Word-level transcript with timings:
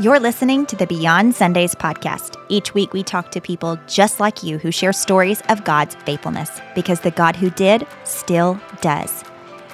You're 0.00 0.20
listening 0.20 0.64
to 0.66 0.76
the 0.76 0.86
Beyond 0.86 1.34
Sundays 1.34 1.74
podcast. 1.74 2.36
Each 2.48 2.72
week, 2.72 2.92
we 2.92 3.02
talk 3.02 3.32
to 3.32 3.40
people 3.40 3.76
just 3.88 4.20
like 4.20 4.44
you 4.44 4.56
who 4.56 4.70
share 4.70 4.92
stories 4.92 5.42
of 5.48 5.64
God's 5.64 5.96
faithfulness 5.96 6.60
because 6.76 7.00
the 7.00 7.10
God 7.10 7.34
who 7.34 7.50
did 7.50 7.84
still 8.04 8.60
does. 8.80 9.24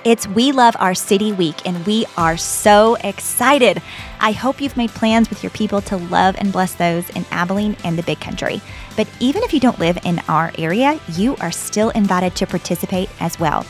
It's 0.02 0.26
We 0.26 0.50
Love 0.50 0.76
Our 0.78 0.94
City 0.94 1.32
Week, 1.32 1.66
and 1.66 1.84
we 1.84 2.06
are 2.16 2.38
so 2.38 2.94
excited. 3.04 3.82
I 4.18 4.32
hope 4.32 4.62
you've 4.62 4.78
made 4.78 4.92
plans 4.92 5.28
with 5.28 5.42
your 5.42 5.50
people 5.50 5.82
to 5.82 5.98
love 5.98 6.36
and 6.38 6.50
bless 6.50 6.74
those 6.74 7.10
in 7.10 7.26
Abilene 7.30 7.76
and 7.84 7.98
the 7.98 8.02
Big 8.04 8.20
Country. 8.20 8.62
But 8.96 9.06
even 9.20 9.42
if 9.42 9.52
you 9.52 9.60
don't 9.60 9.78
live 9.78 9.98
in 10.04 10.20
our 10.28 10.52
area, 10.56 10.98
you 11.12 11.36
are 11.36 11.52
still 11.52 11.90
invited 11.90 12.34
to 12.36 12.46
participate 12.46 13.10
as 13.20 13.38
well. 13.38 13.64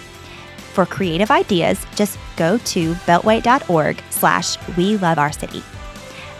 For 0.74 0.86
creative 0.86 1.32
ideas, 1.32 1.84
just 1.96 2.16
go 2.36 2.58
to 2.58 2.94
beltway.org 2.94 4.00
slash 4.10 4.56
we 4.76 4.98
love 4.98 5.18
our 5.18 5.32
city. 5.32 5.64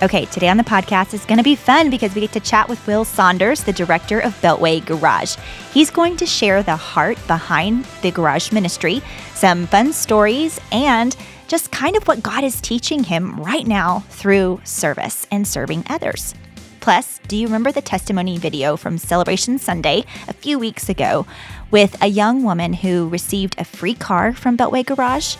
Okay, 0.05 0.27
today 0.27 0.51
on 0.51 0.59
the 0.59 0.65
podcast 0.65 1.15
is 1.15 1.25
going 1.25 1.39
to 1.39 1.43
be 1.43 1.57
fun 1.57 1.89
because 1.89 2.15
we 2.15 2.21
get 2.21 2.33
to 2.33 2.41
chat 2.41 2.69
with 2.69 2.87
Will 2.87 3.07
Saunders, 3.07 3.65
the 3.65 3.73
director 3.73 4.21
of 4.21 4.39
Beltway 4.43 4.85
Garage. 4.85 5.37
He's 5.73 5.89
going 5.91 6.19
to 6.19 6.27
share 6.27 6.63
the 6.63 6.77
heart 6.77 7.17
behind 7.27 7.87
the 8.03 8.11
garage 8.11 8.53
ministry, 8.53 9.01
some 9.33 9.67
fun 9.67 9.95
stories, 9.95 10.61
and 10.71 11.17
just 11.49 11.73
kind 11.73 11.97
of 11.97 12.07
what 12.07 12.23
God 12.23 12.45
is 12.45 12.61
teaching 12.61 13.03
him 13.03 13.41
right 13.41 13.67
now 13.67 14.01
through 14.11 14.61
service 14.65 15.27
and 15.31 15.49
serving 15.49 15.85
others. 15.89 16.35
Plus, 16.81 17.19
do 17.27 17.35
you 17.35 17.47
remember 17.47 17.73
the 17.73 17.81
testimony 17.81 18.37
video 18.37 18.77
from 18.77 18.99
Celebration 18.99 19.59
Sunday 19.59 20.05
a 20.29 20.35
few 20.35 20.59
weeks 20.59 20.91
ago 20.91 21.27
with 21.71 21.97
a 22.03 22.09
young 22.09 22.43
woman 22.43 22.75
who 22.75 23.09
received 23.09 23.55
a 23.57 23.65
free 23.65 23.95
car 23.95 24.35
from 24.35 24.59
Beltway 24.59 24.85
Garage? 24.85 25.37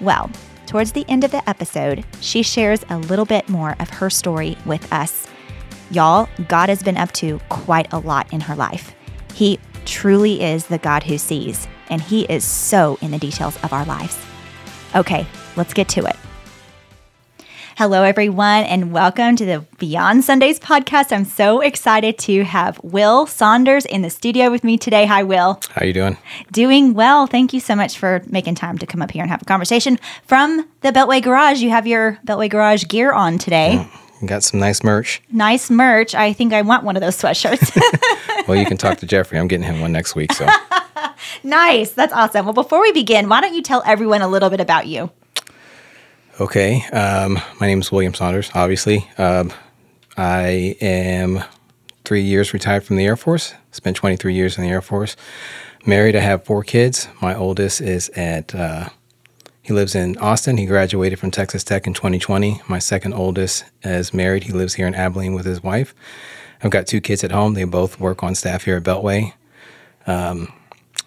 Well, 0.00 0.30
towards 0.66 0.92
the 0.92 1.04
end 1.08 1.24
of 1.24 1.30
the 1.30 1.48
episode, 1.48 2.04
she 2.20 2.42
shares 2.42 2.84
a 2.90 2.98
little 2.98 3.24
bit 3.24 3.48
more 3.48 3.76
of 3.78 3.88
her 3.90 4.10
story 4.10 4.56
with 4.66 4.92
us. 4.92 5.26
Y'all, 5.90 6.28
God 6.48 6.68
has 6.68 6.82
been 6.82 6.96
up 6.96 7.12
to 7.12 7.40
quite 7.48 7.92
a 7.92 7.98
lot 7.98 8.32
in 8.32 8.40
her 8.40 8.56
life. 8.56 8.94
He 9.34 9.60
truly 9.84 10.42
is 10.42 10.66
the 10.66 10.78
God 10.78 11.04
who 11.04 11.18
sees, 11.18 11.68
and 11.88 12.00
He 12.00 12.24
is 12.24 12.44
so 12.44 12.98
in 13.00 13.12
the 13.12 13.18
details 13.18 13.56
of 13.62 13.72
our 13.72 13.84
lives. 13.84 14.18
Okay, 14.94 15.26
let's 15.56 15.74
get 15.74 15.88
to 15.90 16.04
it. 16.06 16.16
Hello, 17.76 18.04
everyone, 18.04 18.64
and 18.64 18.90
welcome 18.90 19.36
to 19.36 19.44
the 19.44 19.62
Beyond 19.76 20.24
Sundays 20.24 20.58
podcast. 20.58 21.12
I'm 21.12 21.26
so 21.26 21.60
excited 21.60 22.16
to 22.20 22.42
have 22.42 22.80
Will 22.82 23.26
Saunders 23.26 23.84
in 23.84 24.00
the 24.00 24.08
studio 24.08 24.50
with 24.50 24.64
me 24.64 24.78
today. 24.78 25.04
Hi, 25.04 25.22
Will. 25.22 25.60
How 25.72 25.82
are 25.82 25.86
you 25.86 25.92
doing? 25.92 26.16
Doing 26.50 26.94
well. 26.94 27.26
Thank 27.26 27.52
you 27.52 27.60
so 27.60 27.76
much 27.76 27.98
for 27.98 28.22
making 28.28 28.54
time 28.54 28.78
to 28.78 28.86
come 28.86 29.02
up 29.02 29.10
here 29.10 29.20
and 29.20 29.30
have 29.30 29.42
a 29.42 29.44
conversation 29.44 29.98
from 30.26 30.66
the 30.80 30.88
Beltway 30.88 31.22
Garage. 31.22 31.60
You 31.60 31.68
have 31.68 31.86
your 31.86 32.18
Beltway 32.26 32.48
Garage 32.48 32.86
gear 32.86 33.12
on 33.12 33.36
today. 33.36 33.86
Mm, 34.22 34.26
got 34.26 34.42
some 34.42 34.58
nice 34.58 34.82
merch. 34.82 35.20
Nice 35.30 35.68
merch. 35.68 36.14
I 36.14 36.32
think 36.32 36.54
I 36.54 36.62
want 36.62 36.82
one 36.82 36.96
of 36.96 37.02
those 37.02 37.20
sweatshirts. 37.20 37.76
well, 38.48 38.56
you 38.56 38.64
can 38.64 38.78
talk 38.78 38.96
to 39.00 39.06
Jeffrey. 39.14 39.38
I'm 39.38 39.48
getting 39.48 39.66
him 39.66 39.82
one 39.82 39.92
next 39.92 40.14
week. 40.14 40.32
So 40.32 40.48
nice. 41.44 41.90
That's 41.90 42.14
awesome. 42.14 42.46
Well, 42.46 42.54
before 42.54 42.80
we 42.80 42.92
begin, 42.92 43.28
why 43.28 43.42
don't 43.42 43.52
you 43.52 43.60
tell 43.60 43.82
everyone 43.84 44.22
a 44.22 44.28
little 44.28 44.48
bit 44.48 44.60
about 44.60 44.86
you? 44.86 45.10
Okay. 46.38 46.82
Um, 46.92 47.40
my 47.58 47.66
name 47.66 47.80
is 47.80 47.90
William 47.90 48.12
Saunders, 48.12 48.50
obviously. 48.52 49.08
Um, 49.16 49.54
I 50.18 50.76
am 50.82 51.42
three 52.04 52.20
years 52.20 52.52
retired 52.52 52.84
from 52.84 52.96
the 52.96 53.06
Air 53.06 53.16
Force, 53.16 53.54
spent 53.72 53.96
23 53.96 54.34
years 54.34 54.58
in 54.58 54.64
the 54.64 54.68
Air 54.68 54.82
Force. 54.82 55.16
Married, 55.86 56.14
I 56.14 56.20
have 56.20 56.44
four 56.44 56.62
kids. 56.62 57.08
My 57.22 57.34
oldest 57.34 57.80
is 57.80 58.10
at, 58.10 58.54
uh, 58.54 58.90
he 59.62 59.72
lives 59.72 59.94
in 59.94 60.18
Austin. 60.18 60.58
He 60.58 60.66
graduated 60.66 61.18
from 61.18 61.30
Texas 61.30 61.64
Tech 61.64 61.86
in 61.86 61.94
2020. 61.94 62.60
My 62.68 62.80
second 62.80 63.14
oldest 63.14 63.64
is 63.82 64.12
married. 64.12 64.44
He 64.44 64.52
lives 64.52 64.74
here 64.74 64.86
in 64.86 64.94
Abilene 64.94 65.32
with 65.32 65.46
his 65.46 65.62
wife. 65.62 65.94
I've 66.62 66.70
got 66.70 66.86
two 66.86 67.00
kids 67.00 67.24
at 67.24 67.32
home. 67.32 67.54
They 67.54 67.64
both 67.64 67.98
work 67.98 68.22
on 68.22 68.34
staff 68.34 68.64
here 68.64 68.76
at 68.76 68.82
Beltway. 68.82 69.32
Um, 70.06 70.52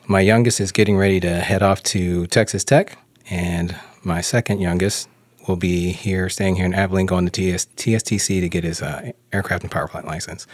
my 0.07 0.21
youngest 0.21 0.59
is 0.59 0.71
getting 0.71 0.97
ready 0.97 1.19
to 1.19 1.29
head 1.41 1.61
off 1.61 1.83
to 1.83 2.25
Texas 2.25 2.63
Tech, 2.63 2.97
and 3.29 3.75
my 4.03 4.21
second 4.21 4.59
youngest 4.59 5.07
will 5.49 5.57
be 5.57 5.91
here, 5.91 6.29
staying 6.29 6.55
here 6.55 6.65
in 6.65 6.73
Abilene, 6.73 7.05
going 7.05 7.25
to 7.25 7.31
TS, 7.31 7.65
TSTC 7.75 8.39
to 8.39 8.47
get 8.47 8.63
his 8.63 8.81
uh, 8.81 9.11
aircraft 9.33 9.63
and 9.63 9.71
power 9.71 9.89
plant 9.89 10.07
license. 10.07 10.47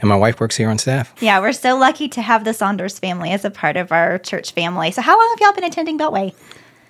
And 0.00 0.08
my 0.08 0.16
wife 0.16 0.40
works 0.40 0.56
here 0.56 0.70
on 0.70 0.78
staff. 0.78 1.12
Yeah, 1.20 1.40
we're 1.40 1.52
so 1.52 1.76
lucky 1.76 2.08
to 2.08 2.22
have 2.22 2.44
the 2.44 2.54
Saunders 2.54 2.98
family 2.98 3.32
as 3.32 3.44
a 3.44 3.50
part 3.50 3.76
of 3.76 3.92
our 3.92 4.18
church 4.18 4.52
family. 4.52 4.90
So, 4.92 5.02
how 5.02 5.18
long 5.18 5.28
have 5.36 5.40
y'all 5.40 5.54
been 5.54 5.64
attending 5.64 5.98
Beltway? 5.98 6.34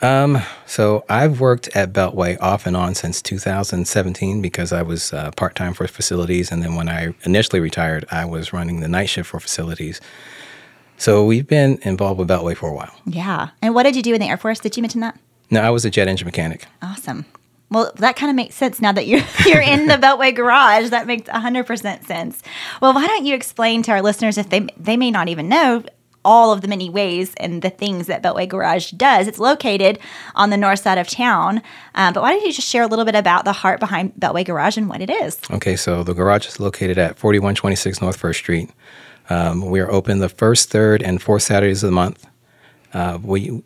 Um, 0.03 0.39
so 0.67 1.05
I've 1.09 1.41
worked 1.41 1.75
at 1.75 1.93
Beltway 1.93 2.37
off 2.41 2.67
and 2.67 2.77
on 2.77 2.95
since 2.95 3.23
2017 3.23 4.43
because 4.43 4.73
I 4.73 4.83
was 4.83 5.13
uh, 5.13 5.31
part 5.33 5.55
time 5.55 5.73
for 5.73 5.89
facilities, 5.89 6.53
and 6.53 6.63
then 6.63 6.75
when 6.75 6.89
I 6.89 7.15
initially 7.25 7.61
retired, 7.61 8.05
I 8.11 8.27
was 8.27 8.53
running 8.53 8.81
the 8.81 8.89
night 8.89 9.09
shift 9.09 9.31
for 9.31 9.41
facilities. 9.41 10.01
So 10.99 11.25
we've 11.25 11.47
been 11.47 11.79
involved 11.83 12.19
with 12.19 12.29
Beltway 12.29 12.57
for 12.57 12.71
a 12.71 12.75
while. 12.75 12.95
Yeah. 13.07 13.51
And 13.63 13.75
what 13.75 13.85
did 13.85 13.97
you 13.97 14.03
do 14.03 14.15
in 14.15 14.21
the 14.21 14.29
Air 14.29 14.37
Force? 14.37 14.61
Did 14.61 14.77
you 14.77 14.83
mention 14.83 15.01
that? 15.01 15.19
No, 15.51 15.61
I 15.61 15.71
was 15.71 15.85
a 15.85 15.91
jet 15.91 16.09
engine 16.09 16.27
mechanic. 16.27 16.67
Awesome. 16.83 17.27
Well, 17.71 17.93
that 17.97 18.15
kind 18.17 18.31
of 18.31 18.37
makes 18.37 18.55
sense 18.55 18.81
now 18.81 18.93
that 18.93 19.07
you're 19.07 19.23
you're 19.47 19.61
in 19.61 19.87
the 19.87 19.95
Beltway 19.95 20.35
garage. 20.35 20.91
That 20.91 21.07
makes 21.07 21.29
100% 21.29 22.07
sense. 22.07 22.43
Well, 22.81 22.95
why 22.95 23.07
don't 23.07 23.25
you 23.25 23.35
explain 23.35 23.83
to 23.85 23.93
our 23.93 24.03
listeners 24.03 24.39
if 24.39 24.51
they 24.51 24.67
they 24.77 24.97
may 24.97 25.11
not 25.11 25.29
even 25.29 25.49
know 25.49 25.83
all 26.27 26.53
of 26.53 26.61
the 26.61 26.67
many 26.69 26.91
ways 26.91 27.33
and 27.37 27.63
the 27.63 27.71
things 27.71 28.09
that 28.09 28.21
Beltway 28.21 28.49
Garage 28.49 28.91
does. 28.91 29.29
It's 29.29 29.39
located 29.39 30.01
on 30.35 30.51
the 30.51 30.57
north 30.57 30.81
side 30.81 30.99
of 30.99 31.07
town. 31.07 31.63
Um, 31.95 32.13
but 32.13 32.21
why 32.21 32.33
don't 32.33 32.45
you 32.45 32.53
just 32.53 32.69
share 32.69 32.83
a 32.83 32.89
little 32.89 33.05
bit 33.05 33.15
about 33.15 33.45
the 33.45 33.53
heart 33.53 33.79
behind 33.79 34.13
Beltway 34.15 34.45
Garage 34.45 34.77
and 34.77 34.89
what 34.89 35.01
it 35.01 35.09
is? 35.09 35.39
Okay, 35.53 35.77
so 35.77 36.03
the 36.03 36.15
garage 36.15 36.49
is 36.49 36.59
located 36.59 36.99
at 36.99 37.17
4126 37.17 38.03
North 38.03 38.17
First 38.17 38.41
Street. 38.41 38.71
Um, 39.31 39.67
we 39.67 39.79
are 39.79 39.89
open 39.91 40.19
the 40.19 40.29
first, 40.29 40.69
third, 40.69 41.01
and 41.01 41.23
fourth 41.23 41.43
Saturdays 41.43 41.85
of 41.85 41.89
the 41.89 41.95
month. 41.95 42.27
Uh, 42.93 43.19
we 43.23 43.63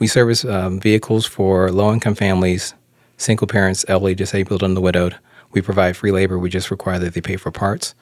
we 0.00 0.06
service 0.06 0.44
um, 0.44 0.80
vehicles 0.80 1.26
for 1.26 1.70
low 1.70 1.92
income 1.92 2.14
families 2.14 2.74
single 3.16 3.46
parents, 3.46 3.84
elderly, 3.88 4.14
disabled, 4.14 4.62
and 4.62 4.76
the 4.76 4.80
widowed. 4.80 5.16
We 5.52 5.60
provide 5.60 5.96
free 5.96 6.10
labor. 6.10 6.38
We 6.38 6.50
just 6.50 6.70
require 6.70 6.98
that 6.98 7.14
they 7.14 7.20
pay 7.20 7.36
for 7.36 7.50
parts. 7.50 7.94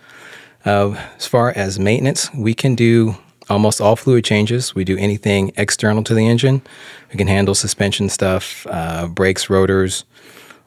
Uh, 0.64 0.94
as 1.16 1.26
far 1.26 1.50
as 1.50 1.78
maintenance, 1.78 2.32
we 2.34 2.54
can 2.54 2.74
do 2.74 3.16
almost 3.50 3.80
all 3.80 3.96
fluid 3.96 4.24
changes. 4.24 4.74
We 4.74 4.84
do 4.84 4.96
anything 4.96 5.52
external 5.56 6.02
to 6.04 6.14
the 6.14 6.26
engine. 6.26 6.62
We 7.10 7.16
can 7.16 7.26
handle 7.26 7.54
suspension 7.54 8.08
stuff, 8.08 8.66
uh, 8.70 9.08
brakes, 9.08 9.50
rotors, 9.50 10.04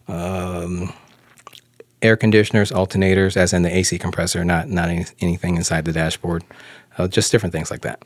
um, 0.08 0.94
air 2.02 2.16
conditioners, 2.16 2.72
alternators, 2.72 3.36
as 3.36 3.54
in 3.54 3.64
the 3.64 3.76
AC 3.76 3.98
compressor, 3.98 4.44
not 4.46 4.70
not 4.70 4.90
any, 4.90 5.06
anything 5.22 5.56
inside 5.56 5.86
the 5.86 5.94
dashboard. 5.94 6.44
Uh, 6.98 7.08
just 7.08 7.32
different 7.32 7.54
things 7.54 7.72
like 7.72 7.82
that. 7.82 8.02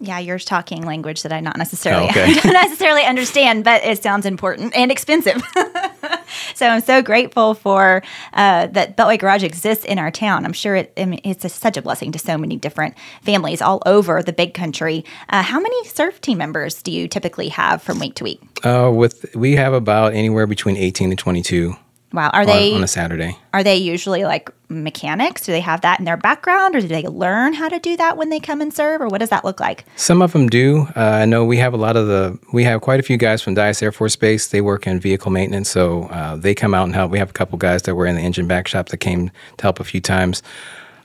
Yeah, 0.00 0.18
you're 0.18 0.38
talking 0.38 0.84
language 0.84 1.22
that 1.22 1.32
I 1.32 1.40
not 1.40 1.56
necessarily 1.56 2.06
oh, 2.06 2.10
okay. 2.10 2.34
don't 2.40 2.52
necessarily 2.52 3.04
understand, 3.04 3.64
but 3.64 3.82
it 3.84 4.02
sounds 4.02 4.26
important 4.26 4.76
and 4.76 4.90
expensive. 4.90 5.42
so 6.54 6.66
I'm 6.66 6.80
so 6.80 7.00
grateful 7.00 7.54
for 7.54 8.02
uh, 8.32 8.66
that 8.68 8.96
Beltway 8.96 9.18
Garage 9.18 9.44
exists 9.44 9.84
in 9.84 9.98
our 9.98 10.10
town. 10.10 10.44
I'm 10.44 10.52
sure 10.52 10.76
it, 10.76 10.92
it's 10.96 11.44
a, 11.44 11.48
such 11.48 11.76
a 11.76 11.82
blessing 11.82 12.12
to 12.12 12.18
so 12.18 12.36
many 12.36 12.56
different 12.56 12.96
families 13.22 13.62
all 13.62 13.82
over 13.86 14.22
the 14.22 14.32
big 14.32 14.52
country. 14.52 15.04
Uh, 15.28 15.42
how 15.42 15.60
many 15.60 15.84
surf 15.84 16.20
team 16.20 16.38
members 16.38 16.82
do 16.82 16.90
you 16.90 17.06
typically 17.06 17.48
have 17.48 17.80
from 17.80 17.98
week 17.98 18.14
to 18.16 18.24
week? 18.24 18.40
Uh, 18.64 18.90
with 18.92 19.34
we 19.34 19.56
have 19.56 19.72
about 19.72 20.12
anywhere 20.12 20.46
between 20.46 20.76
18 20.76 21.10
to 21.10 21.16
22 21.16 21.76
Wow. 22.14 22.30
Are 22.32 22.46
they 22.46 22.72
on 22.72 22.84
a 22.84 22.88
Saturday? 22.88 23.36
Are 23.52 23.64
they 23.64 23.74
usually 23.74 24.22
like 24.22 24.48
mechanics? 24.68 25.44
Do 25.44 25.50
they 25.50 25.60
have 25.60 25.80
that 25.80 25.98
in 25.98 26.04
their 26.04 26.16
background 26.16 26.76
or 26.76 26.80
do 26.80 26.86
they 26.86 27.02
learn 27.02 27.54
how 27.54 27.68
to 27.68 27.80
do 27.80 27.96
that 27.96 28.16
when 28.16 28.30
they 28.30 28.38
come 28.38 28.60
and 28.60 28.72
serve 28.72 29.00
or 29.00 29.08
what 29.08 29.18
does 29.18 29.30
that 29.30 29.44
look 29.44 29.58
like? 29.58 29.84
Some 29.96 30.22
of 30.22 30.32
them 30.32 30.48
do. 30.48 30.86
Uh, 30.94 31.00
I 31.00 31.24
know 31.24 31.44
we 31.44 31.56
have 31.56 31.74
a 31.74 31.76
lot 31.76 31.96
of 31.96 32.06
the, 32.06 32.38
we 32.52 32.62
have 32.62 32.82
quite 32.82 33.00
a 33.00 33.02
few 33.02 33.16
guys 33.16 33.42
from 33.42 33.56
Dyess 33.56 33.82
Air 33.82 33.90
Force 33.90 34.14
Base. 34.14 34.46
They 34.46 34.60
work 34.60 34.86
in 34.86 35.00
vehicle 35.00 35.32
maintenance. 35.32 35.68
So 35.68 36.04
uh, 36.04 36.36
they 36.36 36.54
come 36.54 36.72
out 36.72 36.84
and 36.84 36.94
help. 36.94 37.10
We 37.10 37.18
have 37.18 37.30
a 37.30 37.34
couple 37.34 37.58
guys 37.58 37.82
that 37.82 37.96
were 37.96 38.06
in 38.06 38.14
the 38.14 38.22
engine 38.22 38.46
back 38.46 38.68
shop 38.68 38.90
that 38.90 38.98
came 38.98 39.30
to 39.56 39.62
help 39.62 39.80
a 39.80 39.84
few 39.84 40.00
times. 40.00 40.40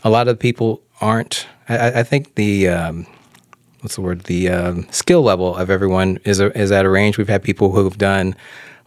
A 0.04 0.12
lot 0.12 0.28
of 0.28 0.38
people 0.38 0.83
aren't, 1.01 1.48
I, 1.68 2.01
I 2.01 2.04
think 2.04 2.36
the, 2.36 2.68
um, 2.68 3.07
what's 3.81 3.95
the 3.95 4.01
word? 4.01 4.25
The 4.25 4.50
um, 4.50 4.88
skill 4.92 5.24
level 5.24 5.56
of 5.56 5.72
everyone 5.72 6.19
is, 6.24 6.39
a, 6.39 6.56
is 6.56 6.72
at 6.72 6.86
a 6.86 6.89
range. 6.89 7.18
We've 7.18 7.28
had 7.28 7.42
people 7.42 7.72
who 7.72 7.83
have 7.83 7.98
done 7.98 8.36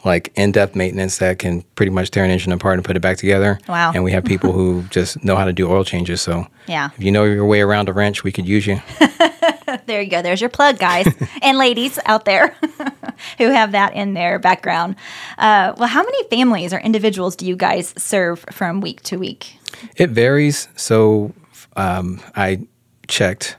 like 0.04 0.32
in-depth 0.34 0.74
maintenance 0.74 1.18
that 1.18 1.38
can 1.38 1.62
pretty 1.76 1.90
much 1.90 2.10
tear 2.10 2.24
an 2.24 2.30
engine 2.30 2.52
apart 2.52 2.74
and 2.74 2.84
put 2.84 2.96
it 2.96 3.00
back 3.00 3.16
together. 3.16 3.58
Wow. 3.68 3.92
And 3.94 4.02
we 4.02 4.12
have 4.12 4.24
people 4.24 4.52
who 4.52 4.82
just 4.90 5.22
know 5.24 5.36
how 5.36 5.44
to 5.44 5.52
do 5.52 5.70
oil 5.70 5.84
changes. 5.84 6.20
So 6.20 6.46
yeah, 6.66 6.90
if 6.96 7.02
you 7.02 7.10
know 7.10 7.24
your 7.24 7.46
way 7.46 7.60
around 7.60 7.88
a 7.88 7.92
wrench, 7.92 8.24
we 8.24 8.32
could 8.32 8.46
use 8.46 8.66
you. 8.66 8.80
there 9.86 10.02
you 10.02 10.10
go. 10.10 10.22
There's 10.22 10.40
your 10.40 10.50
plug, 10.50 10.78
guys 10.78 11.06
and 11.42 11.58
ladies 11.58 11.98
out 12.06 12.24
there 12.24 12.56
who 13.38 13.50
have 13.50 13.72
that 13.72 13.94
in 13.94 14.14
their 14.14 14.38
background. 14.38 14.96
Uh, 15.38 15.74
well, 15.76 15.88
how 15.88 16.02
many 16.02 16.28
families 16.28 16.72
or 16.72 16.78
individuals 16.78 17.36
do 17.36 17.46
you 17.46 17.56
guys 17.56 17.94
serve 17.96 18.44
from 18.50 18.80
week 18.80 19.02
to 19.02 19.18
week? 19.18 19.56
It 19.96 20.10
varies. 20.10 20.68
So 20.76 21.32
um, 21.76 22.20
I 22.34 22.66
checked 23.08 23.56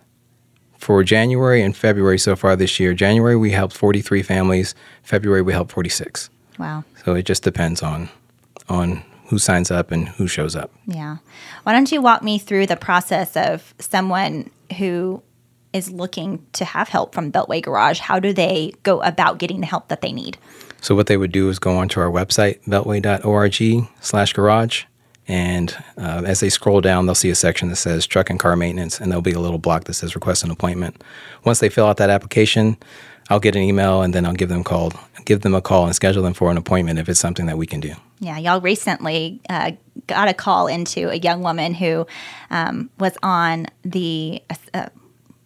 for 0.77 1.03
January 1.03 1.61
and 1.61 1.75
February 1.75 2.19
so 2.19 2.35
far 2.35 2.55
this 2.55 2.79
year. 2.79 2.93
January 2.93 3.37
we 3.37 3.51
helped 3.51 3.75
43 3.75 4.21
families. 4.21 4.75
February 5.01 5.41
we 5.41 5.53
helped 5.53 5.71
46. 5.71 6.29
Wow. 6.57 6.83
So 7.03 7.15
it 7.15 7.23
just 7.23 7.43
depends 7.43 7.81
on 7.81 8.09
on 8.69 9.03
who 9.27 9.39
signs 9.39 9.71
up 9.71 9.91
and 9.91 10.09
who 10.09 10.27
shows 10.27 10.55
up. 10.55 10.71
Yeah. 10.85 11.17
Why 11.63 11.73
don't 11.73 11.91
you 11.91 12.01
walk 12.01 12.23
me 12.23 12.37
through 12.37 12.67
the 12.67 12.75
process 12.75 13.35
of 13.35 13.73
someone 13.79 14.49
who 14.77 15.23
is 15.71 15.91
looking 15.91 16.45
to 16.53 16.65
have 16.65 16.89
help 16.89 17.13
from 17.15 17.31
Beltway 17.31 17.61
Garage? 17.61 17.99
How 17.99 18.19
do 18.19 18.31
they 18.31 18.73
go 18.83 19.01
about 19.01 19.39
getting 19.39 19.59
the 19.61 19.65
help 19.65 19.87
that 19.87 20.01
they 20.01 20.11
need? 20.11 20.37
So 20.81 20.95
what 20.95 21.07
they 21.07 21.17
would 21.17 21.31
do 21.31 21.49
is 21.49 21.59
go 21.59 21.77
onto 21.77 21.99
our 21.99 22.11
website, 22.11 22.61
beltway.org 22.65 23.87
slash 24.01 24.33
garage. 24.33 24.83
And 25.27 25.75
uh, 25.97 26.23
as 26.25 26.41
they 26.41 26.49
scroll 26.49 26.81
down, 26.81 27.05
they'll 27.05 27.15
see 27.15 27.29
a 27.29 27.35
section 27.35 27.69
that 27.69 27.77
says 27.77 28.05
truck 28.05 28.29
and 28.29 28.37
car 28.37 28.57
maintenance, 28.57 28.99
and 28.99 29.09
there'll 29.09 29.21
be 29.21 29.31
a 29.31 29.39
little 29.39 29.57
block 29.57 29.85
that 29.85 29.93
says 29.93 30.15
request 30.15 30.43
an 30.43 30.51
appointment. 30.51 31.01
Once 31.45 31.59
they 31.59 31.69
fill 31.69 31.85
out 31.85 31.95
that 31.97 32.09
application, 32.09 32.75
I'll 33.29 33.39
get 33.39 33.55
an 33.55 33.61
email 33.61 34.01
and 34.01 34.13
then 34.13 34.25
I'll 34.25 34.33
give 34.33 34.49
them 34.49 34.65
called, 34.65 34.99
give 35.25 35.41
them 35.41 35.55
a 35.55 35.61
call 35.61 35.85
and 35.85 35.95
schedule 35.95 36.23
them 36.23 36.33
for 36.33 36.51
an 36.51 36.57
appointment 36.57 36.99
if 36.99 37.09
it's 37.09 37.19
something 37.19 37.45
that 37.45 37.57
we 37.57 37.65
can 37.65 37.79
do. 37.79 37.93
Yeah, 38.19 38.37
y'all 38.37 38.61
recently 38.61 39.41
uh, 39.49 39.71
got 40.07 40.27
a 40.27 40.33
call 40.33 40.67
into 40.67 41.09
a 41.09 41.15
young 41.15 41.41
woman 41.41 41.73
who 41.73 42.07
um, 42.49 42.89
was 42.99 43.17
on 43.23 43.67
the. 43.83 44.41
Uh, 44.73 44.87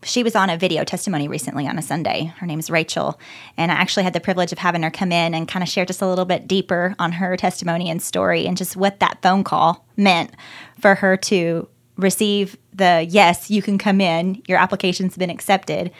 she 0.03 0.23
was 0.23 0.35
on 0.35 0.49
a 0.49 0.57
video 0.57 0.83
testimony 0.83 1.27
recently 1.27 1.67
on 1.67 1.77
a 1.77 1.81
Sunday. 1.81 2.31
Her 2.37 2.45
name 2.45 2.59
is 2.59 2.69
Rachel. 2.69 3.19
And 3.57 3.71
I 3.71 3.75
actually 3.75 4.03
had 4.03 4.13
the 4.13 4.19
privilege 4.19 4.51
of 4.51 4.59
having 4.59 4.83
her 4.83 4.91
come 4.91 5.11
in 5.11 5.33
and 5.33 5.47
kind 5.47 5.63
of 5.63 5.69
share 5.69 5.85
just 5.85 6.01
a 6.01 6.07
little 6.07 6.23
bit 6.23 6.47
deeper 6.47 6.95
on 6.99 7.13
her 7.13 7.35
testimony 7.35 7.89
and 7.89 8.01
story 8.01 8.45
and 8.45 8.55
just 8.55 8.77
what 8.77 8.99
that 8.99 9.21
phone 9.21 9.43
call 9.43 9.85
meant 9.97 10.31
for 10.79 10.95
her 10.95 11.17
to 11.17 11.67
receive 11.97 12.57
the 12.73 13.05
yes, 13.09 13.49
you 13.49 13.61
can 13.61 13.77
come 13.77 13.99
in, 13.99 14.41
your 14.47 14.59
application's 14.59 15.17
been 15.17 15.31
accepted. 15.31 15.91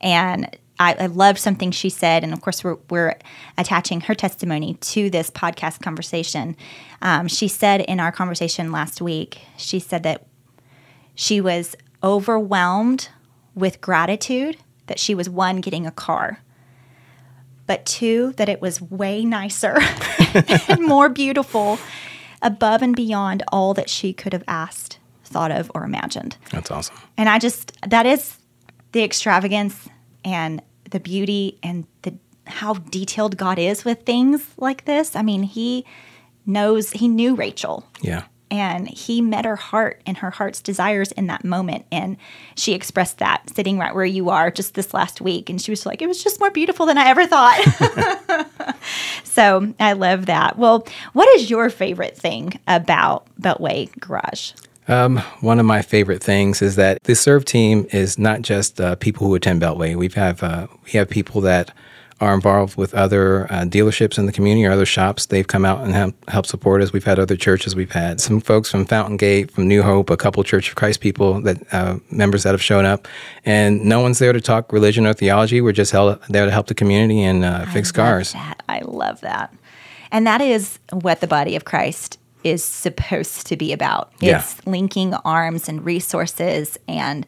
And 0.00 0.56
I, 0.82 0.96
I 1.04 1.06
loved 1.06 1.38
something 1.38 1.70
she 1.70 1.88
said. 1.88 2.24
And 2.24 2.32
of 2.32 2.40
course, 2.40 2.64
we're, 2.64 2.78
we're 2.90 3.16
attaching 3.56 4.02
her 4.02 4.14
testimony 4.14 4.74
to 4.74 5.10
this 5.10 5.30
podcast 5.30 5.80
conversation. 5.80 6.56
Um, 7.00 7.28
she 7.28 7.48
said 7.48 7.82
in 7.82 8.00
our 8.00 8.12
conversation 8.12 8.72
last 8.72 9.00
week, 9.00 9.42
she 9.56 9.78
said 9.78 10.02
that 10.02 10.26
she 11.14 11.40
was 11.40 11.76
overwhelmed 12.02 13.08
with 13.54 13.80
gratitude 13.80 14.56
that 14.86 14.98
she 14.98 15.14
was 15.14 15.28
one, 15.28 15.60
getting 15.60 15.86
a 15.86 15.90
car, 15.90 16.40
but 17.66 17.86
two, 17.86 18.32
that 18.36 18.48
it 18.48 18.60
was 18.60 18.80
way 18.80 19.24
nicer 19.24 19.78
and 20.68 20.86
more 20.86 21.08
beautiful, 21.08 21.78
above 22.42 22.82
and 22.82 22.96
beyond 22.96 23.42
all 23.52 23.72
that 23.74 23.88
she 23.88 24.12
could 24.12 24.32
have 24.32 24.44
asked, 24.48 24.98
thought 25.24 25.50
of, 25.50 25.70
or 25.74 25.84
imagined. 25.84 26.36
That's 26.50 26.70
awesome. 26.70 26.96
And 27.16 27.28
I 27.28 27.38
just, 27.38 27.72
that 27.88 28.04
is 28.04 28.36
the 28.92 29.02
extravagance 29.02 29.88
and 30.24 30.60
the 30.92 31.00
beauty 31.00 31.58
and 31.62 31.86
the 32.02 32.14
how 32.46 32.74
detailed 32.74 33.36
God 33.36 33.58
is 33.58 33.84
with 33.84 34.02
things 34.02 34.46
like 34.56 34.84
this. 34.84 35.14
I 35.16 35.22
mean, 35.22 35.42
he 35.42 35.84
knows, 36.46 36.90
he 36.90 37.08
knew 37.08 37.34
Rachel. 37.34 37.86
Yeah. 38.00 38.24
And 38.50 38.86
he 38.86 39.22
met 39.22 39.46
her 39.46 39.56
heart 39.56 40.02
and 40.04 40.18
her 40.18 40.30
heart's 40.30 40.60
desires 40.60 41.10
in 41.12 41.26
that 41.28 41.42
moment. 41.44 41.86
And 41.90 42.18
she 42.54 42.74
expressed 42.74 43.18
that 43.18 43.48
sitting 43.54 43.78
right 43.78 43.94
where 43.94 44.04
you 44.04 44.28
are 44.28 44.50
just 44.50 44.74
this 44.74 44.92
last 44.92 45.22
week. 45.22 45.48
And 45.48 45.62
she 45.62 45.70
was 45.70 45.86
like 45.86 46.02
it 46.02 46.06
was 46.06 46.22
just 46.22 46.38
more 46.38 46.50
beautiful 46.50 46.84
than 46.84 46.98
i 46.98 47.08
ever 47.08 47.26
thought. 47.26 48.46
So 49.24 49.72
i 49.80 49.94
love 49.94 50.26
that. 50.26 50.58
Well 50.58 50.86
what 51.14 51.28
is 51.36 51.48
your 51.48 51.70
favorite 51.70 52.18
thing 52.18 52.58
about 52.66 53.26
beltway 53.40 53.88
garage 53.98 54.52
um, 54.88 55.18
one 55.40 55.58
of 55.60 55.66
my 55.66 55.82
favorite 55.82 56.22
things 56.22 56.62
is 56.62 56.76
that 56.76 57.02
the 57.04 57.14
serve 57.14 57.44
team 57.44 57.86
is 57.90 58.18
not 58.18 58.42
just 58.42 58.80
uh, 58.80 58.96
people 58.96 59.26
who 59.26 59.34
attend 59.34 59.62
Beltway. 59.62 59.96
We 59.96 60.08
have 60.08 60.42
uh, 60.42 60.66
we 60.84 60.92
have 60.92 61.08
people 61.08 61.40
that 61.42 61.72
are 62.22 62.34
involved 62.34 62.76
with 62.76 62.94
other 62.94 63.52
uh, 63.52 63.64
dealerships 63.64 64.16
in 64.16 64.26
the 64.26 64.32
community 64.32 64.64
or 64.64 64.70
other 64.70 64.86
shops. 64.86 65.26
They've 65.26 65.46
come 65.46 65.64
out 65.64 65.80
and 65.82 65.92
help, 65.92 66.30
help 66.30 66.46
support 66.46 66.80
us. 66.80 66.92
We've 66.92 67.04
had 67.04 67.18
other 67.18 67.36
churches. 67.36 67.74
We've 67.74 67.90
had 67.90 68.20
some 68.20 68.40
folks 68.40 68.70
from 68.70 68.84
Fountain 68.86 69.16
Gate, 69.16 69.50
from 69.50 69.66
New 69.66 69.82
Hope, 69.82 70.08
a 70.08 70.16
couple 70.16 70.44
Church 70.44 70.68
of 70.68 70.76
Christ 70.76 71.00
people 71.00 71.40
that 71.40 71.74
uh, 71.74 71.98
members 72.12 72.44
that 72.44 72.52
have 72.52 72.62
shown 72.62 72.84
up. 72.84 73.08
And 73.44 73.84
no 73.84 73.98
one's 73.98 74.20
there 74.20 74.32
to 74.32 74.40
talk 74.40 74.72
religion 74.72 75.04
or 75.04 75.14
theology. 75.14 75.60
We're 75.60 75.72
just 75.72 75.90
held, 75.90 76.22
there 76.28 76.44
to 76.44 76.52
help 76.52 76.68
the 76.68 76.74
community 76.74 77.24
and 77.24 77.44
uh, 77.44 77.66
fix 77.66 77.90
cars. 77.90 78.34
That. 78.34 78.62
I 78.68 78.82
love 78.84 79.20
that. 79.22 79.52
And 80.12 80.24
that 80.24 80.40
is 80.40 80.78
what 80.92 81.20
the 81.20 81.26
body 81.26 81.56
of 81.56 81.64
Christ 81.64 82.18
is 82.44 82.62
supposed 82.64 83.46
to 83.48 83.56
be 83.56 83.72
about. 83.72 84.12
It's 84.20 84.64
linking 84.66 85.14
arms 85.14 85.68
and 85.68 85.84
resources 85.84 86.78
and 86.88 87.26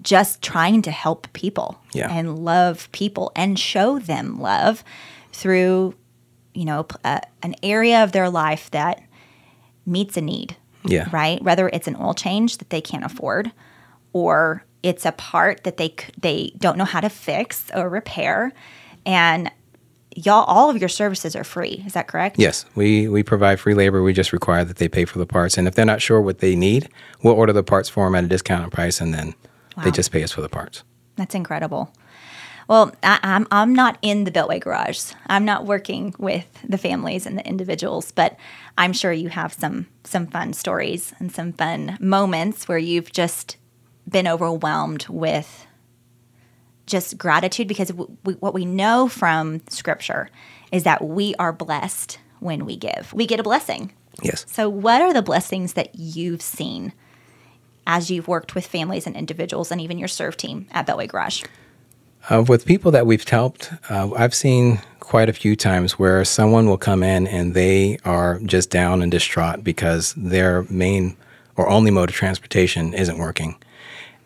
just 0.00 0.42
trying 0.42 0.82
to 0.82 0.90
help 0.90 1.26
people 1.32 1.78
Yeah. 1.92 2.08
and 2.10 2.38
love 2.38 2.88
people 2.92 3.32
and 3.34 3.58
show 3.58 3.98
them 3.98 4.40
love 4.40 4.84
through, 5.32 5.94
you 6.54 6.64
know, 6.64 6.86
uh, 7.04 7.20
an 7.42 7.54
area 7.62 8.02
of 8.04 8.12
their 8.12 8.30
life 8.30 8.70
that 8.70 9.02
meets 9.86 10.16
a 10.16 10.20
need. 10.20 10.56
Yeah. 10.84 11.08
Right. 11.10 11.42
Whether 11.42 11.68
it's 11.72 11.88
an 11.88 11.96
oil 11.96 12.14
change 12.14 12.58
that 12.58 12.70
they 12.70 12.80
can't 12.80 13.04
afford, 13.04 13.50
or 14.12 14.64
it's 14.82 15.04
a 15.04 15.12
part 15.12 15.64
that 15.64 15.76
they 15.76 15.94
they 16.20 16.52
don't 16.58 16.78
know 16.78 16.84
how 16.84 17.00
to 17.00 17.08
fix 17.10 17.68
or 17.74 17.88
repair, 17.88 18.52
and 19.04 19.50
y'all, 20.24 20.44
all 20.44 20.70
of 20.70 20.78
your 20.78 20.88
services 20.88 21.36
are 21.36 21.44
free. 21.44 21.82
Is 21.86 21.92
that 21.94 22.08
correct? 22.08 22.38
Yes, 22.38 22.64
we, 22.74 23.08
we 23.08 23.22
provide 23.22 23.60
free 23.60 23.74
labor. 23.74 24.02
We 24.02 24.12
just 24.12 24.32
require 24.32 24.64
that 24.64 24.76
they 24.76 24.88
pay 24.88 25.04
for 25.04 25.18
the 25.18 25.26
parts. 25.26 25.56
And 25.56 25.68
if 25.68 25.74
they're 25.74 25.84
not 25.84 26.02
sure 26.02 26.20
what 26.20 26.38
they 26.38 26.56
need, 26.56 26.88
we'll 27.22 27.34
order 27.34 27.52
the 27.52 27.62
parts 27.62 27.88
for 27.88 28.06
them 28.06 28.14
at 28.14 28.24
a 28.24 28.28
discounted 28.28 28.72
price 28.72 29.00
and 29.00 29.14
then 29.14 29.34
they 29.84 29.90
just 29.90 30.10
pay 30.10 30.22
us 30.24 30.32
for 30.32 30.40
the 30.40 30.48
parts. 30.48 30.82
That's 31.16 31.34
incredible. 31.34 31.92
Well, 32.68 32.92
I, 33.02 33.18
I'm 33.22 33.46
I'm 33.50 33.74
not 33.74 33.96
in 34.02 34.24
the 34.24 34.30
Beltway 34.30 34.60
garage. 34.60 35.12
I'm 35.26 35.46
not 35.46 35.64
working 35.64 36.14
with 36.18 36.46
the 36.68 36.76
families 36.76 37.24
and 37.24 37.38
the 37.38 37.46
individuals, 37.46 38.12
but 38.12 38.36
I'm 38.76 38.92
sure 38.92 39.10
you 39.10 39.30
have 39.30 39.54
some 39.54 39.86
some 40.04 40.26
fun 40.26 40.52
stories 40.52 41.14
and 41.18 41.32
some 41.32 41.54
fun 41.54 41.96
moments 41.98 42.68
where 42.68 42.78
you've 42.78 43.10
just 43.10 43.56
been 44.06 44.28
overwhelmed 44.28 45.06
with 45.08 45.66
just 46.88 47.16
gratitude 47.16 47.68
because 47.68 47.92
we, 47.92 48.34
what 48.34 48.54
we 48.54 48.64
know 48.64 49.08
from 49.08 49.60
Scripture 49.68 50.30
is 50.72 50.82
that 50.82 51.04
we 51.04 51.34
are 51.36 51.52
blessed 51.52 52.18
when 52.40 52.64
we 52.64 52.76
give. 52.76 53.12
We 53.12 53.26
get 53.26 53.40
a 53.40 53.42
blessing. 53.42 53.92
Yes. 54.22 54.44
So, 54.48 54.68
what 54.68 55.00
are 55.00 55.12
the 55.12 55.22
blessings 55.22 55.74
that 55.74 55.94
you've 55.94 56.42
seen 56.42 56.92
as 57.86 58.10
you've 58.10 58.28
worked 58.28 58.54
with 58.54 58.66
families 58.66 59.06
and 59.06 59.16
individuals 59.16 59.70
and 59.70 59.80
even 59.80 59.98
your 59.98 60.08
serve 60.08 60.36
team 60.36 60.66
at 60.72 60.86
Beltway 60.86 61.08
Garage? 61.08 61.44
Uh, 62.28 62.44
with 62.46 62.66
people 62.66 62.90
that 62.90 63.06
we've 63.06 63.26
helped, 63.26 63.72
uh, 63.88 64.10
I've 64.14 64.34
seen 64.34 64.80
quite 65.00 65.28
a 65.28 65.32
few 65.32 65.56
times 65.56 65.98
where 65.98 66.24
someone 66.24 66.66
will 66.66 66.78
come 66.78 67.02
in 67.02 67.26
and 67.26 67.54
they 67.54 67.98
are 68.04 68.40
just 68.40 68.70
down 68.70 69.00
and 69.00 69.10
distraught 69.10 69.64
because 69.64 70.12
their 70.14 70.64
main 70.64 71.16
or 71.56 71.68
only 71.68 71.90
mode 71.90 72.10
of 72.10 72.14
transportation 72.14 72.92
isn't 72.92 73.18
working. 73.18 73.56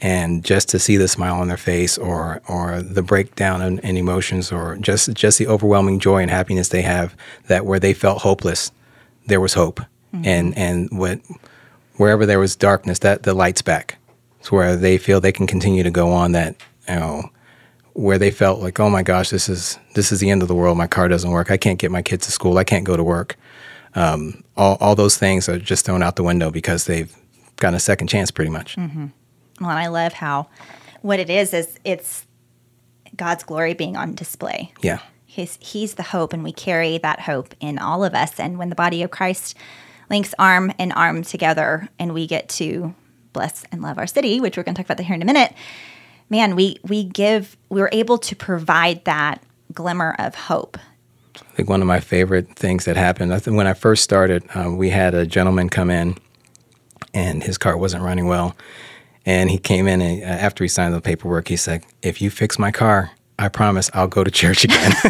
And 0.02 0.44
just 0.44 0.68
to 0.71 0.80
see 0.80 0.97
the 0.97 1.06
smile 1.06 1.37
on 1.37 1.47
their 1.47 1.56
face 1.56 1.97
or, 1.97 2.42
or 2.49 2.82
the 2.82 3.02
breakdown 3.02 3.62
in, 3.62 3.78
in 3.78 3.97
emotions 3.97 4.50
or 4.50 4.76
just, 4.78 5.12
just 5.14 5.38
the 5.38 5.47
overwhelming 5.47 6.00
joy 6.00 6.23
and 6.23 6.30
happiness 6.30 6.68
they 6.71 6.82
have 6.82 7.16
that 7.47 7.64
where 7.64 7.78
they 7.78 7.94
felt 7.94 8.23
hopeless, 8.23 8.73
there 9.26 9.40
was 9.40 9.54
hope. 9.54 9.80
And, 10.25 10.59
and 10.59 10.90
what, 10.90 11.21
wherever 11.97 12.26
there 12.26 12.40
was 12.40 12.56
darkness, 12.56 12.99
that 12.99 13.23
the 13.23 13.32
light's 13.32 13.62
back. 13.62 13.97
It's 14.40 14.50
where 14.50 14.76
they 14.76 14.99
feel 14.99 15.21
they 15.21 15.30
can 15.30 15.47
continue 15.47 15.85
to 15.85 15.90
go 15.90 16.11
on 16.11 16.32
that, 16.32 16.56
you 16.88 16.97
know, 16.97 17.30
where 17.92 18.18
they 18.18 18.32
felt 18.32 18.61
like, 18.61 18.80
oh 18.80 18.90
my 18.90 19.02
gosh, 19.02 19.30
this 19.30 19.49
is 19.49 19.78
this 19.94 20.11
is 20.11 20.18
the 20.18 20.30
end 20.30 20.42
of 20.42 20.49
the 20.49 20.54
world. 20.54 20.76
My 20.76 20.88
car 20.88 21.09
doesn't 21.09 21.30
work. 21.30 21.50
I 21.50 21.56
can't 21.56 21.78
get 21.78 21.90
my 21.92 22.02
kids 22.02 22.26
to 22.26 22.32
school. 22.32 22.59
I 22.59 22.64
can't 22.64 22.85
go 22.85 22.97
to 22.97 23.04
work. 23.04 23.37
Um, 23.94 24.42
all 24.56 24.76
all 24.80 24.94
those 24.97 25.16
things 25.16 25.49
are 25.49 25.59
just 25.59 25.85
thrown 25.85 26.02
out 26.02 26.16
the 26.16 26.23
window 26.25 26.50
because 26.50 26.87
they've 26.87 27.14
gotten 27.56 27.76
a 27.76 27.80
second 27.80 28.09
chance, 28.09 28.30
pretty 28.32 28.50
much. 28.50 28.76
Well, 29.62 29.71
and 29.71 29.78
I 29.78 29.87
love 29.87 30.12
how 30.12 30.49
what 31.00 31.19
it 31.19 31.31
is 31.31 31.54
is 31.54 31.78
it's 31.85 32.26
God's 33.16 33.45
glory 33.45 33.75
being 33.75 33.97
on 33.97 34.14
display. 34.14 34.73
Yeah, 34.83 35.00
He's, 35.33 35.57
he's 35.62 35.95
the 35.95 36.02
hope, 36.02 36.35
and 36.35 36.45
we 36.45 36.52
carry 36.52 36.99
that 36.99 37.21
hope 37.21 37.54
in 37.59 37.78
all 37.78 38.04
of 38.04 38.12
us. 38.14 38.38
And 38.38 38.59
when 38.59 38.69
the 38.69 38.75
body 38.75 39.02
of 39.02 39.11
Christ 39.11 39.57
links 40.11 40.35
arm 40.38 40.75
in 40.78 40.92
arm 40.92 41.23
together, 41.23 41.88
and 41.99 42.12
we 42.12 42.26
get 42.26 42.50
to 42.50 42.95
bless 43.33 43.64
and 43.73 43.81
love 43.81 43.97
our 43.97 44.07
city, 44.07 44.40
which 44.40 44.59
we're 44.59 44.62
going 44.62 44.75
to 44.75 44.83
talk 44.83 44.87
about 44.88 44.99
that 44.99 45.04
here 45.04 45.14
in 45.14 45.23
a 45.23 45.25
minute, 45.25 45.54
man, 46.28 46.54
we 46.54 46.76
we 46.83 47.04
give 47.04 47.57
we're 47.71 47.88
able 47.92 48.19
to 48.19 48.37
provide 48.37 49.07
that 49.07 49.42
glimmer 49.73 50.14
of 50.19 50.35
hope. 50.35 50.76
I 51.35 51.54
think 51.54 51.71
one 51.71 51.81
of 51.81 51.88
my 51.88 52.00
favorite 52.00 52.54
things 52.54 52.85
that 52.85 52.97
happened. 52.97 53.33
I 53.33 53.38
think 53.38 53.57
when 53.57 53.66
I 53.66 53.73
first 53.73 54.04
started, 54.04 54.45
um, 54.54 54.76
we 54.76 54.90
had 54.90 55.14
a 55.14 55.25
gentleman 55.25 55.71
come 55.71 55.88
in, 55.88 56.19
and 57.14 57.42
his 57.42 57.57
car 57.57 57.78
wasn't 57.78 58.04
running 58.04 58.26
well. 58.26 58.54
And 59.25 59.50
he 59.50 59.59
came 59.59 59.87
in, 59.87 60.00
and 60.00 60.23
uh, 60.23 60.26
after 60.26 60.64
he 60.64 60.69
signed 60.69 60.95
the 60.95 61.00
paperwork, 61.00 61.49
he 61.49 61.57
said, 61.57 61.85
"If 62.02 62.21
you 62.21 62.31
fix 62.31 62.59
my 62.59 62.73
car, 62.73 63.12
I 63.38 63.49
promise 63.49 63.91
I'll 63.95 64.09
go 64.09 64.25
to 64.25 64.31
church 64.31 64.64
again." 64.64 64.93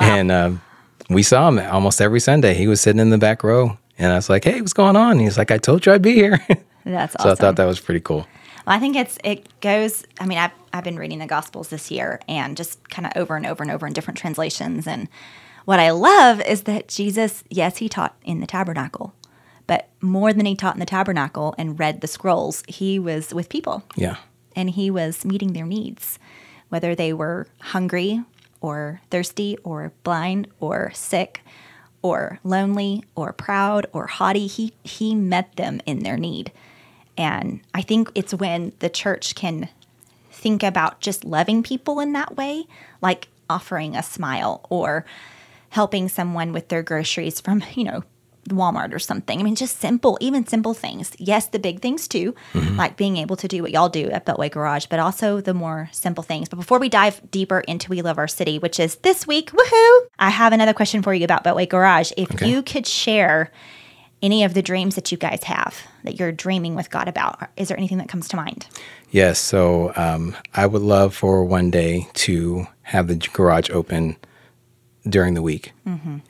And 0.00 0.30
um, 0.30 0.62
we 1.08 1.22
saw 1.22 1.48
him 1.48 1.58
almost 1.58 2.00
every 2.00 2.20
Sunday. 2.20 2.54
He 2.54 2.68
was 2.68 2.80
sitting 2.80 3.00
in 3.00 3.10
the 3.10 3.18
back 3.18 3.42
row, 3.42 3.78
and 3.98 4.12
I 4.12 4.16
was 4.16 4.28
like, 4.28 4.44
"Hey, 4.44 4.60
what's 4.60 4.72
going 4.72 4.96
on?" 4.96 5.18
He's 5.18 5.38
like, 5.38 5.50
"I 5.50 5.58
told 5.58 5.86
you 5.86 5.92
I'd 5.92 6.02
be 6.02 6.14
here." 6.14 6.44
That's 6.84 7.14
so 7.14 7.18
awesome. 7.20 7.30
I 7.30 7.34
thought 7.34 7.56
that 7.56 7.64
was 7.64 7.80
pretty 7.80 8.00
cool. 8.00 8.26
Well, 8.66 8.76
I 8.76 8.78
think 8.78 8.96
it's 8.96 9.18
it 9.24 9.48
goes. 9.60 10.04
I 10.20 10.26
mean, 10.26 10.38
I've 10.38 10.52
I've 10.72 10.84
been 10.84 10.98
reading 10.98 11.18
the 11.18 11.26
Gospels 11.26 11.68
this 11.68 11.90
year, 11.90 12.20
and 12.28 12.56
just 12.56 12.88
kind 12.90 13.06
of 13.06 13.12
over 13.16 13.36
and 13.36 13.46
over 13.46 13.62
and 13.62 13.72
over 13.72 13.86
in 13.86 13.92
different 13.92 14.18
translations. 14.18 14.86
And 14.86 15.08
what 15.64 15.80
I 15.80 15.90
love 15.90 16.40
is 16.42 16.62
that 16.62 16.88
Jesus, 16.88 17.42
yes, 17.50 17.78
he 17.78 17.88
taught 17.88 18.16
in 18.24 18.40
the 18.40 18.46
tabernacle, 18.46 19.14
but 19.66 19.88
more 20.00 20.32
than 20.32 20.46
he 20.46 20.54
taught 20.54 20.74
in 20.76 20.80
the 20.80 20.86
tabernacle 20.86 21.54
and 21.58 21.78
read 21.78 22.00
the 22.00 22.06
scrolls, 22.06 22.62
he 22.68 22.98
was 22.98 23.34
with 23.34 23.48
people 23.48 23.82
Yeah. 23.96 24.16
and 24.54 24.70
he 24.70 24.90
was 24.90 25.24
meeting 25.24 25.52
their 25.52 25.66
needs, 25.66 26.18
whether 26.68 26.94
they 26.94 27.12
were 27.12 27.46
hungry 27.60 28.22
or 28.60 29.00
thirsty 29.10 29.56
or 29.64 29.92
blind 30.04 30.48
or 30.60 30.90
sick 30.94 31.40
or 32.02 32.38
lonely 32.44 33.02
or 33.14 33.32
proud 33.32 33.86
or 33.92 34.06
haughty. 34.06 34.46
He, 34.46 34.72
he 34.84 35.14
met 35.14 35.56
them 35.56 35.80
in 35.86 36.00
their 36.04 36.16
need. 36.16 36.52
And 37.18 37.60
I 37.74 37.82
think 37.82 38.10
it's 38.14 38.34
when 38.34 38.72
the 38.78 38.88
church 38.90 39.34
can 39.34 39.68
think 40.30 40.62
about 40.62 41.00
just 41.00 41.24
loving 41.24 41.62
people 41.62 41.98
in 41.98 42.12
that 42.12 42.36
way, 42.36 42.66
like 43.02 43.28
offering 43.48 43.96
a 43.96 44.02
smile 44.02 44.64
or 44.70 45.04
helping 45.70 46.08
someone 46.08 46.52
with 46.52 46.68
their 46.68 46.82
groceries 46.82 47.40
from, 47.40 47.64
you 47.74 47.84
know, 47.84 48.04
Walmart 48.48 48.92
or 48.94 48.98
something. 48.98 49.40
I 49.40 49.42
mean, 49.42 49.54
just 49.56 49.78
simple, 49.80 50.16
even 50.20 50.46
simple 50.46 50.74
things. 50.74 51.12
Yes, 51.18 51.46
the 51.48 51.58
big 51.58 51.80
things 51.80 52.06
too, 52.08 52.34
like 52.54 52.96
being 52.96 53.16
able 53.16 53.36
to 53.36 53.48
do 53.48 53.62
what 53.62 53.70
y'all 53.72 53.88
do 53.88 54.10
at 54.10 54.24
Beltway 54.26 54.50
Garage, 54.50 54.86
but 54.86 54.98
also 54.98 55.40
the 55.40 55.54
more 55.54 55.88
simple 55.92 56.22
things. 56.22 56.48
But 56.48 56.56
before 56.56 56.78
we 56.78 56.88
dive 56.88 57.20
deeper 57.30 57.60
into 57.60 57.90
We 57.90 58.02
Love 58.02 58.18
Our 58.18 58.28
City, 58.28 58.58
which 58.58 58.78
is 58.80 58.96
this 58.96 59.26
week, 59.26 59.50
woohoo, 59.52 60.00
I 60.18 60.30
have 60.30 60.52
another 60.52 60.72
question 60.72 61.02
for 61.02 61.12
you 61.14 61.24
about 61.24 61.44
Beltway 61.44 61.68
Garage. 61.68 62.12
If 62.16 62.32
Okay. 62.34 62.48
you 62.48 62.62
could 62.62 62.86
share 62.86 63.50
any 64.22 64.44
of 64.44 64.54
the 64.54 64.62
dreams 64.62 64.94
that 64.94 65.12
you 65.12 65.18
guys 65.18 65.44
have 65.44 65.76
that 66.04 66.18
you're 66.18 66.32
dreaming 66.32 66.74
with 66.74 66.90
God 66.90 67.06
about, 67.08 67.48
is 67.56 67.68
there 67.68 67.76
anything 67.76 67.98
that 67.98 68.08
comes 68.08 68.28
to 68.28 68.36
mind? 68.36 68.66
Yes. 69.10 69.38
So 69.38 69.92
um, 69.96 70.34
I 70.54 70.66
would 70.66 70.82
love 70.82 71.14
for 71.14 71.44
one 71.44 71.70
day 71.70 72.08
to 72.14 72.66
have 72.82 73.08
the 73.08 73.16
garage 73.16 73.70
open 73.70 74.16
during 75.08 75.34
the 75.34 75.42
week 75.42 75.72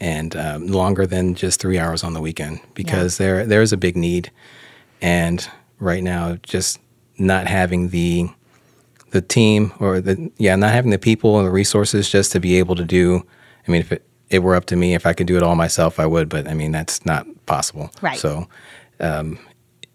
and 0.00 0.37
um, 0.37 0.66
longer 0.66 1.06
than 1.06 1.35
just 1.35 1.61
three 1.61 1.78
hours 1.78 2.04
on 2.04 2.12
the 2.12 2.21
weekend 2.21 2.61
because 2.75 3.16
there 3.18 3.47
there 3.47 3.62
is 3.62 3.73
a 3.73 3.76
big 3.76 3.97
need, 3.97 4.30
and 5.00 5.49
right 5.78 6.02
now 6.02 6.37
just 6.42 6.78
not 7.18 7.47
having 7.47 7.88
the 7.90 8.28
the 9.11 9.23
team 9.23 9.73
or 9.80 10.00
the 10.00 10.30
yeah 10.37 10.56
not 10.56 10.73
having 10.73 10.90
the 10.90 10.99
people 10.99 11.38
and 11.38 11.47
the 11.47 11.52
resources 11.52 12.11
just 12.11 12.33
to 12.33 12.40
be 12.40 12.59
able 12.59 12.75
to 12.75 12.85
do. 12.85 13.25
I 13.66 13.71
mean, 13.71 13.80
if 13.80 13.92
it, 13.92 14.04
it 14.30 14.40
were 14.40 14.54
up 14.54 14.66
to 14.66 14.76
me, 14.76 14.95
if 14.95 15.06
I 15.06 15.12
could 15.12 15.26
do 15.26 15.37
it 15.37 15.42
all 15.42 15.56
myself, 15.56 15.99
I 15.99 16.06
would. 16.06 16.28
But 16.28 16.47
I 16.47 16.54
mean, 16.54 16.73
that's 16.73 17.04
not 17.04 17.26
possible. 17.47 17.90
Right. 18.02 18.18
So 18.18 18.47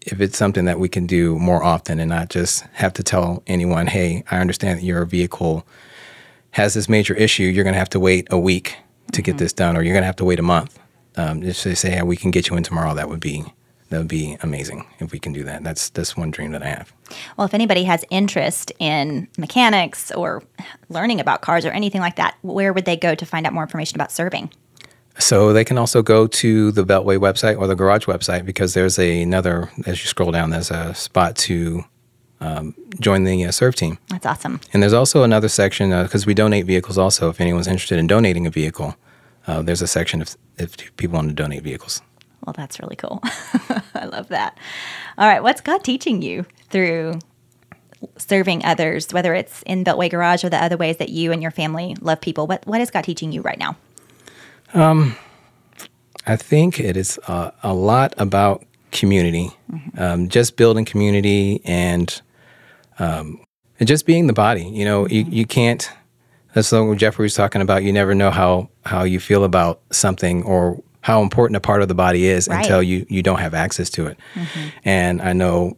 if 0.06 0.20
it's 0.20 0.36
something 0.36 0.64
that 0.64 0.78
we 0.78 0.88
can 0.88 1.06
do 1.06 1.38
more 1.38 1.62
often 1.62 2.00
and 2.00 2.10
not 2.10 2.28
just 2.28 2.64
have 2.72 2.92
to 2.94 3.02
tell 3.02 3.42
anyone, 3.46 3.86
hey, 3.86 4.24
I 4.30 4.38
understand 4.38 4.80
that 4.80 4.84
your 4.84 5.04
vehicle 5.04 5.66
has 6.52 6.74
this 6.74 6.88
major 6.88 7.14
issue, 7.14 7.44
you're 7.44 7.64
going 7.64 7.74
to 7.74 7.78
have 7.78 7.90
to 7.90 8.00
wait 8.00 8.28
a 8.30 8.38
week 8.38 8.76
to 9.12 9.22
get 9.22 9.38
this 9.38 9.52
done, 9.52 9.76
or 9.76 9.82
you're 9.82 9.94
going 9.94 10.02
to 10.02 10.06
have 10.06 10.16
to 10.16 10.24
wait 10.24 10.38
a 10.38 10.42
month. 10.42 10.78
Um, 11.16 11.42
just 11.42 11.62
to 11.64 11.76
say, 11.76 11.90
hey, 11.90 12.02
we 12.02 12.16
can 12.16 12.30
get 12.30 12.48
you 12.48 12.56
in 12.56 12.62
tomorrow. 12.62 12.94
That 12.94 13.08
would 13.10 13.20
be 13.20 13.44
that 13.90 13.98
would 13.98 14.08
be 14.08 14.38
amazing 14.40 14.86
if 15.00 15.12
we 15.12 15.18
can 15.18 15.34
do 15.34 15.44
that. 15.44 15.62
That's 15.62 15.90
that's 15.90 16.16
one 16.16 16.30
dream 16.30 16.52
that 16.52 16.62
I 16.62 16.68
have. 16.68 16.94
Well, 17.36 17.44
if 17.44 17.52
anybody 17.52 17.84
has 17.84 18.06
interest 18.08 18.72
in 18.78 19.28
mechanics 19.36 20.10
or 20.12 20.42
learning 20.88 21.20
about 21.20 21.42
cars 21.42 21.66
or 21.66 21.70
anything 21.70 22.00
like 22.00 22.16
that, 22.16 22.36
where 22.40 22.72
would 22.72 22.86
they 22.86 22.96
go 22.96 23.14
to 23.14 23.26
find 23.26 23.46
out 23.46 23.52
more 23.52 23.62
information 23.62 23.96
about 23.96 24.10
serving? 24.10 24.50
So 25.18 25.52
they 25.52 25.64
can 25.64 25.76
also 25.76 26.00
go 26.00 26.26
to 26.26 26.72
the 26.72 26.84
Beltway 26.84 27.18
website 27.18 27.58
or 27.58 27.66
the 27.66 27.74
Garage 27.74 28.06
website 28.06 28.46
because 28.46 28.72
there's 28.72 28.98
a, 28.98 29.22
another 29.22 29.70
as 29.84 30.02
you 30.02 30.08
scroll 30.08 30.32
down, 30.32 30.48
there's 30.48 30.70
a 30.70 30.94
spot 30.94 31.36
to 31.36 31.84
um, 32.42 32.74
join 32.98 33.22
the 33.24 33.44
uh, 33.44 33.50
serve 33.52 33.76
team. 33.76 33.98
That's 34.08 34.26
awesome. 34.26 34.60
And 34.72 34.82
there's 34.82 34.92
also 34.92 35.22
another 35.22 35.48
section 35.48 35.90
because 36.02 36.26
we 36.26 36.34
donate 36.34 36.66
vehicles. 36.66 36.98
Also, 36.98 37.28
if 37.30 37.40
anyone's 37.40 37.68
interested 37.68 37.98
in 37.98 38.08
donating 38.08 38.46
a 38.46 38.50
vehicle, 38.50 38.96
uh, 39.46 39.62
there's 39.62 39.80
a 39.80 39.86
section 39.86 40.20
if 40.20 40.36
if 40.58 40.96
people 40.96 41.16
want 41.16 41.28
to 41.28 41.34
donate 41.34 41.62
vehicles. 41.62 42.02
Well, 42.44 42.54
that's 42.56 42.80
really 42.80 42.96
cool. 42.96 43.20
I 43.94 44.06
love 44.06 44.28
that. 44.28 44.58
All 45.16 45.28
right, 45.28 45.42
what's 45.42 45.60
God 45.60 45.84
teaching 45.84 46.20
you 46.22 46.44
through 46.70 47.20
serving 48.16 48.64
others, 48.64 49.12
whether 49.12 49.32
it's 49.34 49.62
in 49.62 49.84
Beltway 49.84 50.10
Garage 50.10 50.42
or 50.42 50.48
the 50.48 50.62
other 50.62 50.76
ways 50.76 50.96
that 50.96 51.10
you 51.10 51.30
and 51.30 51.40
your 51.40 51.52
family 51.52 51.96
love 52.00 52.20
people? 52.20 52.48
What 52.48 52.66
what 52.66 52.80
is 52.80 52.90
God 52.90 53.04
teaching 53.04 53.30
you 53.30 53.42
right 53.42 53.58
now? 53.58 53.76
Um, 54.74 55.16
I 56.26 56.34
think 56.36 56.80
it 56.80 56.96
is 56.96 57.20
uh, 57.28 57.52
a 57.62 57.72
lot 57.72 58.14
about 58.16 58.64
community, 58.90 59.50
um, 59.96 60.28
just 60.28 60.56
building 60.56 60.84
community 60.84 61.60
and 61.64 62.20
um, 63.02 63.44
and 63.80 63.86
just 63.88 64.06
being 64.06 64.26
the 64.26 64.32
body. 64.32 64.64
You 64.64 64.84
know, 64.84 65.06
you, 65.08 65.24
you 65.28 65.46
can't. 65.46 65.88
That's 66.54 66.70
what 66.70 66.98
Jeffrey 66.98 67.24
was 67.24 67.34
talking 67.34 67.62
about. 67.62 67.82
You 67.82 67.92
never 67.92 68.14
know 68.14 68.30
how 68.30 68.68
how 68.84 69.04
you 69.04 69.18
feel 69.20 69.44
about 69.44 69.80
something 69.90 70.42
or 70.44 70.82
how 71.00 71.22
important 71.22 71.56
a 71.56 71.60
part 71.60 71.82
of 71.82 71.88
the 71.88 71.94
body 71.94 72.26
is 72.26 72.46
Right. 72.48 72.58
until 72.58 72.82
you 72.82 73.06
you 73.08 73.22
don't 73.22 73.40
have 73.40 73.54
access 73.54 73.90
to 73.90 74.06
it. 74.06 74.18
And 74.84 75.20
I 75.22 75.32
know, 75.32 75.76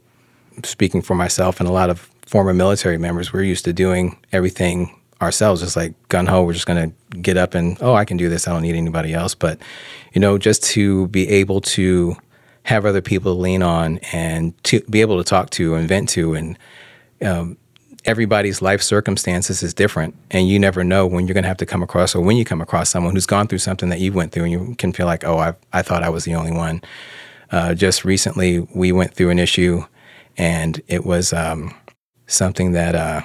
speaking 0.65 1.01
for 1.03 1.15
myself 1.15 1.61
and 1.61 1.69
a 1.69 1.73
lot 1.73 1.91
of 1.91 2.11
former 2.27 2.53
military 2.53 2.99
members, 2.99 3.33
we're 3.33 3.43
used 3.43 3.65
to 3.67 3.73
doing 3.73 4.17
everything 4.33 5.01
ourselves, 5.23 5.61
just 5.63 5.77
like 5.77 5.95
gun 6.09 6.27
ho. 6.27 6.43
We're 6.43 6.53
just 6.55 6.67
going 6.67 6.91
to 6.91 7.19
get 7.19 7.37
up 7.37 7.55
and 7.55 7.79
oh, 7.81 7.95
I 7.95 8.05
can 8.05 8.17
do 8.17 8.29
this. 8.29 8.49
I 8.49 8.53
don't 8.53 8.63
need 8.63 8.75
anybody 8.75 9.15
else. 9.15 9.35
But 9.35 9.61
you 10.13 10.21
know, 10.21 10.37
just 10.39 10.63
to 10.75 11.07
be 11.09 11.29
able 11.29 11.61
to 11.61 12.17
have 12.65 12.85
other 12.85 13.01
people 13.03 13.35
to 13.35 13.41
lean 13.41 13.63
on 13.63 13.99
and 14.13 14.53
to 14.65 14.81
be 14.91 15.03
able 15.03 15.19
to 15.19 15.25
talk 15.25 15.51
to 15.51 15.75
and 15.77 15.87
vent 15.89 16.09
to 16.11 16.35
and 16.35 16.59
um, 17.23 17.57
everybody's 18.05 18.61
life 18.61 18.83
circumstances 18.83 19.63
is 19.63 19.73
different 19.73 20.15
and 20.31 20.49
you 20.49 20.59
never 20.59 20.85
know 20.85 21.07
when 21.07 21.27
you're 21.27 21.35
going 21.35 21.45
to 21.45 21.49
have 21.49 21.57
to 21.57 21.67
come 21.67 21.83
across 21.83 22.15
or 22.15 22.21
when 22.21 22.37
you 22.37 22.45
come 22.45 22.61
across 22.61 22.91
someone 22.91 23.15
who's 23.15 23.27
gone 23.27 23.47
through 23.47 23.59
something 23.59 23.89
that 23.89 24.01
you 24.01 24.13
went 24.13 24.33
through 24.33 24.45
and 24.45 24.53
you 24.53 24.75
can 24.77 24.93
feel 24.93 25.07
like 25.07 25.25
oh 25.25 25.39
i, 25.39 25.55
I 25.73 25.83
thought 25.83 26.03
i 26.03 26.09
was 26.09 26.25
the 26.25 26.35
only 26.35 26.53
one. 26.53 26.83
Uh, 27.51 27.75
just 27.75 28.05
recently 28.05 28.61
we 28.75 28.91
went 28.91 29.15
through 29.15 29.31
an 29.31 29.39
issue 29.39 29.85
and 30.37 30.83
it 30.89 31.07
was 31.07 31.33
um, 31.33 31.75
something 32.27 32.73
that 32.73 32.95
uh, 32.95 33.23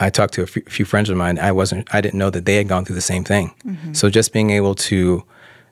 i 0.00 0.10
talked 0.10 0.34
to 0.34 0.42
a 0.42 0.46
few, 0.46 0.62
few 0.62 0.84
friends 0.84 1.08
of 1.10 1.16
mine. 1.16 1.38
I 1.38 1.52
wasn't 1.52 1.92
i 1.94 2.00
didn't 2.00 2.18
know 2.18 2.30
that 2.30 2.46
they 2.46 2.56
had 2.56 2.68
gone 2.68 2.84
through 2.84 2.96
the 2.96 3.00
same 3.00 3.24
thing. 3.24 3.54
So 3.94 4.10
just 4.10 4.32
being 4.32 4.50
able 4.50 4.74
to 4.74 5.24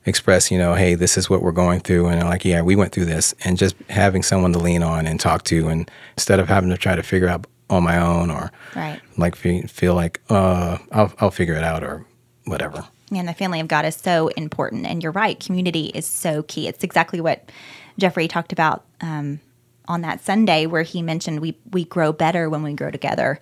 express 0.07 0.51
you 0.51 0.57
know 0.57 0.75
hey 0.75 0.93
this 0.93 1.17
is 1.17 1.31
what 1.31 1.41
we're 1.41 1.51
going 1.51 1.79
through 1.79 2.05
and 2.05 2.21
like 2.29 2.45
yeah 2.45 2.61
we 2.61 2.75
went 2.75 2.91
through 2.91 3.05
this 3.05 3.33
and 3.43 3.57
just 3.57 3.75
having 3.89 4.21
someone 4.21 4.53
to 4.53 4.59
lean 4.59 4.83
on 4.83 5.07
and 5.07 5.19
talk 5.19 5.43
to 5.43 5.67
and 5.67 5.89
instead 6.15 6.39
of 6.39 6.47
having 6.47 6.69
to 6.69 6.77
try 6.77 6.95
to 6.95 7.01
figure 7.01 7.27
out 7.27 7.47
on 7.69 7.83
my 7.83 7.97
own 7.97 8.29
or 8.29 8.51
Right. 8.75 8.99
like 9.17 9.35
fe- 9.35 9.63
feel 9.63 9.95
like 9.95 10.21
uh, 10.29 10.77
I'll, 10.91 11.11
I'll 11.19 11.31
figure 11.31 11.55
it 11.55 11.63
out 11.63 11.83
or 11.83 12.05
whatever 12.45 12.85
Man, 13.11 13.27
the 13.27 13.33
family 13.35 13.59
of 13.59 13.67
God 13.67 13.85
is 13.85 13.95
so 13.95 14.29
important. 14.29 14.87
And 14.87 15.03
you're 15.03 15.11
right, 15.11 15.39
community 15.39 15.85
is 15.93 16.07
so 16.07 16.41
key. 16.41 16.67
It's 16.67 16.83
exactly 16.83 17.21
what 17.21 17.51
Jeffrey 17.99 18.27
talked 18.27 18.51
about 18.51 18.83
um, 18.99 19.39
on 19.87 20.01
that 20.01 20.21
Sunday, 20.25 20.65
where 20.65 20.81
he 20.81 21.03
mentioned 21.03 21.39
we, 21.39 21.55
we 21.69 21.85
grow 21.85 22.11
better 22.11 22.49
when 22.49 22.63
we 22.63 22.73
grow 22.73 22.89
together. 22.89 23.39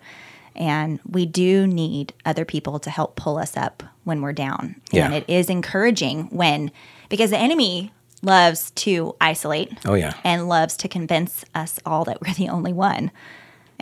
And 0.54 1.00
we 1.10 1.26
do 1.26 1.66
need 1.66 2.14
other 2.26 2.44
people 2.44 2.78
to 2.80 2.90
help 2.90 3.16
pull 3.16 3.38
us 3.38 3.56
up 3.56 3.84
when 4.04 4.22
we're 4.22 4.34
down. 4.34 4.76
Yeah. 4.92 5.06
And 5.06 5.14
it 5.14 5.24
is 5.30 5.50
encouraging 5.50 6.26
when, 6.26 6.70
because 7.08 7.30
the 7.30 7.38
enemy 7.40 7.94
loves 8.22 8.72
to 8.72 9.16
isolate 9.22 9.72
oh 9.86 9.94
yeah 9.96 10.14
and 10.24 10.48
loves 10.48 10.78
to 10.78 10.88
convince 10.88 11.44
us 11.56 11.78
all 11.86 12.04
that 12.06 12.20
we're 12.22 12.34
the 12.34 12.50
only 12.50 12.74
one. 12.74 13.12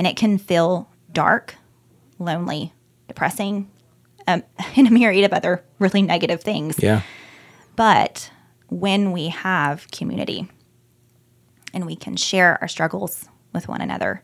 And 0.01 0.07
it 0.07 0.15
can 0.17 0.39
feel 0.39 0.89
dark, 1.13 1.53
lonely, 2.17 2.73
depressing, 3.07 3.69
um, 4.25 4.41
and 4.75 4.87
a 4.87 4.89
myriad 4.89 5.25
of 5.25 5.31
other 5.31 5.63
really 5.77 6.01
negative 6.01 6.41
things. 6.41 6.81
yeah 6.81 7.03
But 7.75 8.31
when 8.67 9.11
we 9.11 9.27
have 9.27 9.91
community 9.91 10.47
and 11.71 11.85
we 11.85 11.95
can 11.95 12.15
share 12.15 12.57
our 12.61 12.67
struggles 12.67 13.29
with 13.53 13.67
one 13.67 13.79
another, 13.79 14.23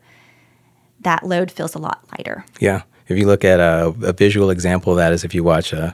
that 1.01 1.21
load 1.23 1.51
feels 1.51 1.75
a 1.75 1.77
lot 1.77 2.03
lighter. 2.17 2.43
yeah 2.59 2.81
if 3.07 3.15
you 3.15 3.27
look 3.27 3.45
at 3.45 3.59
a, 3.59 3.93
a 4.01 4.13
visual 4.13 4.49
example 4.49 4.93
of 4.93 4.97
that 4.97 5.13
is 5.13 5.23
if 5.23 5.35
you 5.35 5.43
watch 5.43 5.73
a 5.73 5.93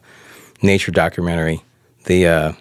nature 0.61 0.93
documentary 0.93 1.61
the 2.05 2.25
uh, 2.25 2.53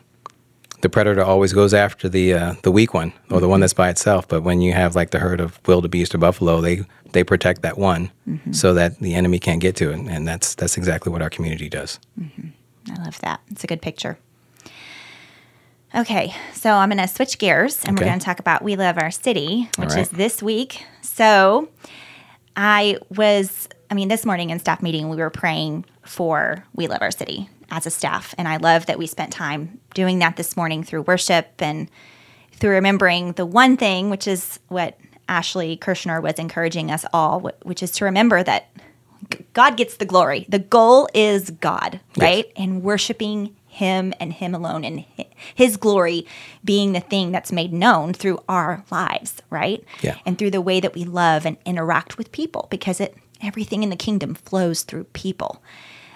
the 0.83 0.89
predator 0.89 1.23
always 1.23 1.53
goes 1.53 1.73
after 1.73 2.09
the 2.09 2.35
uh, 2.35 2.55
the 2.63 2.71
weak 2.71 2.95
one 2.95 3.13
or 3.31 3.41
the 3.41 3.49
one 3.49 3.57
mm-hmm. 3.57 3.63
that's 3.63 3.75
by 3.75 3.89
itself 3.89 4.29
but 4.29 4.43
when 4.43 4.61
you 4.61 4.73
have 4.73 4.95
like 4.95 5.11
the 5.11 5.19
herd 5.19 5.41
of 5.41 5.59
wildebeest 5.67 6.15
or 6.15 6.19
buffalo 6.19 6.61
they 6.61 6.85
they 7.13 7.25
protect 7.25 7.63
that 7.63 7.79
one 7.79 8.11
mm-hmm. 8.29 8.53
so 8.53 8.75
that 8.75 8.99
the 9.01 9.15
enemy 9.15 9.39
can't 9.39 9.61
get 9.61 9.75
to 9.77 9.91
it 9.91 9.99
and 9.99 10.29
that's 10.29 10.55
that's 10.55 10.77
exactly 10.77 11.11
what 11.11 11.23
our 11.23 11.31
community 11.31 11.69
does 11.69 11.99
mm-hmm. 12.21 12.49
I 12.91 13.03
love 13.03 13.19
that. 13.21 13.41
It's 13.51 13.65
a 13.65 13.67
good 13.67 13.83
picture. 13.83 14.19
Okay, 15.95 16.35
so 16.55 16.73
I'm 16.73 16.89
going 16.89 16.99
to 16.99 17.09
switch 17.09 17.39
gears 17.39 17.85
and 17.85 17.99
we're 17.99 18.07
going 18.07 18.19
to 18.19 18.25
talk 18.25 18.41
about 18.41 18.63
We 18.63 18.77
Love 18.77 18.97
Our 18.97 19.11
City, 19.11 19.69
which 19.77 19.91
right. 19.91 19.99
is 19.99 20.09
this 20.09 20.43
week. 20.43 20.87
So 21.03 21.69
I 22.57 22.97
was, 23.11 23.69
I 23.91 23.95
mean, 23.95 24.09
this 24.09 24.25
morning 24.25 24.49
in 24.49 24.59
staff 24.59 24.81
meeting, 24.81 25.11
we 25.11 25.17
were 25.19 25.29
praying 25.29 25.85
for 26.03 26.65
We 26.75 26.89
Love 26.89 27.03
Our 27.03 27.11
City 27.11 27.51
as 27.73 27.87
a 27.87 27.91
staff. 27.91 28.35
And 28.39 28.47
I 28.47 28.59
love 28.59 28.87
that 28.87 28.99
we 28.99 29.07
spent 29.09 29.33
time 29.33 29.81
doing 29.95 30.21
that 30.21 30.37
this 30.37 30.57
morning 30.57 30.85
through 30.85 31.03
worship 31.03 31.51
and 31.59 31.91
through 32.53 32.71
remembering 32.71 33.33
the 33.33 33.47
one 33.47 33.77
thing, 33.77 34.11
which 34.11 34.29
is 34.29 34.61
what 34.69 34.97
Ashley 35.29 35.77
Kirshner 35.79 36.23
was 36.23 36.35
encouraging 36.35 36.91
us 36.91 37.05
all, 37.13 37.41
which 37.63 37.83
is 37.83 37.91
to 37.93 38.05
remember 38.05 38.43
that 38.43 38.69
God 39.55 39.77
gets 39.77 39.97
the 39.97 40.05
glory. 40.05 40.45
The 40.49 40.59
goal 40.59 41.09
is 41.15 41.51
God, 41.51 42.01
right? 42.19 42.53
And 42.57 42.83
worshiping 42.83 43.57
him 43.67 44.13
and 44.21 44.35
him 44.35 44.55
alone 44.55 44.85
and 44.85 45.03
his 45.55 45.79
glory 45.79 46.27
being 46.63 46.93
the 46.93 47.01
thing 47.01 47.33
that's 47.33 47.51
made 47.51 47.73
known 47.73 48.13
through 48.13 48.43
our 48.51 48.85
lives, 48.91 49.41
right? 49.49 49.83
Yeah. 50.03 50.19
And 50.27 50.39
through 50.39 50.51
the 50.51 50.61
way 50.61 50.79
that 50.81 50.95
we 50.95 51.05
love 51.05 51.47
and 51.47 51.57
interact 51.65 52.19
with 52.19 52.33
people 52.33 52.67
because 52.71 53.01
it 53.01 53.17
everything 53.41 53.83
in 53.83 53.89
the 53.89 53.97
kingdom 53.97 54.35
flows 54.35 54.83
through 54.83 55.05
people. 55.05 55.63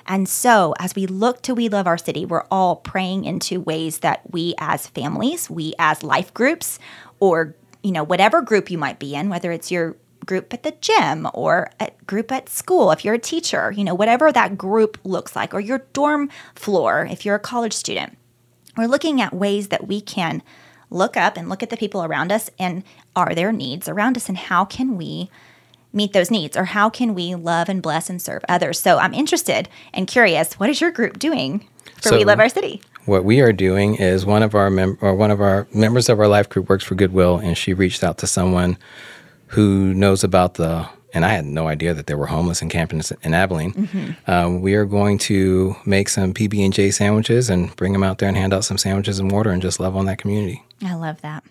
And 0.07 0.29
so, 0.29 0.75
as 0.79 0.95
we 0.95 1.07
look 1.07 1.43
to 1.43 1.55
We 1.55 1.69
Love 1.69 1.87
Our 1.87 1.99
City, 1.99 2.25
we're 2.25 2.47
all 2.51 2.77
praying 2.77 3.25
into 3.25 3.61
ways 3.61 3.99
that 3.99 4.23
we 4.31 4.55
as 4.59 4.87
families, 4.87 5.51
we 5.51 5.75
as 5.79 6.03
life 6.03 6.33
groups, 6.33 6.79
or, 7.19 7.57
you 7.83 7.91
know, 7.91 8.05
whatever 8.05 8.41
group 8.41 8.71
you 8.71 8.79
might 8.79 8.99
be 8.99 9.15
in, 9.15 9.29
whether 9.29 9.51
it's 9.51 9.71
your 9.71 9.97
group 10.25 10.53
at 10.53 10.63
the 10.63 10.75
gym 10.81 11.29
or 11.35 11.71
a 11.81 11.91
group 12.07 12.31
at 12.31 12.49
school, 12.49 12.91
if 12.91 13.05
you're 13.05 13.15
a 13.15 13.19
teacher, 13.19 13.73
you 13.73 13.85
know, 13.85 13.95
whatever 13.95 14.31
that 14.31 14.57
group 14.57 14.99
looks 15.05 15.35
like, 15.35 15.53
or 15.53 15.61
your 15.61 15.79
dorm 15.93 16.29
floor, 16.55 17.07
if 17.11 17.25
you're 17.25 17.37
a 17.37 17.41
college 17.41 17.73
student, 17.73 18.17
we're 18.77 18.87
looking 18.87 19.21
at 19.21 19.33
ways 19.33 19.69
that 19.69 19.89
we 19.89 20.01
can 20.01 20.43
look 20.91 21.17
up 21.17 21.37
and 21.37 21.49
look 21.49 21.63
at 21.63 21.71
the 21.71 21.77
people 21.77 22.05
around 22.05 22.31
us 22.31 22.49
and 22.59 22.85
are 23.17 23.35
there 23.35 23.53
needs 23.53 23.89
around 23.89 24.17
us 24.17 24.29
and 24.29 24.39
how 24.39 24.65
can 24.65 24.97
we 24.97 25.31
meet 25.97 26.13
those 26.13 26.31
needs 26.31 26.57
or 26.57 26.65
how 26.65 26.89
can 26.91 27.15
we 27.15 27.35
love 27.35 27.69
and 27.69 27.83
bless 27.83 28.09
and 28.11 28.21
serve 28.23 28.45
others 28.49 28.79
so 28.79 28.99
i'm 28.99 29.15
interested 29.15 29.69
and 29.95 30.07
curious 30.07 30.55
what 30.61 30.69
is 30.69 30.81
your 30.81 30.91
group 30.91 31.19
doing 31.19 31.67
for 31.97 32.11
So- 32.11 32.17
we 32.19 32.25
love 32.25 32.39
our 32.39 32.49
city 32.49 32.83
What 33.07 33.25
we 33.25 33.41
are 33.41 33.53
doing 33.53 33.95
is 33.97 34.27
one 34.27 34.43
of 34.43 34.55
our 34.55 34.69
mem- 34.71 34.99
or 35.01 35.15
one 35.15 35.31
of 35.31 35.41
our 35.41 35.67
members 35.73 36.09
of 36.09 36.19
our 36.21 36.29
life 36.29 36.49
group 36.49 36.69
works 36.69 36.83
for 36.85 36.97
Goodwill, 36.97 37.39
and 37.39 37.57
she 37.57 37.73
reached 37.73 38.03
out 38.03 38.19
to 38.19 38.27
someone 38.27 38.77
who 39.49 39.95
knows 39.95 40.25
about 40.25 40.55
the. 40.55 40.89
And 41.15 41.25
I 41.25 41.29
had 41.29 41.45
no 41.47 41.69
idea 41.69 41.95
that 41.95 42.09
there 42.09 42.19
were 42.19 42.27
homeless 42.27 42.61
encampments 42.63 43.13
in 43.23 43.33
Abilene. 43.33 44.17
Um, 44.27 44.61
we 44.61 44.75
are 44.75 44.85
going 44.85 45.19
to 45.31 45.77
make 45.87 46.09
some 46.09 46.35
PB 46.35 46.63
and 46.65 46.75
J 46.75 46.91
sandwiches 46.91 47.49
and 47.49 47.75
bring 47.77 47.93
them 47.93 48.03
out 48.03 48.19
there 48.19 48.29
and 48.29 48.37
hand 48.37 48.53
out 48.53 48.65
some 48.65 48.77
sandwiches 48.77 49.19
and 49.21 49.31
water 49.31 49.51
and 49.51 49.63
just 49.63 49.79
love 49.81 49.95
on 49.97 50.05
that 50.07 50.19
community. 50.19 50.63
i 50.85 50.95
love 50.95 51.21
that 51.23 51.43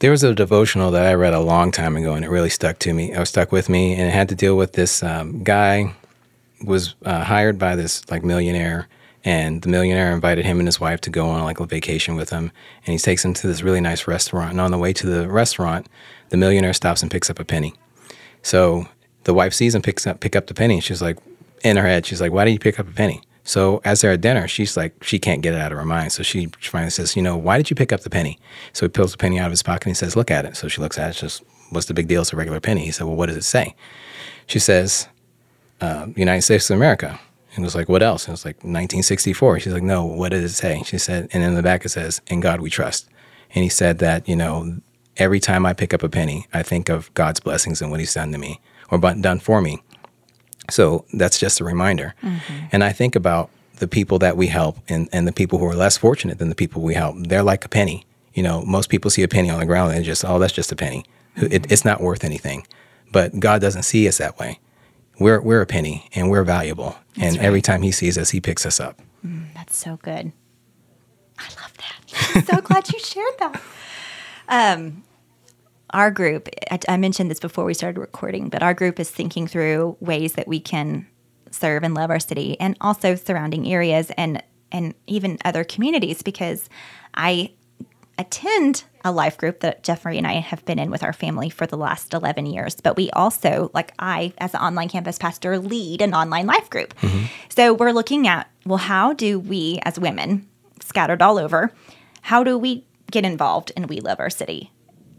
There 0.00 0.10
was 0.10 0.22
a 0.22 0.34
devotional 0.34 0.90
that 0.90 1.06
I 1.06 1.14
read 1.14 1.32
a 1.32 1.40
long 1.40 1.72
time 1.72 1.96
ago, 1.96 2.12
and 2.12 2.22
it 2.22 2.28
really 2.28 2.50
stuck 2.50 2.78
to 2.80 2.92
me. 2.92 3.12
It 3.12 3.18
was 3.18 3.30
stuck 3.30 3.50
with 3.50 3.70
me, 3.70 3.94
and 3.94 4.02
it 4.02 4.12
had 4.12 4.28
to 4.28 4.34
deal 4.34 4.54
with 4.54 4.72
this 4.74 5.02
um, 5.02 5.42
guy 5.42 5.94
was 6.62 6.94
uh, 7.04 7.24
hired 7.24 7.58
by 7.58 7.76
this 7.76 8.08
like 8.10 8.22
millionaire, 8.22 8.88
and 9.24 9.62
the 9.62 9.70
millionaire 9.70 10.12
invited 10.12 10.44
him 10.44 10.58
and 10.58 10.68
his 10.68 10.78
wife 10.78 11.00
to 11.02 11.10
go 11.10 11.28
on 11.28 11.44
like 11.44 11.60
a 11.60 11.66
vacation 11.66 12.14
with 12.14 12.28
him, 12.28 12.52
and 12.84 12.92
he 12.92 12.98
takes 12.98 13.22
them 13.22 13.32
to 13.34 13.46
this 13.46 13.62
really 13.62 13.80
nice 13.80 14.06
restaurant. 14.06 14.50
And 14.50 14.60
on 14.60 14.70
the 14.70 14.78
way 14.78 14.92
to 14.92 15.06
the 15.06 15.28
restaurant, 15.28 15.88
the 16.28 16.36
millionaire 16.36 16.74
stops 16.74 17.00
and 17.00 17.10
picks 17.10 17.30
up 17.30 17.38
a 17.38 17.44
penny. 17.44 17.72
So 18.42 18.86
the 19.24 19.32
wife 19.32 19.54
sees 19.54 19.74
him 19.74 19.80
picks 19.80 20.06
up 20.06 20.20
pick 20.20 20.36
up 20.36 20.46
the 20.46 20.54
penny, 20.54 20.74
and 20.74 20.84
she's 20.84 21.00
like, 21.00 21.16
in 21.64 21.78
her 21.78 21.86
head, 21.86 22.04
she's 22.04 22.20
like, 22.20 22.32
"Why 22.32 22.44
did 22.44 22.52
you 22.52 22.58
pick 22.58 22.78
up 22.78 22.86
a 22.86 22.92
penny?" 22.92 23.22
So 23.46 23.80
as 23.84 24.00
they're 24.00 24.10
at 24.10 24.20
dinner, 24.20 24.48
she's 24.48 24.76
like, 24.76 25.02
she 25.04 25.20
can't 25.20 25.40
get 25.40 25.54
it 25.54 25.60
out 25.60 25.70
of 25.70 25.78
her 25.78 25.84
mind. 25.84 26.10
So 26.10 26.24
she 26.24 26.48
finally 26.60 26.90
says, 26.90 27.14
"You 27.14 27.22
know, 27.22 27.36
why 27.36 27.56
did 27.56 27.70
you 27.70 27.76
pick 27.76 27.92
up 27.92 28.00
the 28.00 28.10
penny?" 28.10 28.38
So 28.72 28.84
he 28.84 28.90
pulls 28.90 29.12
the 29.12 29.18
penny 29.18 29.38
out 29.38 29.46
of 29.46 29.52
his 29.52 29.62
pocket 29.62 29.86
and 29.86 29.90
he 29.92 29.94
says, 29.94 30.16
"Look 30.16 30.32
at 30.32 30.44
it." 30.44 30.56
So 30.56 30.66
she 30.66 30.80
looks 30.80 30.98
at 30.98 31.06
it. 31.06 31.10
It's 31.10 31.20
just, 31.20 31.44
what's 31.70 31.86
the 31.86 31.94
big 31.94 32.08
deal? 32.08 32.22
It's 32.22 32.32
a 32.32 32.36
regular 32.36 32.60
penny. 32.60 32.84
He 32.84 32.90
said, 32.90 33.06
"Well, 33.06 33.14
what 33.14 33.26
does 33.26 33.36
it 33.36 33.44
say?" 33.44 33.76
She 34.46 34.58
says, 34.58 35.08
uh, 35.80 36.08
"United 36.16 36.42
States 36.42 36.68
of 36.70 36.76
America." 36.76 37.20
And 37.54 37.64
it 37.64 37.66
was 37.66 37.76
like, 37.76 37.88
"What 37.88 38.02
else?" 38.02 38.24
And 38.24 38.30
it 38.30 38.32
was 38.32 38.44
like 38.44 38.56
1964. 38.56 39.60
She's 39.60 39.72
like, 39.72 39.82
"No, 39.82 40.04
what 40.04 40.30
does 40.30 40.44
it 40.44 40.54
say?" 40.54 40.82
She 40.84 40.98
said, 40.98 41.28
and 41.32 41.44
in 41.44 41.54
the 41.54 41.62
back 41.62 41.84
it 41.84 41.90
says, 41.90 42.20
"In 42.26 42.40
God 42.40 42.60
we 42.60 42.68
trust." 42.68 43.08
And 43.54 43.62
he 43.62 43.70
said 43.70 43.98
that, 44.00 44.28
you 44.28 44.34
know, 44.34 44.80
every 45.18 45.38
time 45.38 45.64
I 45.64 45.72
pick 45.72 45.94
up 45.94 46.02
a 46.02 46.08
penny, 46.08 46.48
I 46.52 46.64
think 46.64 46.88
of 46.88 47.14
God's 47.14 47.38
blessings 47.38 47.80
and 47.80 47.92
what 47.92 48.00
He's 48.00 48.14
done 48.14 48.32
to 48.32 48.38
me 48.38 48.60
or 48.90 48.98
done 48.98 49.38
for 49.38 49.62
me. 49.62 49.82
So 50.70 51.04
that's 51.12 51.38
just 51.38 51.60
a 51.60 51.64
reminder. 51.64 52.14
Mm-hmm. 52.22 52.66
And 52.72 52.84
I 52.84 52.92
think 52.92 53.16
about 53.16 53.50
the 53.76 53.88
people 53.88 54.18
that 54.20 54.36
we 54.36 54.46
help 54.46 54.78
and, 54.88 55.08
and 55.12 55.26
the 55.28 55.32
people 55.32 55.58
who 55.58 55.66
are 55.66 55.74
less 55.74 55.96
fortunate 55.96 56.38
than 56.38 56.48
the 56.48 56.54
people 56.54 56.82
we 56.82 56.94
help. 56.94 57.16
They're 57.18 57.42
like 57.42 57.64
a 57.64 57.68
penny. 57.68 58.06
You 58.34 58.42
know, 58.42 58.62
most 58.62 58.88
people 58.88 59.10
see 59.10 59.22
a 59.22 59.28
penny 59.28 59.50
on 59.50 59.60
the 59.60 59.66
ground 59.66 59.94
and 59.94 60.04
just, 60.04 60.24
oh, 60.24 60.38
that's 60.38 60.52
just 60.52 60.72
a 60.72 60.76
penny. 60.76 61.04
It, 61.36 61.42
mm-hmm. 61.42 61.72
it's 61.72 61.84
not 61.84 62.00
worth 62.00 62.24
anything. 62.24 62.66
But 63.12 63.38
God 63.38 63.60
doesn't 63.60 63.84
see 63.84 64.08
us 64.08 64.18
that 64.18 64.38
way. 64.38 64.58
We're, 65.18 65.40
we're 65.40 65.62
a 65.62 65.66
penny 65.66 66.08
and 66.14 66.30
we're 66.30 66.44
valuable. 66.44 66.96
and 67.20 67.38
every 67.38 67.62
time 67.62 67.82
He 67.82 67.92
sees 67.92 68.18
us, 68.18 68.30
He 68.30 68.40
picks 68.40 68.66
us 68.66 68.80
up. 68.80 69.00
Mm, 69.24 69.46
that's 69.54 69.76
so 69.76 69.98
good. 70.02 70.32
I 71.38 71.48
love 71.60 71.72
that. 71.78 72.46
so 72.46 72.60
glad 72.60 72.92
you 72.92 72.98
shared 72.98 73.34
that. 73.38 73.62
Um, 74.48 75.02
our 75.90 76.10
group, 76.10 76.48
I, 76.70 76.78
I 76.88 76.96
mentioned 76.96 77.30
this 77.30 77.40
before 77.40 77.64
we 77.64 77.74
started 77.74 78.00
recording, 78.00 78.48
but 78.48 78.62
our 78.62 78.74
group 78.74 78.98
is 78.98 79.10
thinking 79.10 79.46
through 79.46 79.96
ways 80.00 80.34
that 80.34 80.48
we 80.48 80.60
can 80.60 81.06
serve 81.50 81.82
and 81.82 81.94
love 81.94 82.10
our 82.10 82.20
city 82.20 82.58
and 82.60 82.76
also 82.80 83.14
surrounding 83.14 83.72
areas 83.72 84.10
and 84.16 84.42
and 84.72 84.94
even 85.06 85.38
other 85.44 85.62
communities 85.62 86.22
because 86.22 86.68
I 87.14 87.52
attend 88.18 88.84
a 89.04 89.12
life 89.12 89.38
group 89.38 89.60
that 89.60 89.84
Jeffrey 89.84 90.18
and 90.18 90.26
I 90.26 90.34
have 90.34 90.64
been 90.64 90.78
in 90.78 90.90
with 90.90 91.04
our 91.04 91.12
family 91.12 91.50
for 91.50 91.66
the 91.66 91.76
last 91.76 92.12
11 92.12 92.46
years. 92.46 92.74
But 92.80 92.96
we 92.96 93.10
also, 93.10 93.70
like 93.74 93.92
I, 93.98 94.32
as 94.38 94.54
an 94.54 94.60
online 94.60 94.88
campus 94.88 95.18
pastor, 95.18 95.58
lead 95.58 96.02
an 96.02 96.14
online 96.14 96.46
life 96.46 96.68
group. 96.68 96.94
Mm-hmm. 96.96 97.26
So 97.48 97.74
we're 97.74 97.92
looking 97.92 98.26
at, 98.26 98.50
well, 98.64 98.78
how 98.78 99.12
do 99.12 99.38
we 99.38 99.78
as 99.84 99.98
women 99.98 100.48
scattered 100.80 101.22
all 101.22 101.38
over, 101.38 101.72
how 102.22 102.42
do 102.42 102.58
we 102.58 102.84
get 103.10 103.24
involved 103.24 103.70
in 103.76 103.86
We 103.86 104.00
Love 104.00 104.18
Our 104.18 104.30
City? 104.30 104.72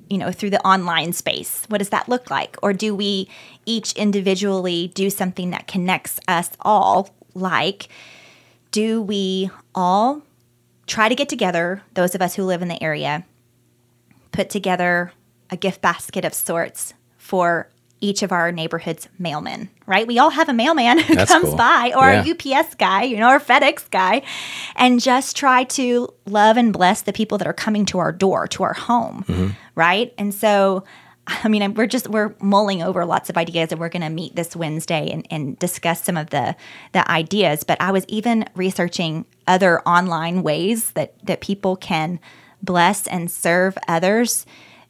You 0.10 0.18
know, 0.18 0.32
through 0.32 0.52
the 0.52 0.66
online 0.66 1.14
space. 1.14 1.66
What 1.68 1.80
does 1.80 1.90
that 1.90 2.08
look 2.08 2.30
like? 2.30 2.56
Or 2.64 2.72
do 2.72 2.96
we 2.96 3.30
each 3.66 3.94
individually 3.94 4.92
do 4.94 5.10
something 5.10 5.50
that 5.50 5.68
connects 5.68 6.20
us 6.28 6.50
all? 6.62 7.14
Like, 7.34 7.90
do 8.72 9.02
we 9.02 9.50
all 9.76 10.22
try 10.86 11.10
to 11.10 11.16
get 11.16 11.30
together, 11.30 11.84
those 11.94 12.16
of 12.16 12.22
us 12.22 12.36
who 12.36 12.44
live 12.44 12.62
in 12.62 12.70
the 12.70 12.82
area, 12.82 13.26
put 14.32 14.50
together 14.50 15.12
a 15.50 15.58
gift 15.58 15.82
basket 15.82 16.24
of 16.24 16.34
sorts 16.34 16.94
for 17.18 17.70
each 18.00 18.22
of 18.24 18.32
our 18.32 18.52
neighborhood's 18.52 19.08
mailmen, 19.20 19.70
right? 19.86 20.06
We 20.08 20.20
all 20.20 20.30
have 20.30 20.50
a 20.50 20.54
mailman 20.54 21.00
who 21.00 21.16
That's 21.16 21.32
comes 21.32 21.46
cool. 21.50 21.56
by 21.58 21.94
or 21.96 22.12
Yeah. 22.12 22.24
a 22.26 22.32
UPS 22.62 22.76
guy, 22.76 23.04
you 23.04 23.18
know, 23.18 23.30
or 23.32 23.40
FedEx 23.40 23.90
guy, 23.90 24.22
and 24.76 25.02
just 25.02 25.36
try 25.36 25.64
to 25.66 26.10
love 26.26 26.58
and 26.58 26.72
bless 26.72 27.02
the 27.02 27.14
people 27.14 27.38
that 27.40 27.48
are 27.48 27.54
coming 27.54 27.86
to 27.88 28.00
our 28.00 28.12
door, 28.12 28.48
to 28.50 28.64
our 28.64 28.74
home, 28.74 29.26
Mm-hmm. 29.28 29.48
right? 29.76 30.14
And 30.18 30.34
so, 30.34 30.84
I 31.28 31.48
mean, 31.50 31.74
we're 31.74 31.88
just 31.88 32.08
we're 32.08 32.34
mulling 32.42 32.82
over 32.82 33.04
lots 33.06 33.30
of 33.30 33.38
ideas, 33.38 33.72
and 33.72 33.82
we're 33.82 33.90
going 33.90 34.02
to 34.04 34.10
meet 34.10 34.36
this 34.36 34.56
Wednesday 34.56 35.10
and, 35.12 35.28
and 35.30 35.60
discuss 35.60 36.04
some 36.04 36.16
of 36.18 36.30
the 36.30 36.56
the 36.94 37.10
ideas. 37.12 37.64
But 37.66 37.82
I 37.82 37.92
was 37.92 38.06
even 38.08 38.46
researching 38.56 39.26
other 39.46 39.82
online 39.82 40.42
ways 40.44 40.92
that 40.92 41.16
that 41.26 41.42
people 41.42 41.76
can 41.76 42.20
bless 42.64 43.08
and 43.08 43.30
serve 43.30 43.78
others 43.88 44.46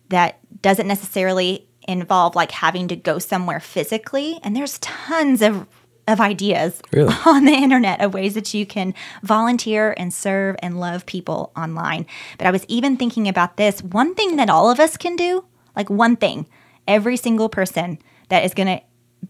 that 0.10 0.38
doesn't 0.62 0.88
necessarily 0.88 1.67
involve 1.88 2.36
like 2.36 2.52
having 2.52 2.88
to 2.89 2.95
go 2.95 3.19
somewhere 3.19 3.60
physically. 3.60 4.39
And 4.43 4.56
there's 4.56 4.80
tons 4.80 5.41
of 5.41 5.67
of 6.08 6.21
ideas 6.21 6.82
Really? 6.93 7.13
on 7.26 7.45
the 7.45 7.52
internet 7.52 8.02
of 8.02 8.13
ways 8.13 8.34
that 8.36 8.54
you 8.54 8.65
can 8.65 8.93
volunteer 9.23 9.93
and 9.97 10.13
serve 10.13 10.56
and 10.60 10.80
love 10.80 11.06
people 11.06 11.52
online. 11.56 12.06
But 12.38 12.47
I 12.47 12.52
was 12.52 12.65
even 12.69 12.95
thinking 12.95 13.28
about 13.28 13.58
this 13.58 13.84
one 13.84 14.15
thing 14.15 14.38
that 14.38 14.50
all 14.50 14.71
of 14.71 14.80
us 14.80 14.95
can 14.95 15.15
do, 15.15 15.43
like 15.76 15.89
one 15.89 16.15
thing, 16.15 16.47
every 16.88 17.17
single 17.17 17.50
person 17.50 18.00
that 18.30 18.45
is 18.45 18.54
going 18.54 18.67
to 18.67 18.82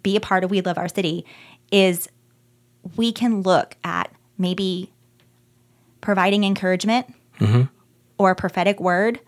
be 0.03 0.15
a 0.15 0.19
part 0.19 0.43
of 0.43 0.51
We 0.51 0.61
Love 0.61 0.77
Our 0.77 0.87
City 0.87 1.25
is 1.71 2.07
we 2.95 3.11
can 3.11 3.41
look 3.41 3.75
at 3.83 4.11
maybe 4.37 4.91
providing 5.99 6.43
encouragement 6.43 7.13
mm-hmm. 7.39 7.63
or 8.19 8.31
a 8.31 8.35
prophetic 8.35 8.79
word 8.79 9.19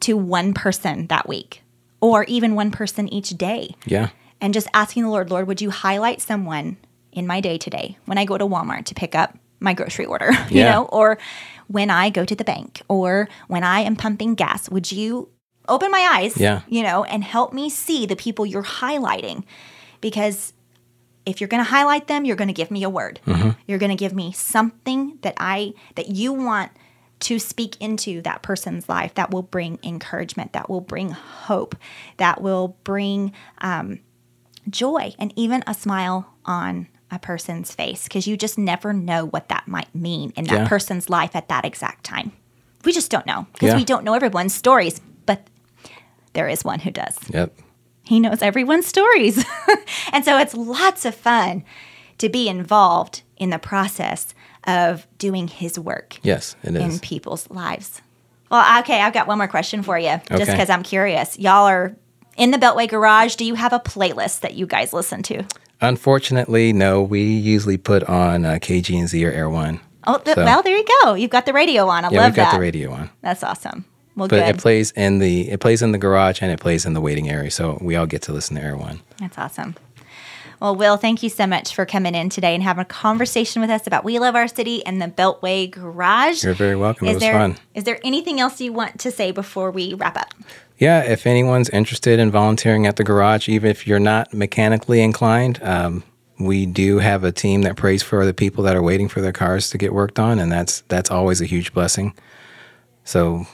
to 0.00 0.16
one 0.16 0.52
person 0.52 1.06
that 1.06 1.26
week 1.26 1.63
or 2.04 2.24
even 2.24 2.54
one 2.54 2.70
person 2.70 3.08
each 3.08 3.30
day 3.30 3.74
Yeah. 3.86 4.10
and 4.40 4.52
just 4.52 4.68
asking 4.74 5.04
the 5.04 5.08
Lord, 5.08 5.30
Lord, 5.30 5.46
would 5.46 5.60
you 5.62 5.70
highlight 5.70 6.20
someone 6.20 6.76
in 7.12 7.26
my 7.26 7.40
day 7.40 7.56
today 7.56 7.96
when 8.04 8.18
I 8.18 8.24
go 8.26 8.36
to 8.36 8.44
Walmart 8.46 8.84
to 8.86 8.94
pick 8.94 9.14
up 9.14 9.38
my 9.60 9.72
grocery 9.72 10.04
order, 10.04 10.30
you 10.50 10.60
Yeah. 10.60 10.72
know, 10.72 10.84
or 10.86 11.16
when 11.68 11.88
I 11.88 12.10
go 12.10 12.24
to 12.26 12.34
the 12.36 12.44
bank 12.44 12.82
or 12.88 13.28
when 13.48 13.64
I 13.64 13.80
am 13.80 13.96
pumping 13.96 14.34
gas, 14.34 14.68
would 14.68 14.92
you 14.92 15.30
open 15.66 15.90
my 15.90 16.06
eyes, 16.16 16.36
Yeah. 16.36 16.60
you 16.68 16.82
know, 16.82 17.04
and 17.04 17.24
help 17.24 17.54
me 17.54 17.70
see 17.70 18.04
the 18.04 18.16
people 18.16 18.44
you're 18.44 18.62
highlighting? 18.62 19.44
Because 20.02 20.52
if 21.24 21.40
you're 21.40 21.48
going 21.48 21.64
to 21.64 21.70
highlight 21.70 22.06
them, 22.06 22.26
you're 22.26 22.36
going 22.36 22.48
to 22.48 22.60
give 22.62 22.70
me 22.70 22.82
a 22.82 22.90
word. 22.90 23.18
Mm-hmm. 23.26 23.50
You're 23.66 23.78
going 23.78 23.96
to 23.96 23.96
give 23.96 24.12
me 24.14 24.32
something 24.32 25.18
that 25.22 25.32
I 25.38 25.72
that 25.94 26.08
you 26.10 26.34
want 26.34 26.70
to 27.24 27.38
speak 27.38 27.76
into 27.80 28.20
that 28.22 28.42
person's 28.42 28.88
life 28.88 29.14
that 29.14 29.30
will 29.30 29.42
bring 29.42 29.78
encouragement, 29.82 30.52
that 30.52 30.68
will 30.68 30.80
bring 30.82 31.10
hope, 31.10 31.74
that 32.18 32.40
will 32.40 32.76
bring 32.84 33.32
um, 33.58 33.98
joy 34.68 35.14
and 35.18 35.32
even 35.36 35.64
a 35.66 35.74
smile 35.74 36.34
on 36.44 36.86
a 37.10 37.18
person's 37.18 37.74
face 37.74 38.04
because 38.04 38.26
you 38.26 38.36
just 38.36 38.58
never 38.58 38.92
know 38.92 39.24
what 39.26 39.48
that 39.48 39.66
might 39.68 39.94
mean 39.94 40.32
in 40.36 40.44
that 40.44 40.60
Yeah. 40.60 40.68
person's 40.68 41.08
life 41.08 41.34
at 41.34 41.48
that 41.48 41.64
exact 41.64 42.04
time. 42.04 42.32
We 42.84 42.92
just 42.92 43.10
don't 43.10 43.26
know 43.26 43.46
because 43.52 43.68
Yeah. 43.70 43.76
we 43.76 43.84
don't 43.84 44.04
know 44.04 44.14
everyone's 44.14 44.54
stories, 44.54 45.00
but 45.26 45.46
there 46.34 46.48
is 46.48 46.64
one 46.64 46.80
who 46.80 46.90
does. 46.90 47.16
Yep. 47.30 47.54
He 48.02 48.20
knows 48.20 48.42
everyone's 48.42 48.86
stories. 48.86 49.42
and 50.12 50.24
so 50.26 50.36
it's 50.38 50.54
lots 50.54 51.04
of 51.06 51.14
fun 51.14 51.64
to 52.18 52.28
be 52.28 52.48
involved 52.48 53.22
in 53.38 53.48
the 53.50 53.58
process 53.58 54.34
of 54.66 55.06
doing 55.18 55.48
His 55.48 55.78
work 55.78 56.16
Yes, 56.22 56.56
it 56.62 56.74
in 56.76 56.98
people's 56.98 57.48
lives. 57.50 58.00
Well, 58.50 58.80
okay, 58.80 59.00
I've 59.00 59.12
got 59.14 59.26
one 59.26 59.38
more 59.38 59.48
question 59.48 59.82
for 59.82 59.98
you, 59.98 60.20
just 60.30 60.50
because 60.50 60.70
I'm 60.70 60.82
curious. 60.82 61.38
Y'all 61.38 61.66
are 61.66 61.96
in 62.36 62.50
the 62.50 62.58
Beltway 62.58 62.88
Garage. 62.88 63.34
Do 63.36 63.44
you 63.44 63.54
have 63.54 63.72
a 63.72 63.80
playlist 63.80 64.40
that 64.40 64.54
you 64.54 64.66
guys 64.66 64.92
listen 64.92 65.22
to? 65.24 65.44
Unfortunately, 65.80 66.72
no. 66.72 67.02
We 67.02 67.22
usually 67.22 67.76
put 67.76 68.02
on 68.04 68.44
uh, 68.44 68.52
KGNZ 68.60 69.26
or 69.26 69.30
Air 69.32 69.50
One. 69.50 69.80
Oh, 70.06 70.18
th- 70.18 70.34
So- 70.34 70.44
well, 70.44 70.62
there 70.62 70.76
you 70.76 70.84
go. 71.02 71.14
You've 71.14 71.30
got 71.30 71.46
the 71.46 71.52
radio 71.52 71.86
on. 71.88 72.04
I 72.04 72.10
Yeah, 72.10 72.20
love 72.20 72.30
we've 72.32 72.36
got 72.36 72.50
that. 72.52 72.56
the 72.56 72.60
radio 72.60 72.92
on. 72.92 73.10
That's 73.22 73.42
awesome. 73.42 73.84
Well, 74.16 74.28
But 74.28 74.40
good. 74.46 74.54
it 74.56 74.58
plays 74.58 74.92
in 74.92 75.18
the 75.18 75.50
it 75.50 75.58
plays 75.60 75.82
in 75.82 75.90
the 75.92 75.98
garage 75.98 76.40
and 76.40 76.50
it 76.52 76.60
plays 76.60 76.86
in 76.86 76.92
the 76.94 77.00
waiting 77.00 77.28
area, 77.28 77.50
so 77.50 77.78
we 77.80 77.96
all 77.96 78.06
get 78.06 78.22
to 78.22 78.32
listen 78.32 78.54
to 78.56 78.62
Air 78.62 78.76
One. 78.76 79.00
That's 79.18 79.36
awesome. 79.38 79.74
Well, 80.64 80.76
Will, 80.76 80.96
thank 80.96 81.22
you 81.22 81.28
so 81.28 81.46
much 81.46 81.74
for 81.74 81.84
coming 81.84 82.14
in 82.14 82.30
today 82.30 82.54
and 82.54 82.62
having 82.62 82.80
a 82.80 82.86
conversation 82.86 83.60
with 83.60 83.68
us 83.68 83.86
about 83.86 84.02
We 84.02 84.18
Love 84.18 84.34
Our 84.34 84.48
City 84.48 84.82
and 84.86 84.98
the 84.98 85.08
Beltway 85.08 85.70
Garage. 85.70 86.42
You're 86.42 86.54
very 86.54 86.74
welcome. 86.74 87.06
Is 87.06 87.10
it 87.10 87.14
was 87.16 87.20
there 87.22 87.34
fun. 87.34 87.56
is 87.74 87.84
there 87.84 88.00
anything 88.02 88.40
else 88.40 88.62
you 88.62 88.72
want 88.72 88.98
to 89.00 89.10
say 89.10 89.30
before 89.30 89.70
we 89.70 89.92
wrap 89.92 90.16
up? 90.16 90.32
Yeah, 90.78 91.02
if 91.02 91.26
anyone's 91.26 91.68
interested 91.68 92.18
in 92.18 92.30
volunteering 92.30 92.86
at 92.86 92.96
the 92.96 93.04
garage, 93.04 93.46
even 93.46 93.70
if 93.70 93.86
you're 93.86 94.00
not 94.00 94.32
mechanically 94.32 95.02
inclined, 95.02 95.62
um, 95.62 96.02
we 96.38 96.64
do 96.64 96.98
have 96.98 97.24
a 97.24 97.30
team 97.30 97.60
that 97.60 97.76
prays 97.76 98.02
for 98.02 98.24
the 98.24 98.32
people 98.32 98.64
that 98.64 98.74
are 98.74 98.82
waiting 98.82 99.10
for 99.10 99.20
their 99.20 99.32
cars 99.32 99.68
to 99.68 99.76
get 99.76 99.92
worked 99.92 100.18
on, 100.18 100.38
and 100.38 100.50
that's 100.50 100.80
that's 100.88 101.10
always 101.10 101.42
a 101.42 101.44
huge 101.44 101.74
blessing. 101.74 102.14
So 103.04 103.46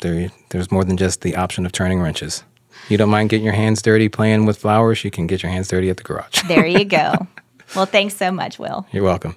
there, 0.00 0.32
there's 0.50 0.72
more 0.72 0.82
than 0.82 0.96
just 0.96 1.20
the 1.20 1.36
option 1.36 1.64
of 1.64 1.70
turning 1.70 2.00
wrenches. 2.00 2.42
You 2.88 2.96
don't 2.96 3.10
mind 3.10 3.30
getting 3.30 3.44
your 3.44 3.54
hands 3.54 3.82
dirty 3.82 4.08
playing 4.08 4.46
with 4.46 4.58
flowers, 4.58 5.04
you 5.04 5.10
can 5.10 5.26
get 5.26 5.42
your 5.42 5.50
hands 5.50 5.68
dirty 5.68 5.90
at 5.90 5.96
the 5.96 6.04
garage. 6.04 6.42
There 6.46 6.66
you 6.66 6.84
go. 6.84 7.26
well, 7.76 7.86
thanks 7.86 8.14
so 8.16 8.30
much, 8.30 8.58
Will. 8.58 8.86
You're 8.92 9.02
welcome. 9.02 9.36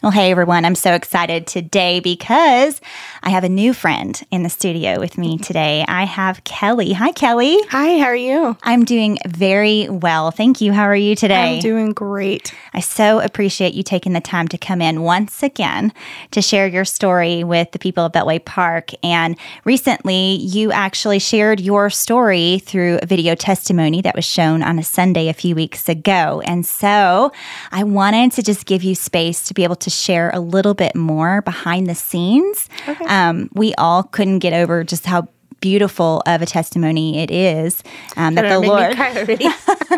Well, 0.00 0.12
hey 0.12 0.30
everyone, 0.30 0.64
I'm 0.64 0.76
so 0.76 0.92
excited 0.92 1.48
today 1.48 1.98
because 1.98 2.80
I 3.24 3.30
have 3.30 3.42
a 3.42 3.48
new 3.48 3.74
friend 3.74 4.22
in 4.30 4.44
the 4.44 4.48
studio 4.48 5.00
with 5.00 5.18
me 5.18 5.38
today. 5.38 5.84
I 5.88 6.04
have 6.04 6.44
Kelley. 6.44 6.92
Hi, 6.92 7.10
Kelley. 7.10 7.58
Hi, 7.70 7.98
how 7.98 8.04
are 8.04 8.14
you? 8.14 8.56
I'm 8.62 8.84
doing 8.84 9.18
very 9.26 9.88
well. 9.88 10.30
Thank 10.30 10.60
you. 10.60 10.72
How 10.72 10.84
are 10.84 10.94
you 10.94 11.16
today? 11.16 11.56
I'm 11.56 11.60
doing 11.60 11.90
great. 11.90 12.54
I 12.72 12.78
so 12.78 13.18
appreciate 13.18 13.74
you 13.74 13.82
taking 13.82 14.12
the 14.12 14.20
time 14.20 14.46
to 14.48 14.56
come 14.56 14.80
in 14.80 15.02
once 15.02 15.42
again 15.42 15.92
to 16.30 16.40
share 16.42 16.68
your 16.68 16.84
story 16.84 17.42
with 17.42 17.72
the 17.72 17.80
people 17.80 18.04
of 18.04 18.12
Beltway 18.12 18.44
Park. 18.44 18.92
And 19.02 19.36
recently, 19.64 20.36
you 20.36 20.70
actually 20.70 21.18
shared 21.18 21.58
your 21.58 21.90
story 21.90 22.60
through 22.60 23.00
a 23.02 23.06
video 23.06 23.34
testimony 23.34 24.00
that 24.02 24.14
was 24.14 24.24
shown 24.24 24.62
on 24.62 24.78
a 24.78 24.84
Sunday 24.84 25.28
a 25.28 25.34
few 25.34 25.56
weeks 25.56 25.88
ago. 25.88 26.40
And 26.46 26.64
so 26.64 27.32
I 27.72 27.82
wanted 27.82 28.30
to 28.34 28.44
just 28.44 28.64
give 28.64 28.84
you 28.84 28.94
space 28.94 29.42
to 29.42 29.54
be 29.54 29.64
able 29.64 29.74
to 29.74 29.87
share 29.90 30.30
a 30.32 30.40
little 30.40 30.74
bit 30.74 30.94
more 30.94 31.42
behind 31.42 31.86
the 31.86 31.94
scenes. 31.94 32.68
Um, 33.06 33.48
we 33.54 33.74
all 33.74 34.02
couldn't 34.02 34.40
get 34.40 34.52
over 34.52 34.84
just 34.84 35.06
how 35.06 35.28
beautiful 35.60 36.22
of 36.26 36.40
a 36.40 36.46
testimony 36.46 37.18
it 37.18 37.30
is 37.32 37.82
um, 38.16 38.34
that 38.36 38.42
the 38.42 38.48
That 38.48 38.60
made 38.60 38.66
me 38.66 38.68
Lord 38.68 38.94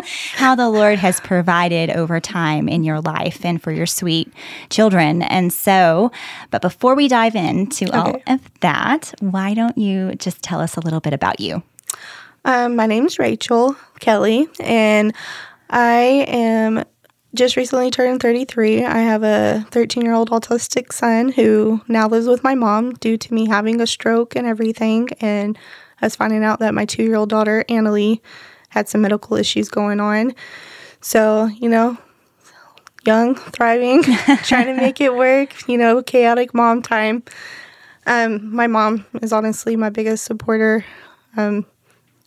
how 0.33 0.55
the 0.55 0.69
Lord 0.69 0.97
has 0.97 1.19
provided 1.19 1.91
over 1.91 2.19
time 2.19 2.67
in 2.67 2.83
your 2.83 2.99
life 2.99 3.45
and 3.45 3.61
for 3.61 3.71
your 3.71 3.85
sweet 3.85 4.33
children. 4.69 5.21
And 5.21 5.53
so, 5.53 6.11
but 6.49 6.61
before 6.61 6.95
we 6.95 7.07
dive 7.07 7.35
into 7.35 7.91
all 7.95 8.21
of 8.27 8.59
that, 8.61 9.13
why 9.19 9.53
don't 9.53 9.77
you 9.77 10.15
just 10.15 10.41
tell 10.41 10.59
us 10.59 10.75
a 10.77 10.81
little 10.81 10.99
bit 10.99 11.13
about 11.13 11.39
you? 11.39 11.61
um, 12.45 12.75
my 12.75 12.87
is 12.89 13.19
Rachel 13.19 13.75
Kelley, 13.99 14.47
and 14.59 15.13
I 15.69 16.25
am 16.27 16.83
just 17.33 17.55
recently 17.55 17.91
turned 17.91 18.21
33. 18.21 18.83
I 18.83 18.99
have 18.99 19.23
a 19.23 19.65
13 19.71 20.03
year 20.03 20.13
old 20.13 20.29
autistic 20.31 20.91
son 20.91 21.29
who 21.31 21.81
now 21.87 22.07
lives 22.07 22.27
with 22.27 22.43
my 22.43 22.55
mom 22.55 22.93
due 22.93 23.17
to 23.17 23.33
me 23.33 23.47
having 23.47 23.79
a 23.79 23.87
stroke 23.87 24.35
and 24.35 24.45
everything. 24.45 25.09
And 25.21 25.57
us 26.01 26.15
finding 26.15 26.43
out 26.43 26.59
that 26.59 26.73
my 26.73 26.85
two 26.85 27.03
year 27.03 27.15
old 27.15 27.29
daughter, 27.29 27.63
Annalie, 27.69 28.19
had 28.69 28.89
some 28.89 29.01
medical 29.01 29.37
issues 29.37 29.69
going 29.69 29.99
on. 29.99 30.33
So, 30.99 31.45
you 31.45 31.69
know, 31.69 31.97
young, 33.05 33.35
thriving, 33.35 34.03
trying 34.43 34.67
to 34.67 34.75
make 34.75 35.01
it 35.01 35.15
work, 35.15 35.67
you 35.67 35.77
know, 35.77 36.01
chaotic 36.01 36.53
mom 36.53 36.81
time. 36.81 37.23
Um, 38.05 38.53
my 38.53 38.67
mom 38.67 39.05
is 39.21 39.31
honestly 39.31 39.75
my 39.75 39.89
biggest 39.89 40.23
supporter. 40.25 40.85
Um, 41.37 41.65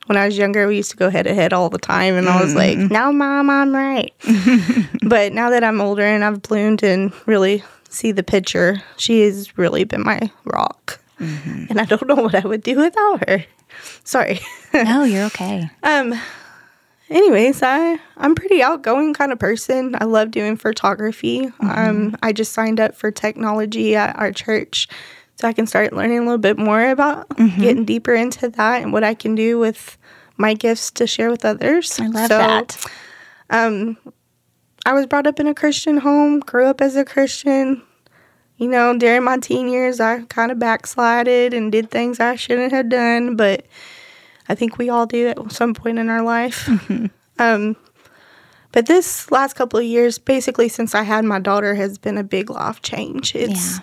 when 0.06 0.18
I 0.18 0.26
was 0.26 0.36
younger, 0.36 0.66
we 0.66 0.76
used 0.76 0.90
to 0.90 0.96
go 0.96 1.10
head 1.10 1.24
to 1.24 1.34
head 1.34 1.52
all 1.52 1.70
the 1.70 1.78
time, 1.78 2.14
and 2.14 2.28
I 2.28 2.42
was 2.42 2.54
like, 2.54 2.76
"No, 2.78 3.12
mom, 3.12 3.50
I'm 3.50 3.74
right." 3.74 4.12
but 5.02 5.32
now 5.32 5.50
that 5.50 5.64
I'm 5.64 5.80
older 5.80 6.02
and 6.02 6.24
I've 6.24 6.42
bloomed 6.42 6.82
and 6.82 7.12
really 7.26 7.64
see 7.88 8.12
the 8.12 8.22
picture, 8.22 8.82
she 8.96 9.22
has 9.22 9.56
really 9.56 9.84
been 9.84 10.02
my 10.02 10.30
rock, 10.44 11.00
and 11.18 11.80
I 11.80 11.84
don't 11.84 12.06
know 12.06 12.16
what 12.16 12.34
I 12.34 12.46
would 12.46 12.62
do 12.62 12.76
without 12.76 13.28
her. 13.28 13.44
Sorry. 14.04 14.40
No, 14.72 15.04
you're 15.04 15.24
okay. 15.26 15.68
Um. 15.82 16.14
Anyways, 17.10 17.62
I 17.62 17.98
I'm 18.16 18.34
pretty 18.34 18.62
outgoing 18.62 19.12
kind 19.12 19.30
of 19.30 19.38
person. 19.38 19.94
I 20.00 20.04
love 20.04 20.30
doing 20.30 20.56
photography. 20.56 21.50
Um, 21.60 22.16
I 22.22 22.32
just 22.32 22.52
signed 22.52 22.80
up 22.80 22.94
for 22.94 23.10
technology 23.10 23.94
at 23.94 24.16
our 24.16 24.32
church, 24.32 24.88
so 25.36 25.48
I 25.48 25.52
can 25.52 25.66
start 25.66 25.92
learning 25.92 26.18
a 26.18 26.22
little 26.22 26.38
bit 26.38 26.58
more 26.58 26.90
about 26.90 27.28
getting 27.36 27.84
deeper 27.84 28.14
into 28.14 28.48
that 28.50 28.82
and 28.82 28.92
what 28.92 29.02
I 29.04 29.14
can 29.14 29.34
do 29.34 29.58
with 29.58 29.98
my 30.36 30.54
gifts 30.54 30.90
to 30.92 31.06
share 31.06 31.30
with 31.30 31.44
others. 31.44 31.98
I 32.00 32.06
love 32.08 32.28
So, 32.28 32.38
that. 32.38 32.86
Um, 33.50 33.96
I 34.86 34.92
was 34.92 35.06
brought 35.06 35.26
up 35.26 35.40
in 35.40 35.46
a 35.46 35.54
Christian 35.54 35.96
home, 35.98 36.40
grew 36.40 36.66
up 36.66 36.80
as 36.80 36.96
a 36.96 37.04
Christian. 37.04 37.82
You 38.58 38.68
know, 38.68 38.96
during 38.96 39.24
my 39.24 39.38
teen 39.38 39.68
years, 39.68 39.98
I 40.00 40.22
kind 40.22 40.52
of 40.52 40.58
backslided 40.58 41.52
and 41.54 41.72
did 41.72 41.90
things 41.90 42.20
I 42.20 42.36
shouldn't 42.36 42.72
have 42.72 42.88
done, 42.88 43.34
but 43.36 43.66
I 44.48 44.54
think 44.54 44.78
we 44.78 44.90
all 44.90 45.06
do 45.06 45.28
at 45.28 45.52
some 45.52 45.74
point 45.74 45.98
in 45.98 46.08
our 46.08 46.22
life. 46.22 46.68
Um, 47.38 47.74
but 48.72 48.86
this 48.86 49.30
last 49.32 49.54
couple 49.54 49.78
of 49.80 49.84
years, 49.84 50.18
basically 50.18 50.68
since 50.68 50.94
I 50.94 51.02
had 51.02 51.24
my 51.24 51.38
daughter, 51.40 51.74
has 51.74 51.98
been 51.98 52.18
a 52.18 52.22
big 52.24 52.50
life 52.50 52.80
change. 52.82 53.34
It's 53.34 53.76
Yeah. 53.78 53.82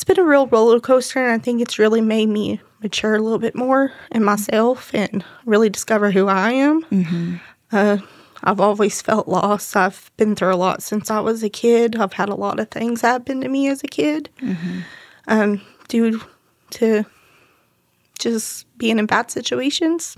It's 0.00 0.04
been 0.06 0.18
a 0.18 0.26
real 0.26 0.46
roller 0.46 0.80
coaster, 0.80 1.22
and 1.22 1.38
I 1.38 1.44
think 1.44 1.60
it's 1.60 1.78
really 1.78 2.00
made 2.00 2.30
me 2.30 2.58
mature 2.82 3.16
a 3.16 3.20
little 3.20 3.38
bit 3.38 3.54
more 3.54 3.92
in 4.10 4.24
myself 4.24 4.94
and 4.94 5.22
really 5.44 5.68
discover 5.68 6.10
who 6.10 6.26
I 6.26 6.52
am. 6.52 7.38
Uh, 7.70 7.98
I've 8.42 8.60
always 8.60 9.02
felt 9.02 9.28
lost. 9.28 9.76
I've 9.76 10.10
been 10.16 10.34
through 10.34 10.54
a 10.54 10.56
lot 10.56 10.82
since 10.82 11.10
I 11.10 11.20
was 11.20 11.42
a 11.42 11.50
kid. 11.50 11.96
I've 11.96 12.14
had 12.14 12.30
a 12.30 12.34
lot 12.34 12.58
of 12.58 12.70
things 12.70 13.02
happen 13.02 13.42
to 13.42 13.48
me 13.50 13.68
as 13.68 13.84
a 13.84 13.88
kid, 13.88 14.30
um, 15.28 15.60
due 15.88 16.22
to 16.70 17.04
just 18.18 18.64
being 18.78 18.98
in 18.98 19.04
bad 19.04 19.30
situations. 19.30 20.16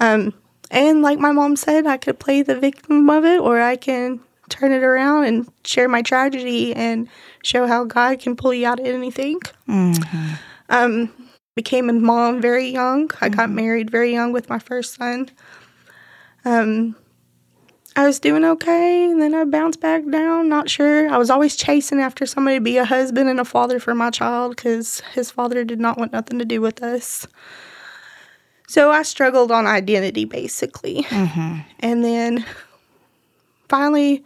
Um, 0.00 0.34
and 0.70 1.00
like 1.00 1.18
my 1.18 1.32
mom 1.32 1.56
said, 1.56 1.86
I 1.86 1.96
could 1.96 2.18
play 2.18 2.42
the 2.42 2.60
victim 2.60 3.08
of 3.08 3.24
it, 3.24 3.40
or 3.40 3.58
I 3.58 3.76
can 3.76 4.20
turn 4.48 4.72
it 4.72 4.82
around 4.82 5.24
and 5.24 5.48
share 5.64 5.88
my 5.88 6.02
tragedy 6.02 6.74
and 6.74 7.08
show 7.42 7.66
how 7.66 7.84
God 7.84 8.20
can 8.20 8.36
pull 8.36 8.54
you 8.54 8.66
out 8.66 8.80
of 8.80 8.86
anything. 8.86 9.40
Um, 10.68 11.10
became 11.54 11.88
a 11.88 11.92
mom 11.92 12.40
very 12.40 12.68
young. 12.68 13.10
I 13.20 13.28
got 13.28 13.50
married 13.50 13.90
very 13.90 14.12
young 14.12 14.32
with 14.32 14.48
my 14.48 14.58
first 14.58 14.94
son. 14.94 15.30
Um, 16.44 16.94
I 17.96 18.04
was 18.06 18.18
doing 18.20 18.44
okay, 18.44 19.10
and 19.10 19.22
then 19.22 19.34
I 19.34 19.44
bounced 19.44 19.80
back 19.80 20.02
down. 20.10 20.50
Not 20.50 20.68
sure. 20.68 21.08
I 21.08 21.16
was 21.16 21.30
always 21.30 21.56
chasing 21.56 21.98
after 21.98 22.26
somebody 22.26 22.58
to 22.58 22.60
be 22.60 22.76
a 22.76 22.84
husband 22.84 23.28
and 23.30 23.40
a 23.40 23.44
father 23.44 23.80
for 23.80 23.94
my 23.94 24.10
child 24.10 24.54
because 24.54 25.00
his 25.14 25.30
father 25.30 25.64
did 25.64 25.80
not 25.80 25.96
want 25.96 26.12
nothing 26.12 26.38
to 26.38 26.44
do 26.44 26.60
with 26.60 26.82
us. 26.82 27.26
So 28.68 28.90
I 28.90 29.02
struggled 29.02 29.50
on 29.50 29.66
identity 29.66 30.26
basically. 30.26 31.06
And 31.80 32.04
then 32.04 32.44
finally 33.68 34.24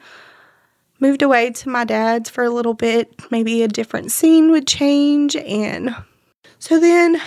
moved 1.01 1.23
away 1.23 1.51
to 1.51 1.69
my 1.69 1.85
dad's 1.85 2.31
for 2.31 2.45
a 2.45 2.51
little 2.51 2.75
bit. 2.75 3.13
Maybe 3.31 3.63
a 3.63 3.69
different 3.69 4.13
scene 4.13 4.51
would 4.51 4.67
change. 4.67 5.35
And 5.37 5.95
so 6.59 6.79
then 6.79 7.21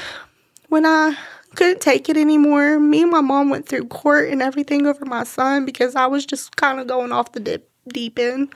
when 0.69 0.85
I 0.85 1.17
couldn't 1.55 1.81
take 1.81 2.09
it 2.09 2.17
anymore, 2.17 2.79
me 2.79 3.01
and 3.01 3.11
my 3.11 3.21
mom 3.21 3.49
went 3.49 3.67
through 3.67 3.85
court 3.85 4.29
and 4.29 4.41
everything 4.41 4.87
over 4.87 5.05
my 5.05 5.23
son 5.23 5.65
because 5.65 5.95
I 5.95 6.07
was 6.07 6.25
just 6.25 6.55
kind 6.55 6.79
of 6.79 6.87
going 6.87 7.11
off 7.11 7.33
the 7.33 7.39
dip, 7.39 7.69
deep 7.87 8.17
end. 8.19 8.53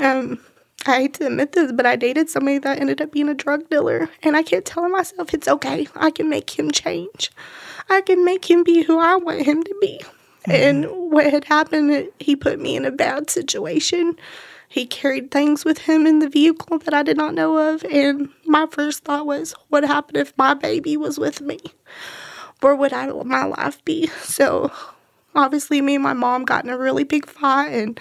Um, 0.00 0.40
I 0.86 1.00
hate 1.00 1.14
to 1.14 1.26
admit 1.26 1.52
this, 1.52 1.72
but 1.72 1.84
I 1.86 1.96
dated 1.96 2.28
somebody 2.28 2.58
that 2.58 2.78
ended 2.78 3.00
up 3.00 3.12
being 3.12 3.28
a 3.28 3.34
drug 3.34 3.68
dealer. 3.70 4.08
And 4.22 4.36
I 4.36 4.42
kept 4.42 4.66
telling 4.66 4.92
myself, 4.92 5.34
it's 5.34 5.48
okay. 5.48 5.88
I 5.96 6.10
can 6.10 6.28
make 6.28 6.58
him 6.58 6.70
change. 6.70 7.30
I 7.88 8.02
can 8.02 8.24
make 8.24 8.48
him 8.48 8.62
be 8.62 8.82
who 8.82 8.98
I 8.98 9.16
want 9.16 9.42
him 9.42 9.62
to 9.62 9.74
be. 9.80 10.00
And 10.46 10.84
mm-hmm. 10.84 11.12
what 11.12 11.32
had 11.32 11.44
happened, 11.44 12.08
he 12.18 12.36
put 12.36 12.60
me 12.60 12.76
in 12.76 12.84
a 12.84 12.90
bad 12.90 13.30
situation. 13.30 14.16
He 14.68 14.86
carried 14.86 15.30
things 15.30 15.64
with 15.64 15.78
him 15.78 16.06
in 16.06 16.18
the 16.18 16.28
vehicle 16.28 16.78
that 16.78 16.94
I 16.94 17.02
did 17.02 17.16
not 17.16 17.34
know 17.34 17.56
of. 17.72 17.84
And 17.84 18.28
my 18.44 18.66
first 18.70 19.04
thought 19.04 19.26
was, 19.26 19.54
what 19.68 19.84
happened 19.84 20.16
if 20.18 20.36
my 20.36 20.54
baby 20.54 20.96
was 20.96 21.18
with 21.18 21.40
me? 21.40 21.60
Where 22.60 22.74
would 22.74 22.92
I, 22.92 23.06
my 23.06 23.44
life 23.44 23.84
be? 23.84 24.08
So 24.22 24.72
obviously, 25.34 25.80
me 25.80 25.94
and 25.94 26.04
my 26.04 26.14
mom 26.14 26.44
got 26.44 26.64
in 26.64 26.70
a 26.70 26.78
really 26.78 27.04
big 27.04 27.26
fight. 27.26 27.68
And 27.68 28.00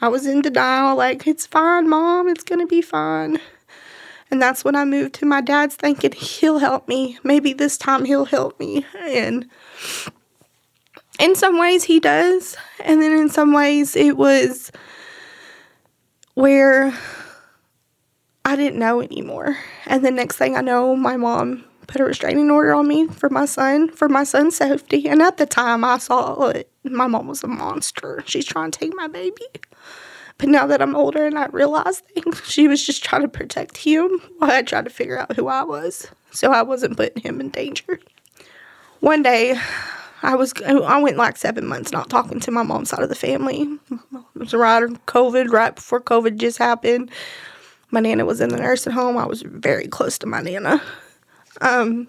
I 0.00 0.08
was 0.08 0.26
in 0.26 0.42
denial, 0.42 0.96
like, 0.96 1.26
it's 1.26 1.46
fine, 1.46 1.88
mom, 1.88 2.28
it's 2.28 2.44
going 2.44 2.60
to 2.60 2.66
be 2.66 2.80
fine. 2.80 3.38
And 4.30 4.40
that's 4.40 4.64
when 4.64 4.76
I 4.76 4.84
moved 4.84 5.14
to 5.16 5.26
my 5.26 5.40
dad's, 5.40 5.74
thinking 5.74 6.12
he'll 6.12 6.58
help 6.58 6.86
me. 6.86 7.18
Maybe 7.24 7.52
this 7.52 7.78
time 7.78 8.04
he'll 8.04 8.26
help 8.26 8.60
me. 8.60 8.84
And 8.98 9.48
in 11.18 11.34
some 11.34 11.58
ways, 11.58 11.84
he 11.84 12.00
does. 12.00 12.56
And 12.80 13.02
then 13.02 13.12
in 13.12 13.28
some 13.28 13.52
ways, 13.52 13.96
it 13.96 14.16
was 14.16 14.70
where 16.34 16.96
I 18.44 18.56
didn't 18.56 18.78
know 18.78 19.00
anymore. 19.02 19.58
And 19.86 20.04
the 20.04 20.10
next 20.10 20.36
thing 20.36 20.56
I 20.56 20.60
know, 20.60 20.96
my 20.96 21.16
mom 21.16 21.64
put 21.86 22.00
a 22.00 22.04
restraining 22.04 22.50
order 22.50 22.74
on 22.74 22.86
me 22.86 23.08
for 23.08 23.28
my 23.30 23.46
son, 23.46 23.88
for 23.90 24.08
my 24.08 24.22
son's 24.22 24.56
safety. 24.56 25.08
And 25.08 25.20
at 25.20 25.38
the 25.38 25.46
time, 25.46 25.84
I 25.84 25.98
saw 25.98 26.48
it. 26.48 26.70
My 26.84 27.06
mom 27.06 27.26
was 27.26 27.42
a 27.42 27.48
monster. 27.48 28.22
She's 28.26 28.44
trying 28.44 28.70
to 28.70 28.78
take 28.78 28.94
my 28.94 29.08
baby. 29.08 29.46
But 30.36 30.50
now 30.50 30.66
that 30.68 30.80
I'm 30.80 30.94
older 30.94 31.26
and 31.26 31.36
I 31.36 31.46
realize 31.46 31.98
things, 31.98 32.40
she 32.44 32.68
was 32.68 32.86
just 32.86 33.02
trying 33.02 33.22
to 33.22 33.28
protect 33.28 33.78
him 33.78 34.20
while 34.38 34.52
I 34.52 34.62
tried 34.62 34.84
to 34.84 34.90
figure 34.90 35.18
out 35.18 35.34
who 35.34 35.48
I 35.48 35.64
was. 35.64 36.06
So 36.30 36.52
I 36.52 36.62
wasn't 36.62 36.96
putting 36.96 37.22
him 37.22 37.40
in 37.40 37.48
danger. 37.48 37.98
One 39.00 39.22
day, 39.22 39.58
I 40.22 40.34
was 40.34 40.52
I 40.66 41.00
went 41.00 41.16
like 41.16 41.36
seven 41.36 41.66
months 41.66 41.92
not 41.92 42.10
talking 42.10 42.40
to 42.40 42.50
my 42.50 42.62
mom's 42.62 42.90
side 42.90 43.02
of 43.02 43.08
the 43.08 43.14
family. 43.14 43.68
It 43.90 44.00
was 44.34 44.54
right 44.54 44.82
COVID, 45.06 45.50
right 45.50 45.74
before 45.74 46.00
COVID 46.00 46.36
just 46.36 46.58
happened. 46.58 47.10
My 47.90 48.00
nana 48.00 48.24
was 48.24 48.40
in 48.40 48.50
the 48.50 48.58
nursing 48.58 48.92
home. 48.92 49.16
I 49.16 49.26
was 49.26 49.42
very 49.42 49.86
close 49.86 50.18
to 50.18 50.26
my 50.26 50.42
nana. 50.42 50.82
Um, 51.60 52.08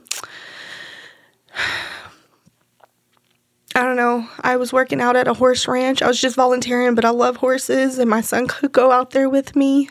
I 3.76 3.84
don't 3.84 3.95
know. 3.95 4.28
I 4.41 4.58
was 4.58 4.74
working 4.74 5.00
out 5.00 5.15
at 5.15 5.28
a 5.28 5.34
horse 5.34 5.67
ranch. 5.67 6.02
I 6.02 6.08
was 6.08 6.19
just 6.19 6.36
volunteering, 6.36 6.95
but 6.95 7.06
I 7.06 7.12
love 7.12 7.38
horses, 7.38 7.98
and 7.98 8.10
my 8.10 8.22
son 8.22 8.48
could 8.48 8.72
go 8.72 8.91
out 8.91 9.12
there 9.12 9.30
with 9.30 9.56
me. 9.56 9.89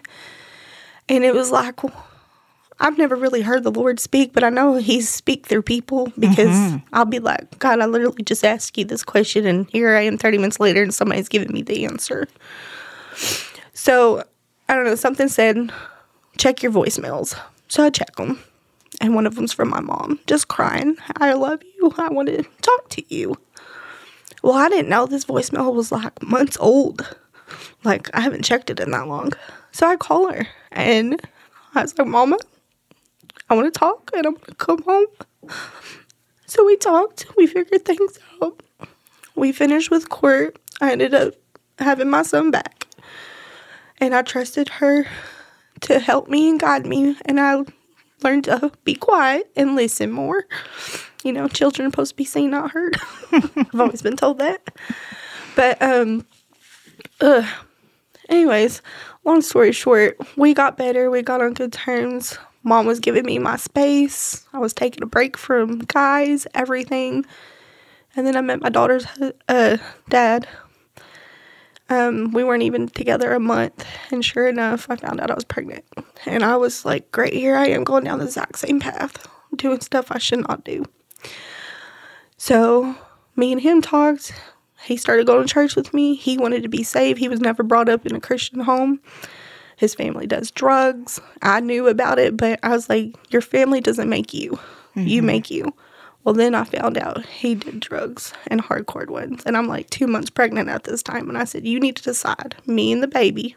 And 1.09 1.25
it 1.25 1.35
was 1.35 1.51
like, 1.51 1.81
I've 2.81 2.99
never 2.99 3.17
really 3.17 3.43
heard 3.43 3.65
the 3.65 3.73
Lord 3.73 3.99
speak, 3.99 4.33
but 4.33 4.45
I 4.45 4.51
know 4.51 4.77
He 4.77 5.01
speak 5.01 5.47
through 5.47 5.63
people 5.63 6.13
because 6.19 6.57
mm-hmm. 6.57 6.77
I'll 6.93 7.05
be 7.05 7.19
like, 7.19 7.59
God, 7.59 7.81
I 7.81 7.87
literally 7.87 8.23
just 8.23 8.45
asked 8.45 8.79
you 8.79 8.85
this 8.85 9.03
question, 9.03 9.47
and 9.47 9.69
here 9.71 9.97
I 9.97 10.03
am 10.03 10.19
30 10.19 10.39
minutes 10.39 10.61
later, 10.61 10.83
and 10.83 10.95
somebody's 10.95 11.29
giving 11.29 11.53
me 11.53 11.63
the 11.63 11.85
answer. 11.85 12.29
So 13.73 14.23
I 14.69 14.75
don't 14.75 14.85
know. 14.85 14.95
Something 14.95 15.29
said, 15.29 15.73
check 16.37 16.63
your 16.63 16.73
voicemails. 16.73 17.39
So 17.69 17.85
I 17.85 17.91
check 17.91 18.17
them 18.17 18.39
and 19.01 19.15
one 19.15 19.27
of 19.27 19.35
them's 19.35 19.53
from 19.53 19.69
my 19.69 19.81
mom, 19.81 20.19
just 20.27 20.49
crying. 20.49 20.97
I 21.17 21.33
love 21.35 21.63
you. 21.63 21.93
I 21.97 22.09
want 22.09 22.29
to 22.29 22.43
talk 22.63 22.89
to 22.91 23.15
you. 23.15 23.37
Well, 24.43 24.55
I 24.55 24.69
didn't 24.69 24.89
know 24.89 25.07
this 25.07 25.25
voicemail 25.25 25.75
was 25.75 25.93
like 25.93 26.23
months 26.23 26.57
old. 26.61 27.17
Like, 27.85 28.15
I 28.15 28.21
haven't 28.21 28.45
checked 28.45 28.71
it 28.71 28.81
in 28.81 28.91
that 28.91 29.09
long. 29.09 29.33
So 29.73 29.87
I 29.87 29.97
call 29.97 30.33
her 30.33 30.47
and 30.73 31.21
I 31.75 31.83
was 31.83 31.97
like, 31.99 32.09
Mama, 32.09 32.39
I 33.51 33.55
want 33.55 33.73
to 33.73 33.79
talk 33.79 34.11
and 34.15 34.27
I 34.27 34.31
want 34.31 34.45
to 34.47 34.55
come 34.55 34.83
home. 34.83 35.07
So 36.47 36.65
we 36.65 36.77
talked, 36.77 37.27
we 37.37 37.47
figured 37.47 37.85
things 37.85 38.19
out. 38.43 38.63
We 39.35 39.53
finished 39.53 39.91
with 39.91 40.09
court. 40.09 40.59
I 40.81 40.93
ended 40.93 41.15
up 41.15 41.35
having 41.79 42.11
my 42.11 42.23
son 42.23 42.51
back. 42.51 42.87
And 43.99 44.15
I 44.15 44.23
trusted 44.23 44.69
her 44.69 45.07
to 45.83 45.99
help 45.99 46.29
me 46.29 46.49
and 46.49 46.59
guide 46.59 46.87
me. 46.87 47.17
And 47.25 47.39
I 47.41 47.65
learned 48.23 48.45
to 48.45 48.73
be 48.85 48.95
quiet 48.95 49.51
and 49.57 49.77
listen 49.77 50.11
more. 50.11 50.45
You 51.25 51.33
know, 51.33 51.49
children 51.49 51.87
are 51.87 51.91
supposed 51.91 52.13
to 52.13 52.17
be 52.17 52.25
seen, 52.25 52.51
not 52.51 52.71
heard. 52.71 52.97
I've 53.33 53.81
always 53.81 54.03
been 54.03 54.17
told 54.17 54.39
that. 54.39 54.63
But 55.57 55.81
um 55.83 56.27
uh 57.21 57.49
anyways, 58.29 58.83
long 59.25 59.43
story 59.43 59.73
short, 59.73 60.17
we 60.37 60.55
got 60.55 60.77
better, 60.77 61.11
we 61.11 61.23
got 61.23 61.43
on 61.43 61.55
good 61.55 61.73
terms. 61.73 62.39
Mom 62.69 62.87
was 62.87 63.01
giving 63.01 63.25
me 63.25 63.39
my 63.39 63.57
space. 63.57 64.47
I 64.53 64.59
was 64.59 64.73
taking 64.73 65.03
a 65.03 65.07
break 65.07 65.37
from 65.37 65.81
guys, 65.81 66.47
everything. 66.55 67.25
And 68.15 68.27
then 68.27 68.37
I 68.37 68.41
met 68.41 68.61
my 68.61 68.69
daughter's 68.69 69.07
uh, 69.49 69.79
dad 70.09 70.47
um, 71.91 72.33
we 72.33 72.45
weren't 72.45 72.63
even 72.63 72.89
together 72.89 73.33
a 73.33 73.41
month, 73.41 73.85
and 74.11 74.25
sure 74.25 74.47
enough, 74.47 74.87
I 74.91 74.97
found 74.97 75.21
out 75.21 75.31
I 75.31 75.35
was 75.35 75.45
pregnant. 75.45 75.85
And 76.27 76.45
I 76.45 76.57
was 76.57 76.85
like, 76.85 77.11
great, 77.13 77.33
here 77.33 77.57
I 77.57 77.69
am 77.69 77.85
going 77.85 78.05
down 78.05 78.19
the 78.19 78.27
exact 78.27 78.59
same 78.59 78.79
path, 78.81 79.27
doing 79.57 79.81
stuff 79.81 80.11
I 80.11 80.19
should 80.19 80.47
not 80.47 80.65
do. 80.65 80.85
So, 82.37 82.95
me 83.37 83.53
and 83.53 83.61
him 83.61 83.81
talked. 83.81 84.33
He 84.85 84.97
started 84.97 85.27
going 85.27 85.47
to 85.47 85.53
church 85.53 85.77
with 85.77 85.93
me. 85.95 86.15
He 86.15 86.39
wanted 86.39 86.63
to 86.63 86.69
be 86.69 86.83
saved. 86.83 87.19
He 87.19 87.29
was 87.29 87.41
never 87.41 87.63
brought 87.63 87.89
up 87.89 88.07
in 88.07 88.15
a 88.15 88.21
Christian 88.21 88.61
home. 88.61 89.01
His 89.79 89.95
family 89.95 90.27
does 90.27 90.51
drugs. 90.51 91.21
I 91.41 91.61
knew 91.61 91.87
about 91.87 92.19
it, 92.19 92.37
but 92.37 92.59
I 92.65 92.71
was 92.71 92.89
like, 92.89 93.15
your 93.33 93.41
family 93.41 93.81
doesn't 93.81 94.09
make 94.09 94.35
you, 94.35 94.53
mm-hmm. 94.53 95.07
you 95.07 95.23
make 95.23 95.53
you. 95.53 95.73
Well, 96.25 96.35
then 96.35 96.57
I 96.57 96.65
found 96.65 96.99
out 96.99 97.25
he 97.25 97.55
did 97.55 97.79
drugs 97.79 98.33
and 98.49 98.61
hardcore 98.61 99.09
ones. 99.09 99.45
And 99.47 99.57
I'm 99.57 99.69
like 99.69 99.89
two 99.89 100.09
months 100.09 100.31
pregnant 100.31 100.69
at 100.69 100.83
this 100.83 101.01
time. 101.01 101.29
And 101.29 101.39
I 101.39 101.45
said, 101.45 101.65
You 101.65 101.79
need 101.79 101.95
to 101.95 102.03
decide, 102.03 102.57
me 102.67 102.91
and 102.91 103.03
the 103.03 103.07
baby, 103.07 103.55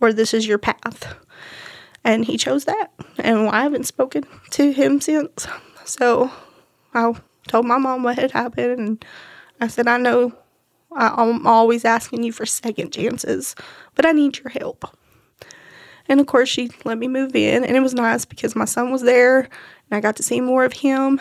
or 0.00 0.14
this 0.14 0.32
is 0.32 0.48
your 0.48 0.56
path. 0.56 1.14
And 2.02 2.24
he 2.24 2.38
chose 2.38 2.64
that. 2.64 2.90
And 3.18 3.48
I 3.50 3.62
haven't 3.64 3.84
spoken 3.84 4.24
to 4.52 4.72
him 4.72 5.00
since. 5.02 5.46
So 5.84 6.30
I 6.94 7.12
told 7.48 7.66
my 7.66 7.76
mom 7.76 8.02
what 8.02 8.18
had 8.18 8.30
happened. 8.30 8.80
And 8.80 9.04
I 9.60 9.66
said, 9.68 9.86
I 9.88 9.98
know 9.98 10.32
I'm 10.90 11.46
always 11.46 11.84
asking 11.84 12.22
you 12.22 12.32
for 12.32 12.46
second 12.46 12.94
chances, 12.94 13.54
but 13.94 14.06
I 14.06 14.12
need 14.12 14.38
your 14.38 14.48
help. 14.48 14.96
And 16.08 16.20
of 16.20 16.26
course, 16.26 16.48
she 16.48 16.70
let 16.84 16.98
me 16.98 17.08
move 17.08 17.34
in. 17.34 17.64
And 17.64 17.76
it 17.76 17.80
was 17.80 17.94
nice 17.94 18.24
because 18.24 18.54
my 18.54 18.66
son 18.66 18.90
was 18.90 19.02
there 19.02 19.40
and 19.40 19.92
I 19.92 20.00
got 20.00 20.16
to 20.16 20.22
see 20.22 20.40
more 20.40 20.64
of 20.64 20.72
him 20.72 21.20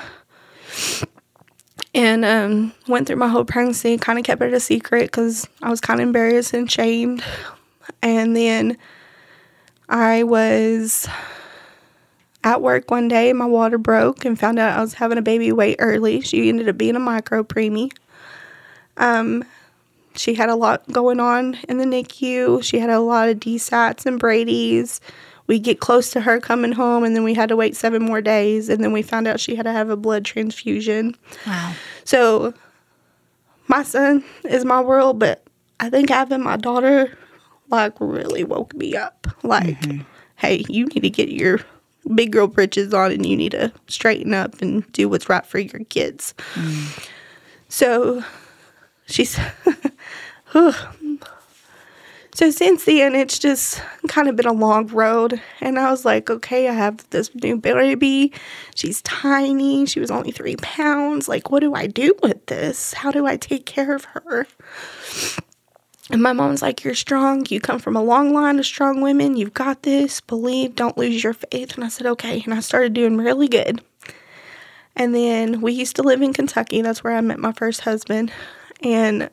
and 1.93 2.25
um, 2.25 2.73
went 2.87 3.07
through 3.07 3.17
my 3.17 3.27
whole 3.27 3.45
pregnancy, 3.45 3.97
kind 3.97 4.17
of 4.19 4.25
kept 4.25 4.41
it 4.41 4.53
a 4.53 4.59
secret 4.59 5.05
because 5.05 5.47
I 5.61 5.69
was 5.69 5.79
kind 5.79 5.99
of 5.99 6.07
embarrassed 6.07 6.53
and 6.53 6.69
shamed. 6.69 7.23
And 8.01 8.35
then 8.35 8.77
I 9.89 10.23
was 10.23 11.07
at 12.43 12.61
work 12.61 12.89
one 12.91 13.07
day, 13.07 13.31
my 13.33 13.45
water 13.45 13.77
broke, 13.77 14.25
and 14.25 14.39
found 14.39 14.59
out 14.59 14.77
I 14.77 14.81
was 14.81 14.93
having 14.93 15.17
a 15.17 15.21
baby 15.21 15.51
way 15.51 15.75
early. 15.79 16.21
She 16.21 16.49
ended 16.49 16.67
up 16.67 16.77
being 16.77 16.95
a 16.95 16.99
micro 16.99 17.43
preemie. 17.43 17.91
Um, 18.97 19.43
she 20.15 20.33
had 20.33 20.49
a 20.49 20.55
lot 20.55 20.89
going 20.91 21.19
on 21.19 21.57
in 21.67 21.77
the 21.77 21.85
NICU. 21.85 22.63
She 22.63 22.79
had 22.79 22.89
a 22.89 22.99
lot 22.99 23.29
of 23.29 23.39
desats 23.39 24.05
and 24.05 24.19
Brady's 24.19 25.01
we 25.47 25.59
get 25.59 25.79
close 25.79 26.11
to 26.11 26.21
her 26.21 26.39
coming 26.39 26.71
home 26.71 27.03
and 27.03 27.15
then 27.15 27.23
we 27.23 27.33
had 27.33 27.49
to 27.49 27.55
wait 27.55 27.75
seven 27.75 28.03
more 28.03 28.21
days 28.21 28.69
and 28.69 28.83
then 28.83 28.91
we 28.91 29.01
found 29.01 29.27
out 29.27 29.39
she 29.39 29.55
had 29.55 29.63
to 29.63 29.71
have 29.71 29.89
a 29.89 29.97
blood 29.97 30.25
transfusion 30.25 31.15
wow 31.45 31.73
so 32.03 32.53
my 33.67 33.83
son 33.83 34.23
is 34.45 34.65
my 34.65 34.81
world 34.81 35.19
but 35.19 35.43
i 35.79 35.89
think 35.89 36.09
having 36.09 36.41
my 36.41 36.57
daughter 36.57 37.17
like 37.69 37.93
really 37.99 38.43
woke 38.43 38.73
me 38.75 38.95
up 38.95 39.27
like 39.43 39.79
mm-hmm. 39.81 40.01
hey 40.35 40.63
you 40.69 40.85
need 40.87 41.01
to 41.01 41.09
get 41.09 41.29
your 41.29 41.59
big 42.15 42.31
girl 42.31 42.47
britches 42.47 42.93
on 42.93 43.11
and 43.11 43.25
you 43.25 43.35
need 43.35 43.51
to 43.51 43.71
straighten 43.87 44.33
up 44.33 44.61
and 44.61 44.89
do 44.91 45.07
what's 45.07 45.29
right 45.29 45.45
for 45.45 45.59
your 45.59 45.83
kids 45.85 46.33
mm. 46.55 47.09
so 47.69 48.23
she's 49.05 49.39
So 52.35 52.49
since 52.49 52.85
then, 52.85 53.13
it's 53.13 53.37
just 53.37 53.79
kind 54.07 54.27
of 54.27 54.35
been 54.35 54.47
a 54.47 54.53
long 54.53 54.87
road. 54.87 55.39
And 55.61 55.77
I 55.77 55.91
was 55.91 56.03
like, 56.03 56.31
okay, 56.31 56.67
I 56.67 56.73
have 56.73 57.07
this 57.11 57.33
new 57.35 57.57
baby. 57.57 58.33
She's 58.73 59.03
tiny. 59.03 59.85
She 59.85 59.99
was 59.99 60.09
only 60.09 60.31
three 60.31 60.55
pounds. 60.55 61.27
Like, 61.27 61.51
what 61.51 61.59
do 61.59 61.75
I 61.75 61.85
do 61.85 62.15
with 62.23 62.43
this? 62.47 62.93
How 62.93 63.11
do 63.11 63.27
I 63.27 63.37
take 63.37 63.67
care 63.67 63.93
of 63.93 64.05
her? 64.05 64.47
And 66.09 66.23
my 66.23 66.33
mom's 66.33 66.61
like, 66.61 66.83
You're 66.83 66.95
strong. 66.95 67.45
You 67.49 67.61
come 67.61 67.79
from 67.79 67.95
a 67.95 68.03
long 68.03 68.33
line 68.33 68.59
of 68.59 68.65
strong 68.65 69.01
women. 69.01 69.37
You've 69.37 69.53
got 69.53 69.83
this. 69.83 70.19
Believe. 70.19 70.75
Don't 70.75 70.97
lose 70.97 71.23
your 71.23 71.33
faith. 71.33 71.75
And 71.75 71.83
I 71.83 71.87
said, 71.87 72.07
Okay. 72.07 72.41
And 72.43 72.53
I 72.53 72.59
started 72.59 72.93
doing 72.93 73.17
really 73.17 73.47
good. 73.47 73.81
And 74.95 75.15
then 75.15 75.61
we 75.61 75.71
used 75.71 75.95
to 75.95 76.03
live 76.03 76.21
in 76.21 76.33
Kentucky. 76.33 76.81
That's 76.81 77.03
where 77.03 77.15
I 77.15 77.21
met 77.21 77.39
my 77.39 77.53
first 77.53 77.81
husband. 77.81 78.31
And 78.81 79.29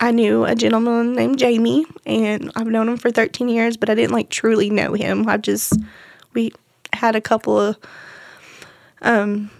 I 0.00 0.10
knew 0.10 0.44
a 0.44 0.54
gentleman 0.54 1.14
named 1.14 1.38
Jamie, 1.38 1.86
and 2.04 2.50
I've 2.56 2.66
known 2.66 2.88
him 2.88 2.96
for 2.96 3.10
13 3.10 3.48
years, 3.48 3.76
but 3.76 3.88
I 3.88 3.94
didn't 3.94 4.12
like 4.12 4.28
truly 4.28 4.70
know 4.70 4.92
him. 4.94 5.28
I 5.28 5.36
just, 5.36 5.74
we 6.34 6.52
had 6.92 7.14
a 7.14 7.20
couple 7.20 7.58
of 7.58 7.78
um, 9.02 9.50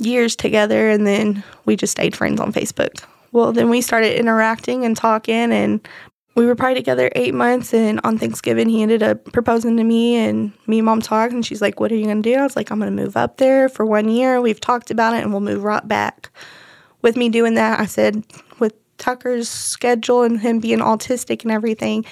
years 0.00 0.34
together, 0.34 0.90
and 0.90 1.06
then 1.06 1.44
we 1.64 1.76
just 1.76 1.92
stayed 1.92 2.16
friends 2.16 2.40
on 2.40 2.52
Facebook. 2.52 3.04
Well, 3.32 3.52
then 3.52 3.70
we 3.70 3.80
started 3.80 4.18
interacting 4.18 4.84
and 4.84 4.96
talking, 4.96 5.52
and 5.52 5.86
we 6.34 6.46
were 6.46 6.56
probably 6.56 6.74
together 6.74 7.10
eight 7.14 7.34
months. 7.34 7.72
And 7.72 8.00
on 8.02 8.18
Thanksgiving, 8.18 8.68
he 8.68 8.82
ended 8.82 9.04
up 9.04 9.24
proposing 9.32 9.76
to 9.76 9.84
me, 9.84 10.16
and 10.16 10.52
me 10.66 10.78
and 10.78 10.86
mom 10.86 11.00
talked, 11.00 11.32
and 11.32 11.46
she's 11.46 11.62
like, 11.62 11.78
What 11.78 11.92
are 11.92 11.96
you 11.96 12.06
to 12.06 12.20
do? 12.22 12.34
I 12.34 12.42
was 12.42 12.56
like, 12.56 12.70
I'm 12.70 12.80
to 12.80 12.90
move 12.90 13.16
up 13.16 13.36
there 13.36 13.68
for 13.68 13.86
one 13.86 14.08
year. 14.08 14.40
We've 14.40 14.60
talked 14.60 14.90
about 14.90 15.14
it, 15.14 15.22
and 15.22 15.30
we'll 15.30 15.40
move 15.40 15.62
right 15.62 15.86
back. 15.86 16.30
With 17.02 17.16
me 17.16 17.28
doing 17.28 17.54
that, 17.54 17.80
I 17.80 17.86
said, 17.86 18.24
Tucker's 19.00 19.48
schedule 19.48 20.22
and 20.22 20.38
him 20.38 20.60
being 20.60 20.78
autistic 20.78 21.42
and 21.42 21.50
everything, 21.50 22.04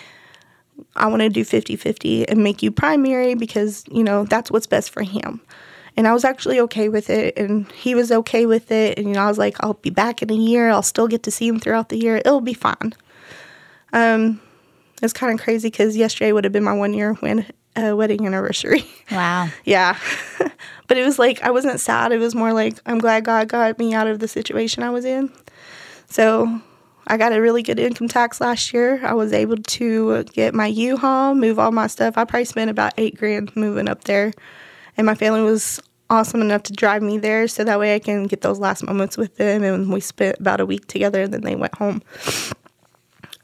I 0.96 1.06
want 1.06 1.22
to 1.22 1.28
do 1.28 1.44
50 1.44 1.76
50 1.76 2.28
and 2.28 2.42
make 2.42 2.62
you 2.62 2.70
primary 2.70 3.34
because, 3.34 3.84
you 3.90 4.02
know, 4.02 4.24
that's 4.24 4.50
what's 4.50 4.66
best 4.66 4.90
for 4.90 5.02
him. 5.02 5.40
And 5.96 6.06
I 6.06 6.12
was 6.12 6.24
actually 6.24 6.60
okay 6.60 6.88
with 6.88 7.10
it, 7.10 7.36
and 7.36 7.70
he 7.72 7.96
was 7.96 8.12
okay 8.12 8.46
with 8.46 8.70
it. 8.70 8.98
And, 8.98 9.08
you 9.08 9.14
know, 9.14 9.22
I 9.22 9.28
was 9.28 9.38
like, 9.38 9.56
I'll 9.64 9.74
be 9.74 9.90
back 9.90 10.22
in 10.22 10.30
a 10.30 10.34
year. 10.34 10.70
I'll 10.70 10.82
still 10.82 11.08
get 11.08 11.24
to 11.24 11.30
see 11.32 11.48
him 11.48 11.58
throughout 11.58 11.88
the 11.88 11.98
year. 11.98 12.18
It'll 12.18 12.40
be 12.40 12.54
fine. 12.54 12.94
Um, 13.92 14.40
it's 15.02 15.12
kind 15.12 15.32
of 15.32 15.42
crazy 15.42 15.70
because 15.70 15.96
yesterday 15.96 16.30
would 16.30 16.44
have 16.44 16.52
been 16.52 16.62
my 16.62 16.72
one 16.72 16.94
year 16.94 17.14
when, 17.14 17.46
uh, 17.74 17.96
wedding 17.96 18.24
anniversary. 18.26 18.84
Wow. 19.10 19.48
yeah. 19.64 19.98
but 20.86 20.96
it 20.96 21.04
was 21.04 21.18
like, 21.18 21.42
I 21.42 21.50
wasn't 21.50 21.80
sad. 21.80 22.12
It 22.12 22.18
was 22.18 22.34
more 22.34 22.52
like, 22.52 22.78
I'm 22.86 22.98
glad 22.98 23.24
God 23.24 23.48
got 23.48 23.76
me 23.78 23.92
out 23.92 24.06
of 24.06 24.20
the 24.20 24.28
situation 24.28 24.84
I 24.84 24.90
was 24.90 25.04
in. 25.04 25.32
So 26.08 26.60
I 27.08 27.16
got 27.16 27.32
a 27.32 27.40
really 27.40 27.62
good 27.62 27.78
income 27.78 28.06
tax 28.06 28.40
last 28.40 28.74
year. 28.74 29.04
I 29.04 29.14
was 29.14 29.32
able 29.32 29.56
to 29.56 30.24
get 30.24 30.54
my 30.54 30.66
U-Haul, 30.66 31.34
move 31.34 31.58
all 31.58 31.72
my 31.72 31.86
stuff. 31.86 32.18
I 32.18 32.24
probably 32.24 32.44
spent 32.44 32.70
about 32.70 32.92
eight 32.98 33.16
grand 33.16 33.56
moving 33.56 33.88
up 33.88 34.04
there. 34.04 34.32
And 34.96 35.06
my 35.06 35.14
family 35.14 35.40
was 35.40 35.80
awesome 36.10 36.42
enough 36.42 36.64
to 36.64 36.72
drive 36.74 37.02
me 37.02 37.16
there 37.16 37.48
so 37.48 37.64
that 37.64 37.78
way 37.78 37.94
I 37.94 37.98
can 37.98 38.24
get 38.24 38.42
those 38.42 38.58
last 38.58 38.82
moments 38.82 39.16
with 39.16 39.36
them. 39.36 39.62
And 39.62 39.90
we 39.90 40.00
spent 40.00 40.38
about 40.38 40.60
a 40.60 40.66
week 40.66 40.86
together 40.86 41.22
and 41.22 41.32
then 41.32 41.42
they 41.42 41.56
went 41.56 41.74
home. 41.76 42.02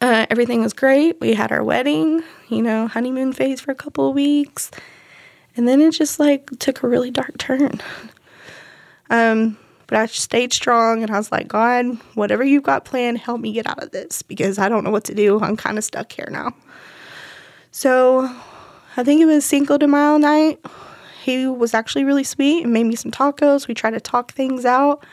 Uh, 0.00 0.26
everything 0.28 0.60
was 0.60 0.74
great. 0.74 1.18
We 1.20 1.32
had 1.32 1.50
our 1.50 1.64
wedding, 1.64 2.22
you 2.48 2.60
know, 2.60 2.86
honeymoon 2.86 3.32
phase 3.32 3.62
for 3.62 3.70
a 3.70 3.76
couple 3.76 4.08
of 4.08 4.14
weeks. 4.14 4.70
And 5.56 5.66
then 5.66 5.80
it 5.80 5.92
just 5.92 6.20
like 6.20 6.50
took 6.58 6.82
a 6.82 6.88
really 6.88 7.10
dark 7.10 7.38
turn. 7.38 7.80
Um, 9.08 9.56
but 9.94 10.00
I 10.00 10.06
stayed 10.06 10.52
strong 10.52 11.04
and 11.04 11.12
I 11.12 11.18
was 11.18 11.30
like, 11.30 11.46
God, 11.46 11.96
whatever 12.14 12.42
you've 12.42 12.64
got 12.64 12.84
planned, 12.84 13.18
help 13.18 13.40
me 13.40 13.52
get 13.52 13.68
out 13.68 13.80
of 13.80 13.92
this 13.92 14.22
because 14.22 14.58
I 14.58 14.68
don't 14.68 14.82
know 14.82 14.90
what 14.90 15.04
to 15.04 15.14
do. 15.14 15.38
I'm 15.38 15.56
kind 15.56 15.78
of 15.78 15.84
stuck 15.84 16.10
here 16.10 16.26
now. 16.32 16.52
So 17.70 18.28
I 18.96 19.04
think 19.04 19.20
it 19.20 19.26
was 19.26 19.44
Cinco 19.44 19.78
de 19.78 19.86
Mayo 19.86 20.16
night. 20.16 20.58
He 21.22 21.46
was 21.46 21.74
actually 21.74 22.02
really 22.02 22.24
sweet 22.24 22.64
and 22.64 22.72
made 22.72 22.86
me 22.86 22.96
some 22.96 23.12
tacos. 23.12 23.68
We 23.68 23.74
tried 23.74 23.92
to 23.92 24.00
talk 24.00 24.32
things 24.32 24.64
out. 24.64 25.06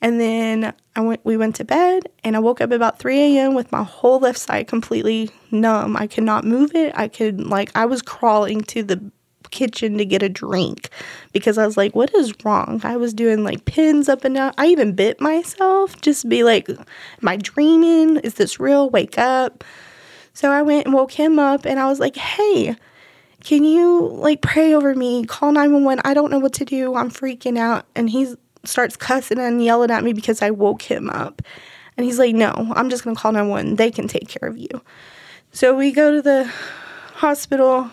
And 0.00 0.18
then 0.18 0.72
I 0.94 1.02
went 1.02 1.20
we 1.22 1.36
went 1.36 1.56
to 1.56 1.66
bed 1.66 2.04
and 2.24 2.36
I 2.36 2.38
woke 2.38 2.62
up 2.62 2.70
about 2.70 2.98
3 2.98 3.36
a.m. 3.36 3.54
with 3.54 3.70
my 3.70 3.82
whole 3.82 4.18
left 4.18 4.38
side 4.38 4.66
completely 4.66 5.28
numb. 5.50 5.94
I 5.94 6.06
could 6.06 6.24
not 6.24 6.42
move 6.42 6.74
it. 6.74 6.94
I 6.96 7.08
could 7.08 7.44
like 7.46 7.70
I 7.74 7.84
was 7.84 8.00
crawling 8.00 8.62
to 8.62 8.82
the 8.82 9.10
kitchen 9.50 9.98
to 9.98 10.04
get 10.04 10.22
a 10.22 10.28
drink 10.28 10.90
because 11.32 11.58
I 11.58 11.66
was 11.66 11.76
like, 11.76 11.94
what 11.94 12.14
is 12.14 12.34
wrong? 12.44 12.80
I 12.84 12.96
was 12.96 13.14
doing 13.14 13.44
like 13.44 13.64
pins 13.64 14.08
up 14.08 14.24
and 14.24 14.34
down. 14.34 14.52
I 14.58 14.66
even 14.66 14.94
bit 14.94 15.20
myself 15.20 16.00
just 16.00 16.28
be 16.28 16.44
like, 16.44 16.68
am 16.68 16.84
I 17.24 17.36
dreaming? 17.36 18.16
Is 18.18 18.34
this 18.34 18.60
real? 18.60 18.90
Wake 18.90 19.18
up. 19.18 19.64
So 20.32 20.50
I 20.50 20.62
went 20.62 20.86
and 20.86 20.94
woke 20.94 21.12
him 21.12 21.38
up 21.38 21.64
and 21.64 21.80
I 21.80 21.86
was 21.88 21.98
like, 21.98 22.16
hey, 22.16 22.76
can 23.42 23.64
you 23.64 24.08
like 24.08 24.42
pray 24.42 24.74
over 24.74 24.94
me? 24.94 25.24
Call 25.24 25.52
911. 25.52 26.02
I 26.04 26.14
don't 26.14 26.30
know 26.30 26.38
what 26.38 26.52
to 26.54 26.64
do. 26.64 26.94
I'm 26.94 27.10
freaking 27.10 27.58
out. 27.58 27.86
And 27.94 28.10
he 28.10 28.34
starts 28.64 28.96
cussing 28.96 29.38
and 29.38 29.64
yelling 29.64 29.90
at 29.90 30.04
me 30.04 30.12
because 30.12 30.42
I 30.42 30.50
woke 30.50 30.82
him 30.82 31.08
up. 31.10 31.42
And 31.96 32.04
he's 32.04 32.18
like, 32.18 32.34
no, 32.34 32.50
I'm 32.74 32.90
just 32.90 33.04
going 33.04 33.16
to 33.16 33.22
call 33.22 33.32
911. 33.32 33.76
They 33.76 33.90
can 33.90 34.08
take 34.08 34.28
care 34.28 34.48
of 34.48 34.58
you. 34.58 34.68
So 35.52 35.74
we 35.74 35.92
go 35.92 36.12
to 36.12 36.20
the 36.20 36.52
hospital 37.14 37.90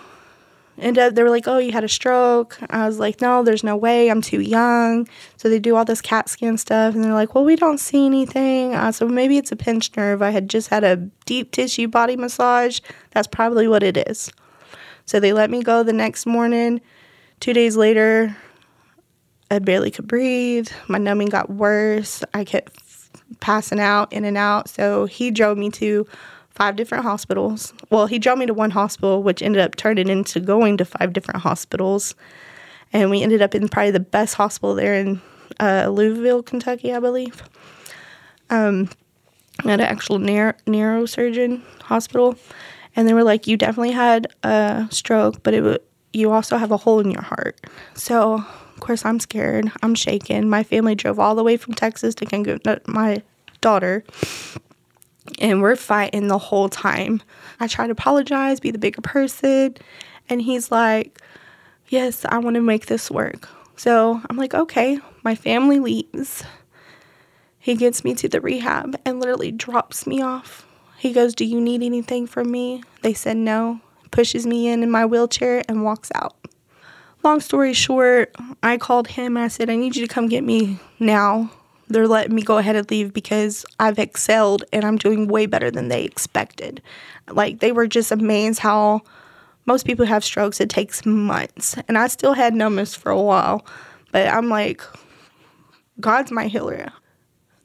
and 0.78 0.98
uh, 0.98 1.10
they 1.10 1.24
were 1.24 1.30
like, 1.30 1.48
"Oh, 1.48 1.58
you 1.58 1.72
had 1.72 1.84
a 1.84 1.90
stroke." 1.90 2.58
I 2.70 2.88
was 2.88 3.00
like, 3.00 3.22
"No, 3.22 3.44
there's 3.44 3.64
no 3.64 3.76
way. 3.76 4.10
I'm 4.10 4.22
too 4.22 4.42
young." 4.42 5.08
So 5.38 5.50
they 5.50 5.60
do 5.60 5.76
all 5.76 5.86
this 5.86 6.02
CAT 6.02 6.30
scan 6.30 6.58
stuff, 6.58 6.96
and 6.96 7.04
they're 7.04 7.14
like, 7.14 7.36
"Well, 7.36 7.44
we 7.44 7.56
don't 7.56 7.80
see 7.80 8.06
anything." 8.06 8.74
Uh, 8.74 8.92
so 8.92 9.08
maybe 9.08 9.38
it's 9.38 9.52
a 9.52 9.56
pinched 9.56 9.98
nerve. 9.98 10.22
I 10.22 10.32
had 10.32 10.50
just 10.50 10.70
had 10.70 10.84
a 10.84 10.98
deep 11.26 11.52
tissue 11.52 11.88
body 11.88 12.16
massage. 12.16 12.80
That's 13.12 13.28
probably 13.28 13.68
what 13.68 13.84
it 13.84 13.98
is. 14.10 14.32
So 15.06 15.20
they 15.20 15.34
let 15.34 15.50
me 15.50 15.62
go 15.64 15.84
the 15.84 15.94
next 15.94 16.26
morning. 16.26 16.82
Two 17.40 17.54
days 17.54 17.76
later, 17.76 18.36
I 19.52 19.60
barely 19.60 19.92
could 19.92 20.08
breathe. 20.08 20.70
My 20.88 20.98
numbing 20.98 21.30
got 21.30 21.50
worse. 21.50 22.24
I 22.34 22.46
kept 22.46 22.80
passing 23.40 23.80
out 23.80 24.12
in 24.14 24.26
and 24.26 24.38
out. 24.38 24.70
So 24.70 25.06
he 25.06 25.30
drove 25.30 25.58
me 25.58 25.70
to 25.72 26.08
five 26.54 26.76
different 26.76 27.04
hospitals. 27.04 27.74
Well, 27.90 28.06
he 28.06 28.20
drove 28.20 28.38
me 28.38 28.46
to 28.46 28.54
one 28.54 28.72
hospital, 28.72 29.24
which 29.24 29.42
ended 29.42 29.62
up 29.62 29.76
turning 29.76 30.08
into 30.08 30.40
going 30.40 30.78
to 30.78 30.86
five 30.86 31.14
different 31.14 31.42
hospitals. 31.42 32.16
And 32.92 33.10
we 33.10 33.24
ended 33.24 33.42
up 33.42 33.56
in 33.56 33.68
probably 33.70 33.92
the 33.92 34.00
best 34.00 34.36
hospital 34.36 34.76
there 34.76 34.94
in 34.96 35.22
uh, 35.60 35.88
Louisville, 35.88 36.44
Kentucky, 36.44 36.94
I 36.94 37.00
believe. 37.00 37.42
Um, 38.50 38.90
at 39.66 39.80
an 39.80 39.82
actual 39.82 40.20
neuro- 40.20 40.54
neurosurgeon 40.68 41.62
hospital. 41.82 42.36
And 42.96 43.08
they 43.08 43.14
were 43.14 43.24
like, 43.24 43.48
You 43.48 43.58
definitely 43.58 43.92
had 43.92 44.28
a 44.44 44.88
stroke, 44.92 45.42
but 45.42 45.54
it 45.54 45.62
w- 45.62 45.80
you 46.12 46.32
also 46.32 46.58
have 46.58 46.72
a 46.72 46.78
hole 46.78 47.00
in 47.00 47.10
your 47.10 47.24
heart. 47.24 47.60
So, 47.96 48.36
of 48.36 48.80
course, 48.80 49.04
I'm 49.06 49.20
scared. 49.20 49.72
I'm 49.82 49.96
shaken. 49.96 50.48
My 50.48 50.62
family 50.64 50.94
drove 50.94 51.18
all 51.18 51.34
the 51.34 51.44
way 51.44 51.58
from 51.58 51.74
Texas 51.74 52.14
to 52.16 52.26
get 52.26 52.88
my 52.88 53.24
daughter 53.62 54.04
and 55.40 55.62
we're 55.62 55.76
fighting 55.76 56.28
the 56.28 56.38
whole 56.38 56.70
time. 56.70 57.22
I 57.60 57.68
try 57.68 57.86
to 57.86 57.92
apologize, 57.92 58.60
be 58.60 58.72
the 58.72 58.78
bigger 58.78 59.02
person, 59.02 59.76
and 60.30 60.42
he's 60.42 60.72
like, 60.72 61.20
Yes, 61.88 62.26
I 62.26 62.38
want 62.40 62.56
to 62.56 62.62
make 62.62 62.88
this 62.88 63.12
work. 63.12 63.48
So 63.76 64.22
I'm 64.30 64.38
like, 64.38 64.54
Okay, 64.54 65.00
my 65.24 65.36
family 65.36 65.80
leaves. 65.80 66.44
He 67.60 67.76
gets 67.76 68.04
me 68.04 68.14
to 68.16 68.28
the 68.28 68.42
rehab 68.42 69.00
and 69.06 69.20
literally 69.20 69.52
drops 69.52 70.06
me 70.06 70.22
off. 70.22 70.66
He 70.98 71.14
goes, 71.14 71.34
Do 71.34 71.46
you 71.46 71.62
need 71.62 71.82
anything 71.84 72.28
from 72.28 72.52
me? 72.52 72.84
They 73.02 73.14
said 73.14 73.38
no, 73.38 73.80
pushes 74.12 74.46
me 74.46 74.68
in 74.68 74.84
in 74.84 74.92
my 74.92 75.06
wheelchair 75.06 75.64
and 75.68 75.84
walks 75.84 76.12
out. 76.16 76.36
Long 77.24 77.40
story 77.40 77.74
short, 77.74 78.36
I 78.62 78.78
called 78.78 79.08
him 79.08 79.38
I 79.38 79.48
said, 79.48 79.70
I 79.70 79.78
need 79.78 79.96
you 79.96 80.06
to 80.06 80.14
come 80.14 80.28
get 80.28 80.44
me 80.44 80.80
now 81.00 81.52
they're 81.88 82.08
letting 82.08 82.36
me 82.36 82.42
go 82.42 82.58
ahead 82.58 82.76
and 82.76 82.90
leave 82.90 83.14
because 83.14 83.66
I've 83.80 84.00
excelled 84.00 84.64
and 84.72 84.86
I'm 84.86 84.98
doing 84.98 85.28
way 85.28 85.46
better 85.46 85.70
than 85.70 85.90
they 85.90 86.04
expected. 86.04 86.82
Like 87.30 87.60
they 87.60 87.72
were 87.72 87.88
just 87.88 88.12
amazed 88.12 88.60
how 88.60 89.02
most 89.66 89.86
people 89.86 90.06
have 90.06 90.24
strokes, 90.24 90.60
it 90.60 90.70
takes 90.70 91.06
months. 91.06 91.76
And 91.88 91.98
I 91.98 92.08
still 92.08 92.34
had 92.34 92.54
numbness 92.54 92.96
for 92.96 93.12
a 93.12 93.22
while, 93.22 93.66
but 94.12 94.28
I'm 94.28 94.50
like, 94.50 94.82
God's 96.00 96.32
my 96.32 96.48
healer. 96.48 96.92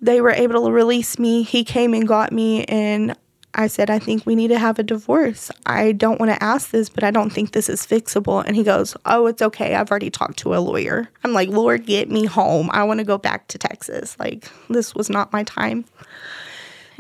They 0.01 0.21
were 0.21 0.31
able 0.31 0.67
to 0.67 0.73
release 0.73 1.19
me. 1.19 1.43
He 1.43 1.65
came 1.65 1.93
and 1.93 2.07
got 2.07 2.33
me, 2.33 2.65
and 2.67 3.17
I 3.55 3.67
said, 3.67 3.91
I 3.91 3.99
think 3.99 4.27
we 4.27 4.35
need 4.35 4.49
to 4.49 4.59
have 4.59 4.79
a 4.79 4.83
divorce. 4.83 5.51
I 5.67 5.93
don't 5.93 6.21
want 6.21 6.33
to 6.33 6.43
ask 6.43 6.71
this, 6.71 6.89
but 6.89 7.03
I 7.03 7.11
don't 7.11 7.31
think 7.31 7.53
this 7.53 7.69
is 7.69 7.87
fixable. 7.87 8.45
And 8.47 8.55
he 8.55 8.63
goes, 8.63 8.97
Oh, 9.07 9.27
it's 9.27 9.43
okay. 9.43 9.75
I've 9.75 9.91
already 9.91 10.11
talked 10.11 10.39
to 10.41 10.55
a 10.55 10.59
lawyer. 10.61 11.09
I'm 11.25 11.33
like, 11.33 11.49
Lord, 11.49 11.87
get 11.87 12.11
me 12.11 12.27
home. 12.27 12.71
I 12.73 12.85
want 12.85 12.99
to 12.99 13.05
go 13.05 13.19
back 13.19 13.49
to 13.49 13.59
Texas. 13.59 14.19
Like, 14.19 14.51
this 14.69 14.95
was 14.95 15.09
not 15.09 15.33
my 15.33 15.45
time. 15.45 15.85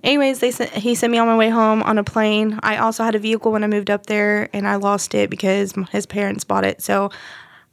Anyways, 0.02 0.38
they 0.38 0.50
sent, 0.50 0.70
he 0.70 0.94
sent 0.94 1.10
me 1.10 1.18
on 1.18 1.26
my 1.26 1.36
way 1.36 1.48
home 1.50 1.82
on 1.82 1.98
a 1.98 2.04
plane. 2.04 2.58
I 2.62 2.76
also 2.76 3.02
had 3.04 3.14
a 3.14 3.18
vehicle 3.18 3.50
when 3.50 3.64
I 3.64 3.66
moved 3.66 3.90
up 3.90 4.06
there, 4.06 4.48
and 4.52 4.66
I 4.66 4.76
lost 4.76 5.14
it 5.14 5.28
because 5.28 5.74
his 5.90 6.06
parents 6.06 6.44
bought 6.44 6.64
it. 6.64 6.80
So 6.82 7.10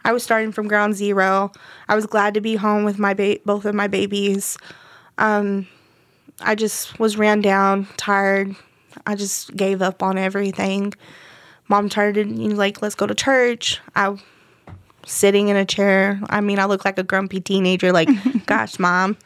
I 0.04 0.12
was 0.12 0.24
starting 0.24 0.52
from 0.52 0.68
ground 0.68 0.96
zero. 0.96 1.52
I 1.88 1.96
was 1.96 2.06
glad 2.08 2.34
to 2.34 2.42
be 2.42 2.56
home 2.56 2.84
with 2.84 2.98
my 2.98 3.14
ba- 3.14 3.40
both 3.46 3.66
of 3.66 3.76
my 3.76 3.88
babies. 3.88 4.58
Um, 5.18 5.68
I 6.42 6.56
just 6.56 7.00
was 7.00 7.18
ran 7.18 7.42
down, 7.42 7.88
tired, 7.98 8.56
I 9.06 9.16
just 9.16 9.56
gave 9.56 9.82
up 9.82 10.04
on 10.04 10.18
everything. 10.18 10.94
Mom 11.68 11.90
to, 11.90 12.14
you 12.16 12.24
know, 12.24 12.56
like, 12.56 12.82
let's 12.82 12.96
go 12.96 13.08
to 13.08 13.16
church. 13.16 13.80
I 13.96 14.18
sitting 15.06 15.50
in 15.50 15.56
a 15.56 15.66
chair. 15.66 16.20
I 16.30 16.42
mean, 16.42 16.60
I 16.60 16.66
look 16.66 16.86
like 16.86 16.98
a 16.98 17.04
grumpy 17.04 17.40
teenager, 17.40 17.92
like, 17.92 18.10
gosh, 18.46 18.80
mom. 18.80 19.18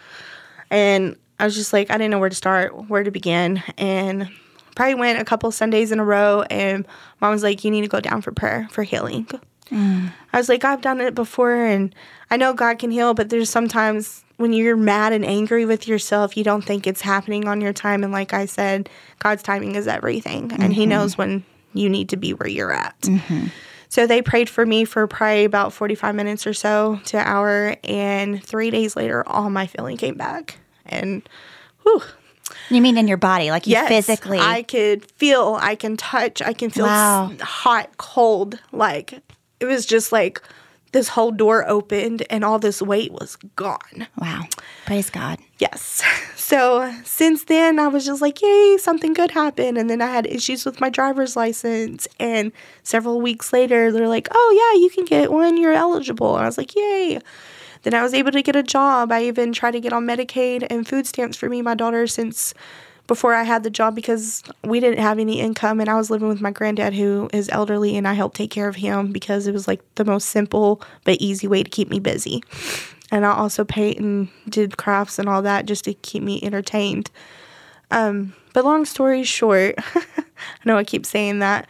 And 0.70 1.16
I 1.40 1.46
was 1.46 1.56
just 1.56 1.74
like, 1.74 1.90
I 1.90 1.94
didn't 1.98 2.12
know 2.12 2.20
where 2.20 2.30
to 2.30 2.36
start, 2.36 2.90
where 2.90 3.04
to 3.04 3.12
begin. 3.12 3.64
And 3.78 4.30
probably 4.76 4.96
went 4.96 5.20
a 5.20 5.26
couple 5.26 5.52
Sundays 5.52 5.92
in 5.92 6.00
a 6.00 6.06
row, 6.06 6.44
and 6.50 6.88
mom 7.20 7.32
was 7.32 7.44
like, 7.44 7.64
you 7.64 7.72
need 7.72 7.82
to 7.82 7.88
go 7.88 8.00
down 8.00 8.22
for 8.22 8.32
prayer 8.32 8.68
for 8.72 8.84
healing. 8.84 9.26
Mm. 9.72 10.12
I 10.32 10.38
was 10.38 10.50
like, 10.50 10.64
I've 10.64 10.82
done 10.82 11.02
it 11.02 11.16
before, 11.16 11.66
and 11.66 11.94
I 12.32 12.38
know 12.38 12.54
God 12.54 12.80
can 12.80 12.92
heal, 12.92 13.14
but 13.14 13.30
there's 13.30 13.50
sometimes 13.50 14.24
when 14.40 14.54
you're 14.54 14.78
mad 14.78 15.12
and 15.12 15.26
angry 15.26 15.66
with 15.66 15.86
yourself, 15.86 16.38
you 16.38 16.46
don't 16.46 16.64
think 16.64 16.88
it's 16.88 17.02
happening 17.02 17.46
on 17.46 17.60
your 17.60 17.74
time. 17.74 18.06
And 18.06 18.14
like 18.14 18.34
I 18.34 18.46
said, 18.46 18.90
God's 19.20 19.44
timing 19.44 19.76
is 19.76 19.86
everything, 19.86 20.48
mm-hmm. 20.48 20.62
and 20.62 20.74
He 20.74 20.84
mm-hmm. 20.84 20.92
knows 20.92 21.18
when 21.18 21.44
you 21.74 21.90
need 21.90 22.08
to 22.10 22.18
be 22.18 22.32
where 22.34 22.48
you're 22.48 22.72
at. 22.72 22.98
Mm-hmm. 23.02 23.48
So 23.90 24.08
they 24.08 24.22
prayed 24.22 24.48
for 24.48 24.66
me 24.66 24.86
for 24.86 25.06
probably 25.08 25.44
about 25.44 25.74
45 25.74 26.16
minutes 26.16 26.48
or 26.48 26.54
so 26.54 27.02
to 27.06 27.18
an 27.18 27.28
hour. 27.28 27.76
And 27.84 28.42
three 28.42 28.70
days 28.70 28.96
later, 28.96 29.28
all 29.28 29.50
my 29.50 29.68
feeling 29.68 29.98
came 29.98 30.16
back. 30.16 30.58
And 30.86 31.28
whew. 31.84 32.02
You 32.70 32.82
mean 32.82 32.98
in 32.98 33.10
your 33.10 33.18
body, 33.18 33.52
like 33.52 33.68
you 33.68 33.72
yes, 33.74 33.90
physically? 33.90 34.40
I 34.40 34.64
could 34.64 35.04
feel, 35.12 35.58
I 35.60 35.76
can 35.76 35.98
touch, 35.98 36.42
I 36.42 36.54
can 36.54 36.70
feel 36.70 36.86
wow. 36.86 37.34
hot, 37.42 37.98
cold. 37.98 38.58
Like 38.72 39.22
it 39.60 39.66
was 39.66 39.86
just 39.86 40.14
like 40.14 40.42
this 40.92 41.10
whole 41.10 41.32
door 41.32 41.68
opened 41.68 42.24
and 42.30 42.44
all 42.44 42.60
this 42.60 42.82
weight 42.82 43.12
was 43.12 43.36
gone. 43.56 44.08
Wow. 44.18 44.44
Praise 44.86 45.10
God. 45.10 45.40
Yes. 45.58 46.02
So 46.50 46.92
since 47.04 47.44
then, 47.44 47.78
I 47.78 47.90
was 47.90 48.08
just 48.08 48.24
like, 48.24 48.42
yay, 48.42 48.78
something 48.80 49.14
good 49.14 49.30
happened. 49.30 49.78
And 49.78 49.88
then 49.88 50.02
I 50.02 50.08
had 50.08 50.26
issues 50.26 50.66
with 50.66 50.82
my 50.82 50.90
driver's 50.90 51.36
license. 51.36 52.08
And 52.20 52.52
several 52.82 53.22
weeks 53.22 53.54
later, 53.54 53.92
they're 53.92 54.08
like, 54.08 54.30
oh, 54.32 54.74
yeah, 54.74 54.82
you 54.82 54.90
can 54.90 55.06
get 55.06 55.32
one. 55.32 55.58
You're 55.58 55.74
eligible. 55.74 56.38
And 56.38 56.44
I 56.46 56.48
was 56.48 56.58
like, 56.58 56.76
yay. 56.76 57.20
Then 57.84 57.94
I 57.94 58.02
was 58.02 58.16
able 58.16 58.32
to 58.32 58.42
get 58.42 58.56
a 58.56 58.64
job. 58.64 59.12
I 59.12 59.26
even 59.26 59.54
tried 59.54 59.72
to 59.72 59.80
get 59.80 59.94
on 59.94 60.08
Medicaid 60.08 60.66
and 60.72 60.88
food 60.88 61.06
stamps 61.06 61.38
for 61.38 61.50
me, 61.50 61.62
my 61.62 61.76
daughter, 61.76 62.08
since 62.08 62.56
before 63.10 63.34
I 63.34 63.42
had 63.42 63.64
the 63.64 63.72
job 63.72 63.96
because 63.96 64.44
we 64.64 64.80
didn't 64.80 65.00
have 65.00 65.18
any 65.18 65.42
income 65.42 65.80
and 65.82 65.90
I 65.90 65.96
was 65.96 66.12
living 66.12 66.28
with 66.28 66.42
my 66.42 66.52
granddad 66.52 66.94
who 66.94 67.28
is 67.34 67.50
elderly 67.50 67.98
and 67.98 68.08
I 68.08 68.14
helped 68.14 68.38
take 68.38 68.52
care 68.52 68.70
of 68.70 68.76
him 68.76 69.12
because 69.12 69.48
it 69.48 69.52
was 69.52 69.68
like 69.68 69.82
the 69.96 70.06
most 70.06 70.30
simple 70.30 70.82
but 71.06 71.18
easy 71.20 71.48
way 71.48 71.64
to 71.64 71.70
keep 71.70 71.90
me 71.90 72.00
busy. 72.00 72.44
And 73.12 73.26
I 73.26 73.32
also 73.32 73.66
paint 73.66 73.98
and 73.98 74.30
did 74.48 74.78
crafts 74.78 75.18
and 75.18 75.28
all 75.28 75.42
that 75.42 75.66
just 75.66 75.86
to 75.86 75.96
keep 75.96 76.22
me 76.22 76.40
entertained. 76.44 77.10
Um, 77.90 78.36
but 78.54 78.64
long 78.64 78.86
story 78.86 79.24
short, 79.24 79.74
I 79.96 80.24
know 80.64 80.78
I 80.78 80.84
keep 80.84 81.04
saying 81.04 81.40
that, 81.40 81.68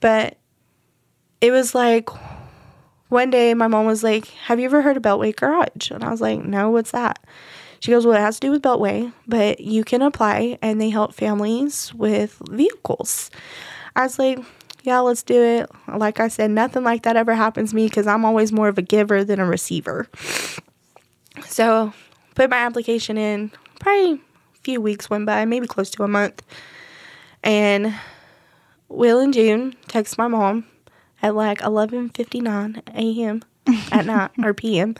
but 0.00 0.38
it 1.42 1.50
was 1.50 1.74
like 1.74 2.08
one 3.10 3.28
day 3.28 3.52
my 3.52 3.68
mom 3.68 3.84
was 3.84 4.02
like, 4.02 4.28
Have 4.46 4.58
you 4.58 4.64
ever 4.64 4.80
heard 4.80 4.96
of 4.96 5.02
Beltway 5.02 5.36
Garage? 5.36 5.90
And 5.90 6.02
I 6.02 6.10
was 6.10 6.22
like, 6.22 6.42
No, 6.42 6.70
what's 6.70 6.92
that? 6.92 7.18
She 7.80 7.90
goes, 7.90 8.06
Well, 8.06 8.16
it 8.16 8.20
has 8.20 8.40
to 8.40 8.46
do 8.46 8.50
with 8.50 8.62
Beltway, 8.62 9.12
but 9.26 9.60
you 9.60 9.84
can 9.84 10.02
apply 10.02 10.58
and 10.62 10.80
they 10.80 10.90
help 10.90 11.14
families 11.14 11.92
with 11.94 12.40
vehicles. 12.50 13.30
I 13.94 14.02
was 14.02 14.18
like, 14.18 14.38
Yeah, 14.82 15.00
let's 15.00 15.22
do 15.22 15.42
it. 15.42 15.70
Like 15.88 16.20
I 16.20 16.28
said, 16.28 16.50
nothing 16.50 16.84
like 16.84 17.02
that 17.02 17.16
ever 17.16 17.34
happens 17.34 17.70
to 17.70 17.76
me 17.76 17.86
because 17.86 18.06
I'm 18.06 18.24
always 18.24 18.52
more 18.52 18.68
of 18.68 18.78
a 18.78 18.82
giver 18.82 19.24
than 19.24 19.40
a 19.40 19.46
receiver. 19.46 20.08
So, 21.46 21.92
put 22.34 22.50
my 22.50 22.56
application 22.58 23.16
in. 23.16 23.52
Probably 23.80 24.14
a 24.14 24.18
few 24.62 24.80
weeks 24.80 25.08
went 25.08 25.26
by, 25.26 25.44
maybe 25.44 25.66
close 25.66 25.90
to 25.90 26.02
a 26.02 26.08
month. 26.08 26.42
And 27.44 27.94
Will 28.88 29.20
and 29.20 29.32
June 29.32 29.76
text 29.86 30.18
my 30.18 30.26
mom 30.28 30.64
at 31.22 31.34
like 31.34 31.58
11:59 31.60 32.82
a.m. 32.94 33.42
at 33.92 34.06
night 34.06 34.30
or 34.42 34.54
p.m. 34.54 34.94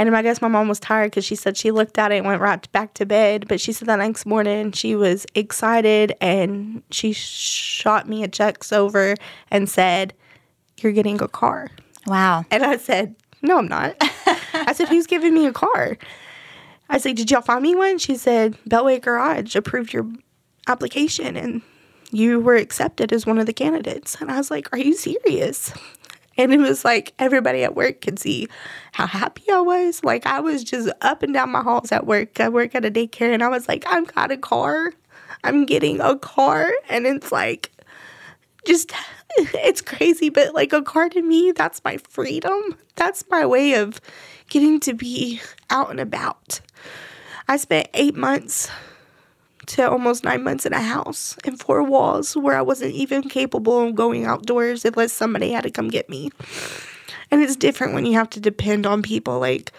And 0.00 0.16
I 0.16 0.22
guess 0.22 0.40
my 0.40 0.48
mom 0.48 0.66
was 0.66 0.80
tired 0.80 1.10
because 1.10 1.26
she 1.26 1.34
said 1.34 1.58
she 1.58 1.70
looked 1.70 1.98
at 1.98 2.10
it 2.10 2.16
and 2.16 2.26
went 2.26 2.40
right 2.40 2.72
back 2.72 2.94
to 2.94 3.04
bed. 3.04 3.46
But 3.46 3.60
she 3.60 3.70
said 3.70 3.86
the 3.86 3.96
next 3.96 4.24
morning 4.24 4.72
she 4.72 4.96
was 4.96 5.26
excited 5.34 6.14
and 6.22 6.82
she 6.90 7.12
shot 7.12 8.08
me 8.08 8.24
a 8.24 8.28
checks 8.28 8.72
over 8.72 9.14
and 9.50 9.68
said, 9.68 10.14
"You're 10.80 10.92
getting 10.92 11.20
a 11.20 11.28
car." 11.28 11.68
Wow. 12.06 12.46
And 12.50 12.62
I 12.64 12.78
said, 12.78 13.14
"No, 13.42 13.58
I'm 13.58 13.68
not." 13.68 13.94
I 14.54 14.72
said, 14.72 14.88
"Who's 14.88 15.06
giving 15.06 15.34
me 15.34 15.44
a 15.44 15.52
car?" 15.52 15.98
I 16.88 16.96
said, 16.96 17.16
"Did 17.16 17.30
y'all 17.30 17.42
find 17.42 17.62
me 17.62 17.74
one?" 17.74 17.98
She 17.98 18.16
said, 18.16 18.56
"Beltway 18.66 19.02
Garage 19.02 19.54
approved 19.54 19.92
your 19.92 20.10
application 20.66 21.36
and 21.36 21.60
you 22.10 22.40
were 22.40 22.56
accepted 22.56 23.12
as 23.12 23.26
one 23.26 23.38
of 23.38 23.44
the 23.44 23.52
candidates." 23.52 24.16
And 24.18 24.30
I 24.30 24.38
was 24.38 24.50
like, 24.50 24.72
"Are 24.72 24.78
you 24.78 24.94
serious?" 24.94 25.74
And 26.40 26.54
it 26.54 26.58
was 26.58 26.86
like 26.86 27.12
everybody 27.18 27.64
at 27.64 27.74
work 27.74 28.00
could 28.00 28.18
see 28.18 28.48
how 28.92 29.06
happy 29.06 29.44
I 29.52 29.60
was. 29.60 30.02
Like 30.02 30.24
I 30.24 30.40
was 30.40 30.64
just 30.64 30.88
up 31.02 31.22
and 31.22 31.34
down 31.34 31.50
my 31.50 31.62
halls 31.62 31.92
at 31.92 32.06
work. 32.06 32.40
I 32.40 32.48
work 32.48 32.74
at 32.74 32.86
a 32.86 32.90
daycare 32.90 33.34
and 33.34 33.42
I 33.42 33.48
was 33.48 33.68
like, 33.68 33.84
I've 33.86 34.12
got 34.14 34.32
a 34.32 34.38
car. 34.38 34.94
I'm 35.44 35.66
getting 35.66 36.00
a 36.00 36.18
car. 36.18 36.72
And 36.88 37.06
it's 37.06 37.30
like 37.30 37.70
just 38.64 38.92
it's 39.36 39.82
crazy, 39.82 40.30
but 40.30 40.54
like 40.54 40.72
a 40.72 40.82
car 40.82 41.10
to 41.10 41.20
me, 41.20 41.52
that's 41.52 41.84
my 41.84 41.98
freedom. 41.98 42.78
That's 42.96 43.22
my 43.30 43.44
way 43.44 43.74
of 43.74 44.00
getting 44.48 44.80
to 44.80 44.94
be 44.94 45.42
out 45.68 45.90
and 45.90 46.00
about. 46.00 46.60
I 47.48 47.58
spent 47.58 47.88
eight 47.92 48.16
months 48.16 48.70
to 49.70 49.88
almost 49.88 50.24
nine 50.24 50.42
months 50.42 50.66
in 50.66 50.72
a 50.72 50.80
house 50.80 51.36
in 51.44 51.56
four 51.56 51.82
walls 51.82 52.36
where 52.36 52.56
I 52.56 52.62
wasn't 52.62 52.94
even 52.94 53.22
capable 53.22 53.86
of 53.86 53.94
going 53.94 54.24
outdoors 54.24 54.84
unless 54.84 55.12
somebody 55.12 55.52
had 55.52 55.62
to 55.62 55.70
come 55.70 55.88
get 55.88 56.08
me. 56.08 56.30
And 57.30 57.42
it's 57.42 57.54
different 57.54 57.94
when 57.94 58.04
you 58.04 58.14
have 58.14 58.28
to 58.30 58.40
depend 58.40 58.84
on 58.84 59.02
people. 59.02 59.38
Like, 59.38 59.72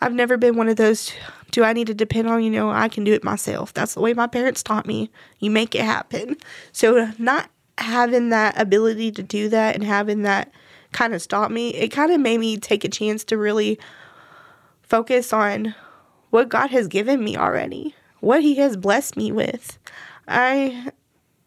I've 0.00 0.12
never 0.12 0.36
been 0.36 0.56
one 0.56 0.68
of 0.68 0.76
those, 0.76 1.12
do 1.50 1.64
I 1.64 1.72
need 1.72 1.88
to 1.88 1.94
depend 1.94 2.28
on, 2.28 2.44
you 2.44 2.50
know, 2.50 2.70
I 2.70 2.88
can 2.88 3.02
do 3.02 3.12
it 3.12 3.24
myself. 3.24 3.74
That's 3.74 3.94
the 3.94 4.00
way 4.00 4.14
my 4.14 4.28
parents 4.28 4.62
taught 4.62 4.86
me. 4.86 5.10
You 5.40 5.50
make 5.50 5.74
it 5.74 5.84
happen. 5.84 6.36
So, 6.72 7.10
not 7.18 7.50
having 7.78 8.28
that 8.28 8.60
ability 8.60 9.10
to 9.12 9.22
do 9.22 9.48
that 9.48 9.74
and 9.74 9.82
having 9.82 10.22
that 10.22 10.52
kind 10.92 11.12
of 11.12 11.20
stop 11.20 11.50
me, 11.50 11.74
it 11.74 11.88
kind 11.88 12.12
of 12.12 12.20
made 12.20 12.38
me 12.38 12.56
take 12.56 12.84
a 12.84 12.88
chance 12.88 13.24
to 13.24 13.36
really 13.36 13.80
focus 14.82 15.32
on 15.32 15.74
what 16.30 16.48
God 16.48 16.70
has 16.70 16.86
given 16.86 17.24
me 17.24 17.36
already 17.36 17.96
what 18.24 18.42
he 18.42 18.56
has 18.56 18.76
blessed 18.76 19.16
me 19.16 19.32
with. 19.32 19.78
I 20.26 20.90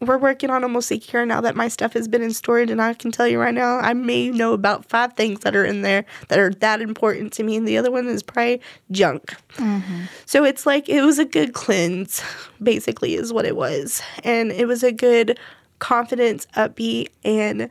we're 0.00 0.18
working 0.18 0.48
on 0.50 0.62
almost 0.62 0.88
secure 0.88 1.26
now 1.26 1.40
that 1.40 1.56
my 1.56 1.66
stuff 1.66 1.92
has 1.92 2.06
been 2.06 2.22
in 2.22 2.32
storage 2.32 2.70
and 2.70 2.80
I 2.80 2.94
can 2.94 3.10
tell 3.10 3.26
you 3.26 3.40
right 3.40 3.54
now 3.54 3.78
I 3.78 3.94
may 3.94 4.30
know 4.30 4.52
about 4.52 4.88
five 4.88 5.14
things 5.14 5.40
that 5.40 5.56
are 5.56 5.64
in 5.64 5.82
there 5.82 6.04
that 6.28 6.38
are 6.38 6.50
that 6.50 6.80
important 6.80 7.32
to 7.34 7.42
me 7.42 7.56
and 7.56 7.66
the 7.66 7.78
other 7.78 7.90
one 7.90 8.06
is 8.06 8.22
probably 8.22 8.60
junk. 8.92 9.34
Mm-hmm. 9.56 10.02
So 10.24 10.44
it's 10.44 10.66
like 10.66 10.88
it 10.88 11.02
was 11.02 11.18
a 11.18 11.24
good 11.24 11.52
cleanse 11.52 12.22
basically 12.62 13.14
is 13.14 13.32
what 13.32 13.44
it 13.44 13.56
was. 13.56 14.00
And 14.22 14.52
it 14.52 14.68
was 14.68 14.84
a 14.84 14.92
good 14.92 15.38
confidence 15.80 16.46
upbeat 16.56 17.08
and 17.24 17.68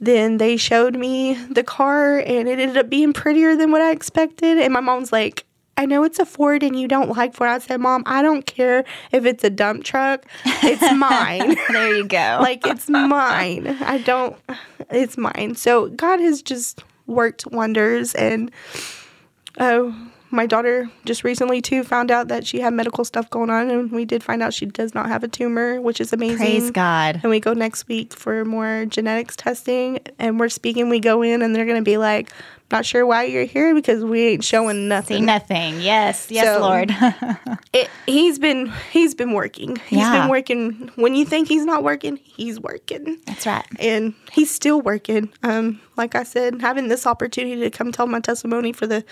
then 0.00 0.38
they 0.38 0.56
showed 0.56 0.96
me 0.96 1.34
the 1.34 1.62
car 1.62 2.20
and 2.20 2.48
it 2.48 2.58
ended 2.58 2.78
up 2.78 2.88
being 2.88 3.12
prettier 3.12 3.54
than 3.54 3.70
what 3.70 3.82
I 3.82 3.90
expected 3.90 4.56
and 4.58 4.72
my 4.72 4.80
mom's 4.80 5.12
like 5.12 5.44
I 5.80 5.86
know 5.86 6.04
it's 6.04 6.18
a 6.18 6.26
Ford 6.26 6.62
and 6.62 6.78
you 6.78 6.86
don't 6.86 7.08
like 7.16 7.32
Ford. 7.32 7.48
I 7.48 7.58
said, 7.58 7.80
Mom, 7.80 8.02
I 8.04 8.20
don't 8.20 8.44
care 8.44 8.84
if 9.12 9.24
it's 9.24 9.42
a 9.44 9.48
dump 9.48 9.82
truck. 9.82 10.26
It's 10.44 10.82
mine. 10.94 11.56
there 11.72 11.96
you 11.96 12.06
go. 12.06 12.38
like 12.42 12.66
it's 12.66 12.90
mine. 12.90 13.66
I 13.66 13.96
don't, 13.96 14.36
it's 14.90 15.16
mine. 15.16 15.54
So 15.54 15.88
God 15.88 16.20
has 16.20 16.42
just 16.42 16.84
worked 17.06 17.46
wonders. 17.46 18.14
And 18.14 18.50
uh, 19.56 19.90
my 20.30 20.44
daughter 20.44 20.90
just 21.06 21.24
recently 21.24 21.62
too 21.62 21.82
found 21.82 22.10
out 22.10 22.28
that 22.28 22.46
she 22.46 22.60
had 22.60 22.74
medical 22.74 23.02
stuff 23.02 23.30
going 23.30 23.48
on 23.48 23.70
and 23.70 23.90
we 23.90 24.04
did 24.04 24.22
find 24.22 24.42
out 24.42 24.52
she 24.52 24.66
does 24.66 24.94
not 24.94 25.08
have 25.08 25.24
a 25.24 25.28
tumor 25.28 25.80
which 25.80 26.00
is 26.00 26.12
amazing 26.12 26.36
praise 26.36 26.70
god 26.70 27.18
and 27.20 27.30
we 27.30 27.40
go 27.40 27.52
next 27.52 27.88
week 27.88 28.12
for 28.12 28.44
more 28.44 28.84
genetics 28.86 29.34
testing 29.34 29.98
and 30.20 30.38
we're 30.38 30.48
speaking 30.48 30.88
we 30.88 31.00
go 31.00 31.20
in 31.20 31.42
and 31.42 31.52
they're 31.56 31.66
going 31.66 31.76
to 31.76 31.82
be 31.82 31.96
like 31.96 32.30
not 32.70 32.86
sure 32.86 33.04
why 33.06 33.24
you're 33.24 33.44
here 33.44 33.74
because 33.74 34.04
we 34.04 34.28
ain't 34.28 34.44
showing 34.44 34.88
nothing. 34.88 35.18
See 35.18 35.24
nothing. 35.24 35.80
Yes, 35.80 36.30
yes, 36.30 36.46
so, 36.46 36.60
Lord. 36.60 36.90
it, 37.72 37.90
he's 38.06 38.38
been 38.38 38.72
he's 38.90 39.14
been 39.14 39.32
working. 39.32 39.76
He's 39.88 39.98
yeah. 39.98 40.20
been 40.20 40.30
working. 40.30 40.90
When 40.96 41.14
you 41.14 41.24
think 41.24 41.48
he's 41.48 41.64
not 41.64 41.82
working, 41.82 42.16
he's 42.16 42.60
working. 42.60 43.18
That's 43.26 43.46
right. 43.46 43.66
And 43.78 44.14
he's 44.32 44.50
still 44.50 44.80
working. 44.80 45.30
Um, 45.42 45.80
like 45.96 46.14
I 46.14 46.22
said, 46.22 46.60
having 46.60 46.88
this 46.88 47.06
opportunity 47.06 47.60
to 47.62 47.70
come 47.70 47.92
tell 47.92 48.06
my 48.06 48.20
testimony 48.20 48.72
for 48.72 48.86
the 48.86 49.04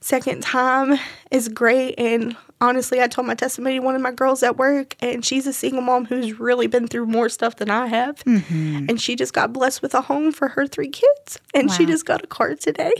second 0.00 0.42
time 0.42 0.98
is 1.30 1.48
great. 1.48 1.94
And 1.98 2.36
honestly, 2.62 3.02
I 3.02 3.08
told 3.08 3.26
my 3.26 3.34
testimony 3.34 3.76
to 3.76 3.82
one 3.84 3.94
of 3.94 4.00
my 4.00 4.12
girls 4.12 4.42
at 4.42 4.56
work, 4.56 4.96
and 5.00 5.24
she's 5.24 5.46
a 5.46 5.52
single 5.52 5.82
mom 5.82 6.06
who's 6.06 6.38
really 6.38 6.68
been 6.68 6.88
through 6.88 7.06
more 7.06 7.28
stuff 7.28 7.56
than 7.56 7.70
I 7.70 7.86
have. 7.88 8.24
Mm-hmm. 8.24 8.86
And 8.88 9.00
she 9.00 9.16
just 9.16 9.34
got 9.34 9.52
blessed 9.52 9.82
with 9.82 9.94
a 9.94 10.00
home 10.00 10.32
for 10.32 10.48
her 10.48 10.66
three 10.66 10.88
kids, 10.88 11.38
and 11.52 11.68
wow. 11.68 11.74
she 11.74 11.84
just 11.84 12.06
got 12.06 12.24
a 12.24 12.26
car 12.26 12.54
today. 12.54 12.92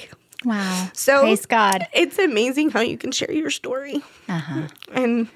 Wow. 0.44 0.90
So 0.92 1.22
praise 1.22 1.46
God. 1.46 1.86
It's 1.94 2.18
amazing 2.18 2.70
how 2.70 2.80
you 2.80 2.98
can 2.98 3.12
share 3.12 3.32
your 3.32 3.50
story. 3.50 4.02
Uh-huh. 4.28 4.66
And 4.92 5.28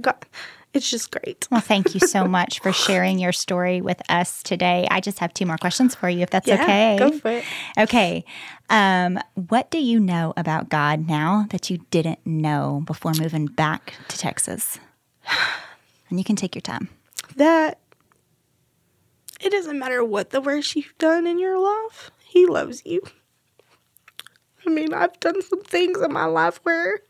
God, 0.00 0.26
it's 0.72 0.88
just 0.88 1.10
great. 1.10 1.48
Well, 1.50 1.60
thank 1.60 1.94
you 1.94 2.00
so 2.00 2.24
much 2.28 2.60
for 2.60 2.72
sharing 2.72 3.18
your 3.18 3.32
story 3.32 3.80
with 3.80 4.00
us 4.08 4.42
today. 4.42 4.86
I 4.90 5.00
just 5.00 5.18
have 5.18 5.34
two 5.34 5.46
more 5.46 5.58
questions 5.58 5.94
for 5.94 6.08
you, 6.08 6.22
if 6.22 6.30
that's 6.30 6.46
yeah, 6.46 6.62
okay. 6.62 6.96
Go 6.98 7.10
for 7.12 7.30
it. 7.30 7.44
Okay. 7.76 8.24
Um, 8.68 9.18
what 9.34 9.70
do 9.70 9.78
you 9.78 9.98
know 9.98 10.32
about 10.36 10.68
God 10.68 11.08
now 11.08 11.46
that 11.50 11.70
you 11.70 11.78
didn't 11.90 12.24
know 12.24 12.82
before 12.86 13.12
moving 13.18 13.46
back 13.46 13.94
to 14.08 14.18
Texas? 14.18 14.78
And 16.08 16.18
you 16.18 16.24
can 16.24 16.36
take 16.36 16.54
your 16.54 16.62
time. 16.62 16.88
That 17.36 17.78
it 19.40 19.50
doesn't 19.50 19.78
matter 19.78 20.04
what 20.04 20.30
the 20.30 20.40
worst 20.40 20.76
you've 20.76 20.96
done 20.98 21.26
in 21.26 21.38
your 21.38 21.58
life, 21.58 22.10
He 22.24 22.46
loves 22.46 22.82
you. 22.84 23.02
I 24.66 24.70
mean, 24.70 24.92
I've 24.92 25.18
done 25.20 25.40
some 25.42 25.62
things 25.62 26.00
in 26.00 26.12
my 26.12 26.26
life 26.26 26.60
where 26.62 27.00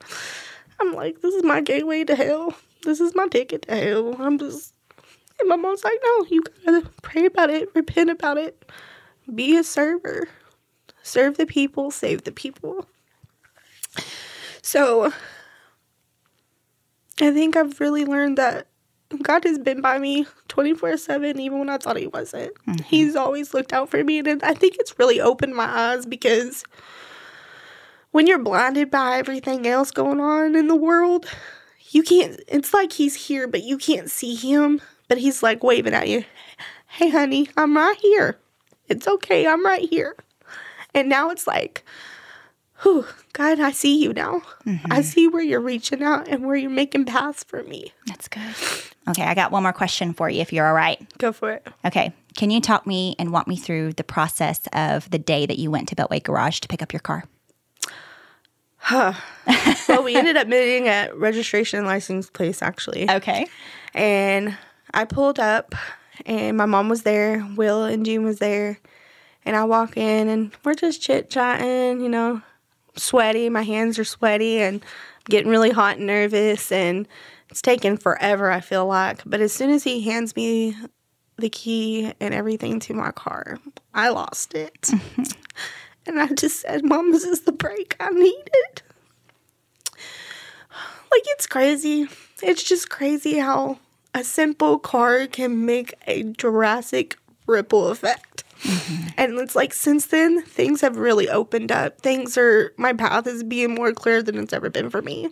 I'm 0.79 0.95
like, 0.95 1.21
this 1.21 1.35
is 1.35 1.43
my 1.43 1.61
gateway 1.61 2.05
to 2.05 2.15
hell 2.15 2.55
this 2.83 3.01
is 3.01 3.15
my 3.15 3.29
ticket 3.29 3.63
to 3.63 3.75
hell. 3.77 4.17
I'm 4.19 4.39
just, 4.39 4.75
and 5.39 5.49
my 5.49 5.57
mom's 5.57 5.85
like, 5.85 5.99
no, 6.03 6.27
you 6.29 6.43
gotta 6.65 6.89
pray 7.03 7.27
about 7.27 7.51
it, 7.51 7.69
repent 7.75 8.11
about 8.11 8.39
it, 8.39 8.71
be 9.35 9.57
a 9.57 9.65
server, 9.65 10.29
serve 11.03 11.37
the 11.37 11.47
people, 11.47 11.91
save 11.91 12.25
the 12.25 12.33
people. 12.33 12.87
So, 14.63 15.13
I 17.21 17.33
think 17.33 17.57
I've 17.57 17.81
really 17.81 18.05
learned 18.05 18.39
that 18.39 18.67
God 19.23 19.45
has 19.45 19.59
been 19.59 19.81
by 19.81 19.99
me 19.99 20.27
24 20.49 20.97
7, 20.97 21.41
even 21.41 21.59
when 21.59 21.71
I 21.71 21.79
thought 21.79 21.97
He 21.97 22.07
wasn't. 22.07 22.55
Mm-hmm. 22.67 22.83
He's 22.85 23.17
always 23.17 23.53
looked 23.53 23.73
out 23.73 23.91
for 23.91 24.03
me. 24.05 24.21
And 24.21 24.43
I 24.43 24.55
think 24.55 24.77
it's 24.79 24.99
really 24.99 25.21
opened 25.21 25.55
my 25.55 25.65
eyes 25.65 26.07
because 26.07 26.65
when 28.13 28.27
you're 28.27 28.39
blinded 28.39 28.91
by 28.91 29.19
everything 29.19 29.67
else 29.67 29.91
going 29.91 30.21
on 30.21 30.55
in 30.55 30.69
the 30.69 30.77
world, 30.77 31.27
you 31.91 32.03
can't, 32.03 32.41
it's 32.49 32.73
like 32.73 32.93
he's 32.93 33.27
here, 33.27 33.47
but 33.47 33.63
you 33.63 33.77
can't 33.77 34.11
see 34.11 34.35
him, 34.35 34.81
but 35.09 35.19
he's 35.19 35.43
like 35.43 35.63
waving 35.63 35.95
at 35.95 36.09
you. 36.09 36.25
Hey, 36.87 37.11
honey, 37.11 37.49
I'm 37.57 37.77
right 37.77 37.97
here. 37.97 38.39
It's 38.89 39.07
okay. 39.07 39.47
I'm 39.47 39.65
right 39.65 39.89
here. 39.89 40.17
And 40.95 41.09
now 41.09 41.31
it's 41.31 41.47
like, 41.47 41.85
whew, 42.83 43.07
God, 43.33 43.61
I 43.61 43.71
see 43.71 44.03
you 44.03 44.13
now. 44.13 44.43
I 44.67 44.71
mm-hmm. 44.71 45.03
see 45.03 45.29
where 45.29 45.43
you're 45.43 45.61
reaching 45.61 46.03
out 46.03 46.29
and 46.29 46.45
where 46.45 46.57
you're 46.57 46.71
making 46.71 47.05
paths 47.05 47.45
for 47.45 47.63
me. 47.63 47.93
That's 48.07 48.29
good. 48.29 48.55
Okay, 49.09 49.23
I 49.23 49.35
got 49.35 49.53
one 49.53 49.63
more 49.63 49.73
question 49.73 50.13
for 50.13 50.29
you 50.29 50.41
if 50.41 50.53
you're 50.53 50.67
all 50.67 50.75
right. 50.75 51.01
Go 51.19 51.33
for 51.33 51.53
it. 51.53 51.67
Okay. 51.85 52.13
Can 52.37 52.51
you 52.51 52.61
talk 52.61 52.87
me 52.87 53.17
and 53.19 53.33
walk 53.33 53.49
me 53.49 53.57
through 53.57 53.95
the 53.95 54.05
process 54.05 54.63
of 54.73 55.11
the 55.11 55.19
day 55.19 55.47
that 55.47 55.59
you 55.59 55.71
went 55.71 55.89
to 55.89 55.97
Beltway 55.97 56.23
Garage 56.23 56.61
to 56.61 56.69
pick 56.69 56.83
up 56.83 56.93
your 56.93 57.01
car? 57.01 57.25
Well, 58.91 59.17
we 60.05 60.17
ended 60.17 60.37
up 60.37 60.49
meeting 60.49 60.89
at 60.89 61.17
registration 61.17 61.79
and 61.79 61.87
license 61.87 62.31
place 62.31 62.63
actually. 62.63 63.11
Okay. 63.11 63.47
And 63.95 64.57
I 64.93 65.05
pulled 65.05 65.39
up 65.39 65.75
and 66.27 66.57
my 66.57 66.67
mom 66.67 66.89
was 66.89 67.03
there, 67.03 67.47
Will 67.57 67.85
and 67.85 68.05
June 68.05 68.25
was 68.25 68.39
there. 68.39 68.79
And 69.45 69.57
I 69.57 69.65
walk 69.65 69.97
in 69.97 70.29
and 70.29 70.53
we're 70.65 70.75
just 70.75 71.01
chit 71.01 71.31
chatting, 71.31 72.01
you 72.01 72.09
know, 72.09 72.43
sweaty. 72.97 73.49
My 73.49 73.63
hands 73.63 73.99
are 73.99 74.05
sweaty 74.05 74.59
and 74.61 74.85
getting 75.29 75.51
really 75.51 75.71
hot 75.71 75.97
and 75.97 76.07
nervous. 76.07 76.71
And 76.71 77.09
it's 77.49 77.63
taken 77.63 77.97
forever, 77.97 78.51
I 78.51 78.61
feel 78.61 78.87
like. 78.87 79.23
But 79.25 79.41
as 79.41 79.53
soon 79.53 79.71
as 79.71 79.83
he 79.83 80.03
hands 80.03 80.37
me 80.37 80.77
the 81.39 81.49
key 81.49 82.13
and 82.21 82.35
everything 82.35 82.81
to 82.81 82.95
my 82.95 83.13
car, 83.13 83.59
I 83.95 84.11
lost 84.11 84.55
it. 84.55 84.91
and 86.07 86.21
I 86.21 86.29
just 86.29 86.61
said, 86.61 86.85
Mom, 86.85 87.13
this 87.13 87.25
is 87.25 87.43
the 87.43 87.53
break 87.53 87.97
I 88.01 88.11
needed. 88.11 88.83
Like, 91.13 91.23
it's 91.27 91.47
crazy. 91.47 92.09
It's 92.43 92.63
just 92.63 92.89
crazy 92.89 93.39
how 93.39 93.79
a 94.15 94.25
simple 94.25 94.79
car 94.79 95.27
can 95.27 95.67
make 95.67 95.95
a 96.07 96.23
drastic 96.23 97.17
ripple 97.47 97.89
effect. 97.89 98.45
And 99.17 99.39
it's 99.39 99.57
like 99.57 99.73
since 99.73 100.07
then, 100.07 100.43
things 100.43 100.81
have 100.81 100.97
really 100.97 101.29
opened 101.29 101.73
up. 101.73 102.01
Things 102.01 102.37
are, 102.39 102.73
my 102.77 102.93
path 102.93 103.27
is 103.27 103.43
being 103.43 103.75
more 103.75 103.93
clear 103.93 104.23
than 104.23 104.39
it's 104.39 104.53
ever 104.53 104.71
been 104.71 104.91
for 104.91 105.03
me. 105.03 105.29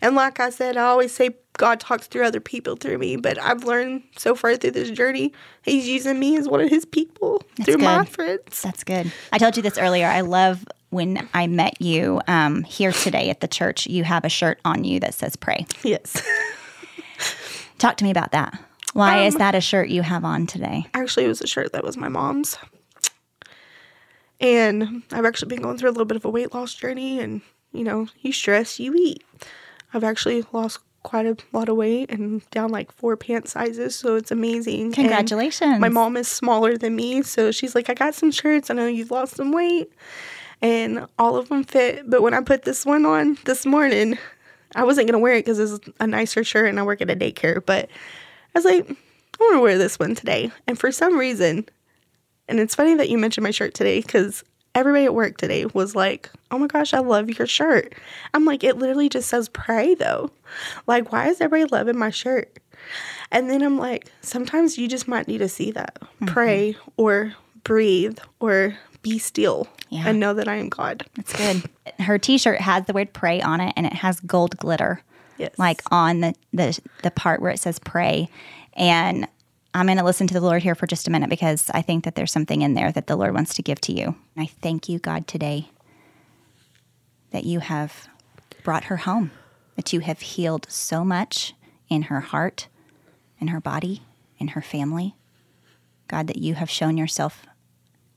And 0.00 0.16
like 0.16 0.40
I 0.40 0.50
said, 0.50 0.76
I 0.76 0.84
always 0.84 1.12
say 1.12 1.36
God 1.54 1.80
talks 1.80 2.06
through 2.06 2.24
other 2.24 2.40
people 2.40 2.76
through 2.76 2.98
me, 2.98 3.16
but 3.16 3.38
I've 3.38 3.64
learned 3.64 4.02
so 4.16 4.34
far 4.34 4.56
through 4.56 4.72
this 4.72 4.90
journey, 4.90 5.32
He's 5.62 5.86
using 5.86 6.18
me 6.18 6.36
as 6.36 6.48
one 6.48 6.60
of 6.60 6.70
His 6.70 6.84
people 6.84 7.42
through 7.64 7.78
my 7.78 8.04
friends. 8.04 8.62
That's 8.62 8.82
good. 8.82 9.12
I 9.32 9.38
told 9.38 9.56
you 9.56 9.62
this 9.62 9.78
earlier. 9.78 10.06
I 10.06 10.22
love 10.22 10.64
when 10.88 11.28
I 11.34 11.46
met 11.46 11.80
you 11.80 12.20
um, 12.26 12.64
here 12.64 12.92
today 12.92 13.30
at 13.30 13.40
the 13.40 13.48
church. 13.48 13.86
You 13.86 14.04
have 14.04 14.24
a 14.24 14.28
shirt 14.28 14.58
on 14.64 14.84
you 14.84 15.00
that 15.00 15.14
says 15.14 15.36
pray. 15.36 15.66
Yes. 15.82 16.20
Talk 17.78 17.96
to 17.98 18.04
me 18.04 18.10
about 18.10 18.32
that. 18.32 18.58
Why 18.92 19.24
is 19.24 19.34
um, 19.34 19.38
that 19.38 19.54
a 19.54 19.60
shirt 19.60 19.88
you 19.88 20.02
have 20.02 20.24
on 20.24 20.46
today? 20.46 20.86
actually, 20.94 21.24
it 21.24 21.28
was 21.28 21.40
a 21.40 21.46
shirt 21.46 21.72
that 21.72 21.84
was 21.84 21.96
my 21.96 22.08
mom's. 22.08 22.58
And 24.40 25.02
I've 25.12 25.26
actually 25.26 25.48
been 25.48 25.62
going 25.62 25.76
through 25.76 25.90
a 25.90 25.92
little 25.92 26.06
bit 26.06 26.16
of 26.16 26.24
a 26.24 26.30
weight 26.30 26.54
loss 26.54 26.74
journey. 26.74 27.20
And, 27.20 27.42
you 27.72 27.84
know, 27.84 28.08
you 28.20 28.32
stress, 28.32 28.80
you 28.80 28.94
eat. 28.94 29.22
I've 29.92 30.04
actually 30.04 30.44
lost 30.52 30.80
quite 31.02 31.26
a 31.26 31.36
lot 31.52 31.68
of 31.68 31.76
weight 31.76 32.10
and 32.10 32.48
down 32.50 32.70
like 32.70 32.92
four 32.92 33.16
pant 33.16 33.48
sizes. 33.48 33.94
So 33.94 34.16
it's 34.16 34.30
amazing. 34.30 34.86
And 34.86 34.94
Congratulations. 34.94 35.78
my 35.78 35.88
mom 35.88 36.16
is 36.16 36.28
smaller 36.28 36.76
than 36.76 36.96
me. 36.96 37.22
So 37.22 37.50
she's 37.52 37.74
like, 37.74 37.90
I 37.90 37.94
got 37.94 38.14
some 38.14 38.30
shirts. 38.30 38.70
I 38.70 38.74
know 38.74 38.86
you've 38.86 39.10
lost 39.10 39.36
some 39.36 39.52
weight. 39.52 39.92
And 40.62 41.06
all 41.18 41.36
of 41.36 41.48
them 41.48 41.64
fit. 41.64 42.08
But 42.08 42.22
when 42.22 42.34
I 42.34 42.40
put 42.40 42.62
this 42.62 42.84
one 42.84 43.06
on 43.06 43.38
this 43.44 43.64
morning, 43.64 44.18
I 44.74 44.84
wasn't 44.84 45.06
going 45.06 45.14
to 45.14 45.22
wear 45.22 45.34
it 45.34 45.44
because 45.44 45.58
it's 45.58 45.88
a 46.00 46.06
nicer 46.06 46.44
shirt 46.44 46.68
and 46.68 46.78
I 46.78 46.82
work 46.82 47.00
at 47.00 47.10
a 47.10 47.16
daycare. 47.16 47.64
But 47.64 47.88
I 48.54 48.58
was 48.58 48.64
like, 48.64 48.88
I 48.88 49.42
want 49.44 49.54
to 49.56 49.60
wear 49.60 49.78
this 49.78 49.98
one 49.98 50.14
today. 50.14 50.50
And 50.66 50.78
for 50.78 50.92
some 50.92 51.16
reason, 51.18 51.66
and 52.48 52.58
it's 52.60 52.74
funny 52.74 52.94
that 52.96 53.08
you 53.08 53.16
mentioned 53.18 53.44
my 53.44 53.50
shirt 53.52 53.74
today 53.74 54.00
because 54.00 54.42
everybody 54.74 55.04
at 55.04 55.14
work 55.14 55.36
today 55.38 55.66
was 55.66 55.94
like, 55.94 56.30
oh 56.50 56.58
my 56.58 56.66
gosh, 56.66 56.92
I 56.94 56.98
love 56.98 57.30
your 57.30 57.46
shirt. 57.46 57.94
I'm 58.34 58.44
like, 58.44 58.62
it 58.64 58.76
literally 58.76 59.08
just 59.08 59.28
says 59.28 59.48
pray 59.48 59.94
though. 59.94 60.30
Like, 60.86 61.12
why 61.12 61.28
is 61.28 61.40
everybody 61.40 61.70
loving 61.70 61.98
my 61.98 62.10
shirt? 62.10 62.58
And 63.30 63.48
then 63.48 63.62
I'm 63.62 63.78
like, 63.78 64.10
sometimes 64.20 64.78
you 64.78 64.88
just 64.88 65.06
might 65.06 65.28
need 65.28 65.38
to 65.38 65.48
see 65.48 65.70
that. 65.72 65.98
Mm-hmm. 66.00 66.26
Pray 66.26 66.76
or 66.96 67.34
breathe 67.62 68.18
or 68.40 68.76
be 69.02 69.18
still 69.18 69.68
Yeah. 69.90 70.04
and 70.08 70.18
know 70.20 70.34
that 70.34 70.48
I 70.48 70.56
am 70.56 70.68
God. 70.68 71.06
That's 71.14 71.32
good. 71.34 71.70
Her 72.00 72.18
T-shirt 72.18 72.60
has 72.60 72.86
the 72.86 72.92
word 72.92 73.12
"pray" 73.12 73.40
on 73.40 73.60
it, 73.60 73.72
and 73.76 73.86
it 73.86 73.92
has 73.94 74.20
gold 74.20 74.56
glitter, 74.58 75.02
Yes. 75.40 75.58
like 75.58 75.82
on 75.90 76.20
the 76.20 76.34
the 76.52 76.78
the 77.02 77.10
part 77.10 77.40
where 77.40 77.50
it 77.50 77.58
says 77.58 77.78
"pray." 77.78 78.28
And 78.74 79.26
I'm 79.74 79.86
going 79.86 79.98
to 79.98 80.04
listen 80.04 80.26
to 80.26 80.34
the 80.34 80.40
Lord 80.40 80.62
here 80.62 80.74
for 80.74 80.86
just 80.86 81.06
a 81.06 81.10
minute 81.10 81.30
because 81.30 81.70
I 81.72 81.82
think 81.82 82.04
that 82.04 82.14
there's 82.14 82.32
something 82.32 82.62
in 82.62 82.74
there 82.74 82.90
that 82.92 83.06
the 83.06 83.16
Lord 83.16 83.34
wants 83.34 83.54
to 83.54 83.62
give 83.62 83.80
to 83.82 83.92
you. 83.92 84.06
And 84.34 84.42
I 84.42 84.46
thank 84.46 84.88
you, 84.88 84.98
God, 84.98 85.26
today 85.26 85.70
that 87.30 87.44
you 87.44 87.60
have 87.60 88.08
brought 88.64 88.84
her 88.84 88.98
home, 88.98 89.30
that 89.76 89.92
you 89.92 90.00
have 90.00 90.20
healed 90.20 90.66
so 90.68 91.04
much 91.04 91.54
in 91.88 92.02
her 92.02 92.20
heart, 92.20 92.68
in 93.40 93.48
her 93.48 93.60
body, 93.60 94.02
in 94.38 94.48
her 94.48 94.62
family. 94.62 95.14
God, 96.08 96.26
that 96.26 96.38
you 96.38 96.54
have 96.54 96.68
shown 96.68 96.96
yourself 96.96 97.46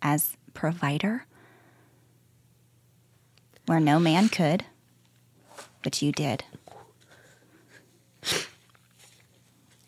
as 0.01 0.35
provider 0.55 1.25
where 3.67 3.79
no 3.79 3.99
man 3.99 4.29
could, 4.29 4.65
but 5.83 6.01
you 6.01 6.11
did. 6.11 6.43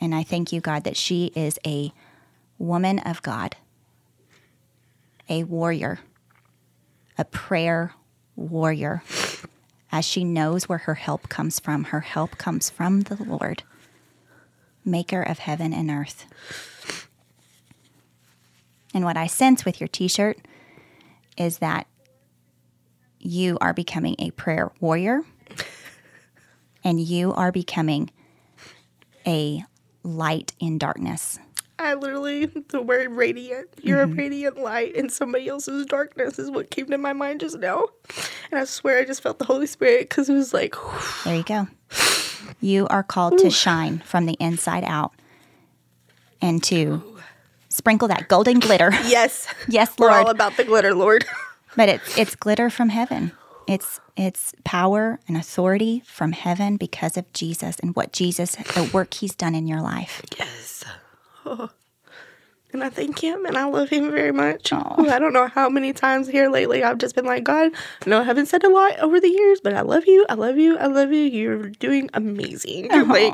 And 0.06 0.14
I 0.14 0.22
thank 0.22 0.54
you, 0.54 0.62
God, 0.62 0.84
that 0.84 0.96
she 0.96 1.32
is 1.34 1.58
a 1.66 1.92
woman 2.60 3.00
of 3.00 3.24
God, 3.24 3.56
a 5.28 5.44
warrior, 5.46 5.98
a 7.18 7.26
prayer 7.26 7.96
warrior, 8.36 9.02
as 9.92 10.06
she 10.06 10.24
knows 10.24 10.70
where 10.70 10.78
her 10.78 10.94
help 10.94 11.28
comes 11.28 11.60
from. 11.60 11.86
Her 11.86 12.02
help 12.02 12.38
comes 12.38 12.70
from 12.70 13.02
the 13.02 13.16
Lord, 13.16 13.64
maker 14.86 15.24
of 15.24 15.40
heaven 15.40 15.74
and 15.74 15.90
earth. 15.90 16.28
And 18.94 19.04
what 19.04 19.18
I 19.18 19.26
sense 19.26 19.66
with 19.66 19.82
your 19.82 19.88
t 19.88 20.08
shirt 20.08 20.38
is 21.36 21.58
that 21.58 21.88
you 23.18 23.58
are 23.60 23.74
becoming 23.74 24.16
a 24.20 24.30
prayer 24.30 24.72
warrior 24.80 25.22
and 26.84 27.02
you 27.02 27.34
are 27.34 27.52
becoming 27.52 28.12
a 29.26 29.66
light 30.06 30.54
in 30.60 30.78
darkness. 30.78 31.40
I 31.78 31.94
literally, 31.96 32.46
the 32.46 32.82
word 32.82 33.12
radiant, 33.12 33.68
you're 33.82 34.02
a 34.02 34.06
mm-hmm. 34.06 34.18
radiant 34.18 34.58
light 34.58 34.96
in 34.96 35.10
somebody 35.10 35.50
else's 35.50 35.86
darkness 35.86 36.40
is 36.40 36.50
what 36.50 36.70
came 36.70 36.88
to 36.88 36.98
my 36.98 37.12
mind 37.12 37.42
just 37.42 37.60
now. 37.60 37.88
And 38.52 38.60
I 38.60 38.64
swear 38.64 39.00
I 39.00 39.06
just 39.06 39.22
felt 39.22 39.40
the 39.40 39.46
Holy 39.46 39.68
Spirit 39.68 40.08
because 40.10 40.30
it 40.30 40.34
was 40.34 40.54
like, 40.54 40.76
There 41.26 41.36
you 41.36 41.44
go. 41.44 41.68
You 42.62 42.88
are 42.88 43.04
called 43.04 43.40
to 43.40 43.50
shine 43.50 44.00
from 44.06 44.26
the 44.26 44.38
inside 44.40 44.86
out 44.86 45.12
and 46.42 46.64
to 46.64 47.18
sprinkle 47.70 48.08
that 48.08 48.30
golden 48.30 48.60
glitter. 48.60 48.92
yes. 49.06 49.48
Yes, 49.68 49.94
We're 49.98 50.12
all 50.12 50.30
about 50.30 50.58
the 50.58 50.64
glitter, 50.64 50.94
Lord. 50.94 51.26
But 51.76 51.90
it's 51.90 52.18
it's 52.18 52.36
glitter 52.36 52.70
from 52.70 52.90
heaven. 52.90 53.34
It's 53.68 54.00
it's 54.16 54.54
power 54.64 55.20
and 55.28 55.36
authority 55.36 56.04
from 56.06 56.32
heaven 56.32 56.78
because 56.78 57.18
of 57.18 57.32
Jesus 57.34 57.80
and 57.80 57.96
what 57.96 58.14
Jesus 58.14 58.56
the 58.56 58.90
work 58.94 59.14
he's 59.16 59.36
done 59.36 59.56
in 59.56 59.68
your 59.68 59.82
life. 59.82 60.22
yes. 60.38 60.84
Oh. 61.46 61.70
And 62.74 62.84
I 62.84 62.90
thank 62.90 63.20
him 63.20 63.46
and 63.46 63.58
I 63.58 63.64
love 63.66 63.88
him 63.88 64.12
very 64.12 64.34
much. 64.34 64.74
I 64.74 65.18
don't 65.18 65.32
know 65.32 65.48
how 65.48 65.70
many 65.70 65.94
times 65.94 66.28
here 66.28 66.50
lately 66.50 66.84
I've 66.84 66.98
just 66.98 67.16
been 67.16 67.24
like, 67.26 67.46
God, 67.46 67.72
I 68.06 68.10
know 68.10 68.20
I 68.20 68.24
haven't 68.24 68.48
said 68.48 68.66
a 68.66 68.70
lot 68.70 69.00
over 69.00 69.18
the 69.22 69.30
years, 69.30 69.62
but 69.64 69.74
I 69.74 69.80
love 69.80 70.06
you. 70.08 70.26
I 70.28 70.34
love 70.34 70.58
you. 70.58 70.78
I 70.78 70.88
love 70.88 71.14
you. 71.14 71.22
You're 71.22 71.70
doing 71.70 72.10
amazing. 72.14 72.90
Like, 72.90 73.34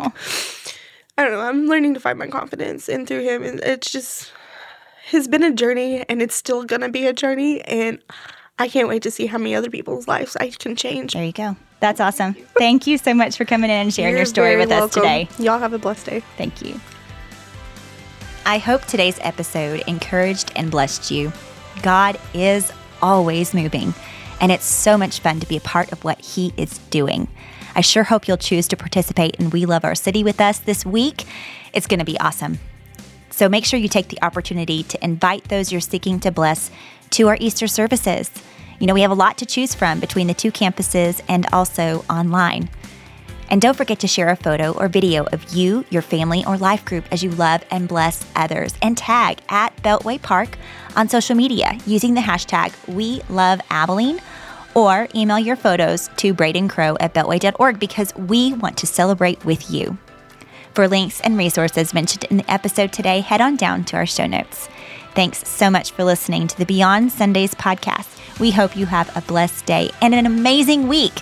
I 1.17 1.23
don't 1.23 1.32
know. 1.32 1.41
I'm 1.41 1.65
learning 1.65 1.95
to 1.95 1.99
find 1.99 2.19
my 2.19 2.27
confidence 2.27 2.88
in 2.88 3.07
through 3.07 3.23
him. 3.23 3.41
And 3.41 3.59
it's 3.61 3.91
just, 3.91 4.32
has 5.07 5.27
been 5.27 5.41
a 5.41 5.51
journey 5.51 6.05
and 6.07 6.21
it's 6.21 6.36
still 6.36 6.63
going 6.63 6.82
to 6.82 6.89
be 6.89 7.07
a 7.07 7.13
journey. 7.13 7.61
And 7.61 7.97
I 8.62 8.68
can't 8.68 8.88
wait 8.88 9.01
to 9.01 9.09
see 9.09 9.26
how 9.26 9.39
many 9.39 9.55
other 9.55 9.72
people's 9.72 10.07
lives 10.07 10.38
I 10.39 10.51
can 10.51 10.76
change. 10.76 11.14
There 11.14 11.26
you 11.26 11.32
go. 11.32 11.55
That's 11.80 11.99
awesome. 11.99 12.36
Thank 12.59 12.86
you 12.86 12.99
so 12.99 13.12
much 13.12 13.36
for 13.36 13.43
coming 13.43 13.72
in 13.72 13.76
and 13.76 13.91
sharing 13.91 14.12
your 14.12 14.20
You're 14.20 14.26
story 14.28 14.49
very 14.49 14.57
with 14.62 14.72
us 14.72 14.93
today. 14.93 15.28
Y'all 15.39 15.57
have 15.57 15.74
a 15.74 15.80
blessed 15.80 16.05
day. 16.05 16.22
Thank 16.38 16.62
you. 16.62 16.80
I 18.45 18.59
hope 18.59 18.86
today's 18.86 19.18
episode 19.22 19.82
encouraged 19.88 20.51
and 20.55 20.70
blessed 20.70 21.09
you. 21.09 21.34
God 21.82 22.20
is 22.36 22.72
always 23.01 23.55
moving, 23.55 23.95
and 24.39 24.51
it's 24.51 24.66
so 24.66 24.95
much 24.95 25.22
fun 25.22 25.39
to 25.39 25.47
be 25.47 25.57
a 25.57 25.62
part 25.62 25.91
of 25.91 26.03
what 26.03 26.22
He 26.22 26.53
is 26.55 26.78
doing. 26.91 27.30
I 27.74 27.82
sure 27.82 28.03
hope 28.03 28.28
you'll 28.28 28.38
choose 28.38 28.68
to 28.68 28.78
participate 28.78 29.38
in 29.38 29.49
We 29.49 29.66
Love 29.66 29.84
Our 29.84 29.95
City 29.95 30.24
with 30.24 30.39
us 30.39 30.59
this 30.59 30.86
week. 30.86 31.26
It's 31.74 31.88
going 31.88 31.97
to 31.97 32.05
be 32.05 32.20
awesome. 32.20 32.59
So 33.32 33.49
make 33.49 33.66
sure 33.66 33.80
you 33.80 33.88
take 33.88 34.09
the 34.09 34.22
opportunity 34.22 34.84
to 34.84 35.03
invite 35.03 35.45
those 35.45 35.72
you're 35.72 35.82
seeking 35.82 36.20
to 36.20 36.32
bless 36.32 36.70
to 37.12 37.28
our 37.28 37.38
Easter 37.39 37.68
services. 37.68 38.32
You 38.80 38.88
know, 38.88 38.93
we 38.93 39.01
have 39.01 39.12
a 39.12 39.16
lot 39.16 39.38
to 39.38 39.45
choose 39.45 39.76
from 39.76 39.99
between 39.99 40.28
the 40.28 40.34
two 40.34 40.51
campuses 40.51 41.22
and 41.28 41.45
also 41.53 42.03
online. 42.09 42.70
And 43.49 43.62
don't 43.62 43.76
forget 43.76 43.99
to 43.99 44.07
share 44.07 44.30
a 44.30 44.36
photo 44.36 44.72
or 44.72 44.88
video 44.88 45.26
of 45.26 45.53
you, 45.53 45.84
your 45.89 46.01
family, 46.01 46.43
or 46.45 46.57
life 46.57 46.86
group 46.86 47.05
as 47.12 47.22
you 47.22 47.32
love 47.32 47.64
and 47.70 47.88
bless 47.88 48.26
others. 48.36 48.74
And 48.82 48.97
tag 48.97 49.39
at 49.49 49.76
Beltway 49.84 50.22
Park 50.22 50.57
on 50.95 51.09
social 51.09 51.36
media 51.36 51.78
using 51.86 52.14
the 52.14 52.22
hashtag 52.22 52.74
We 52.88 53.22
Love 53.30 53.59
Abilene 53.70 54.22
or 54.74 55.09
email 55.14 55.38
your 55.38 55.57
photos 55.57 56.09
to 56.18 56.34
Braden 56.34 56.70
Crow 56.70 56.95
at 57.01 57.14
beltway.org 57.14 57.78
because 57.78 58.16
we 58.16 58.53
want 58.53 58.78
to 58.78 58.88
celebrate 58.88 59.43
with 59.43 59.70
you. 59.70 59.97
For 60.74 60.88
links 60.88 61.20
and 61.20 61.38
resources 61.38 61.93
mentioned 61.93 62.24
in 62.26 62.38
the 62.38 62.49
episode 62.49 62.93
today, 62.93 63.20
head 63.20 63.41
on 63.41 63.57
down 63.57 63.84
to 63.86 63.97
our 63.97 64.05
show 64.05 64.26
notes. 64.26 64.70
Thanks 65.14 65.45
so 65.45 65.70
much 65.70 65.91
for 65.91 66.05
listening 66.05 66.47
to 66.47 66.57
the 66.57 66.66
Beyond 66.66 67.12
Sundays 67.12 67.53
podcast. 67.53 68.07
We 68.39 68.49
hope 68.49 68.78
you 68.78 68.86
have 68.86 69.16
a 69.16 69.22
blessed 69.22 69.66
day 69.66 69.91
and 70.01 70.16
an 70.16 70.26
amazing 70.26 70.88
week. 70.88 71.14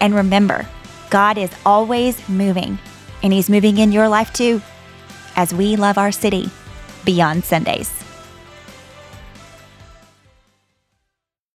And 0.00 0.14
remember, 0.14 0.68
God 1.10 1.36
is 1.36 1.50
always 1.66 2.28
moving, 2.28 2.78
and 3.24 3.32
He's 3.32 3.50
moving 3.50 3.78
in 3.78 3.90
your 3.90 4.08
life 4.08 4.32
too, 4.32 4.62
as 5.34 5.52
we 5.52 5.74
love 5.74 5.98
our 5.98 6.12
city 6.12 6.48
beyond 7.04 7.44
Sundays. 7.44 8.03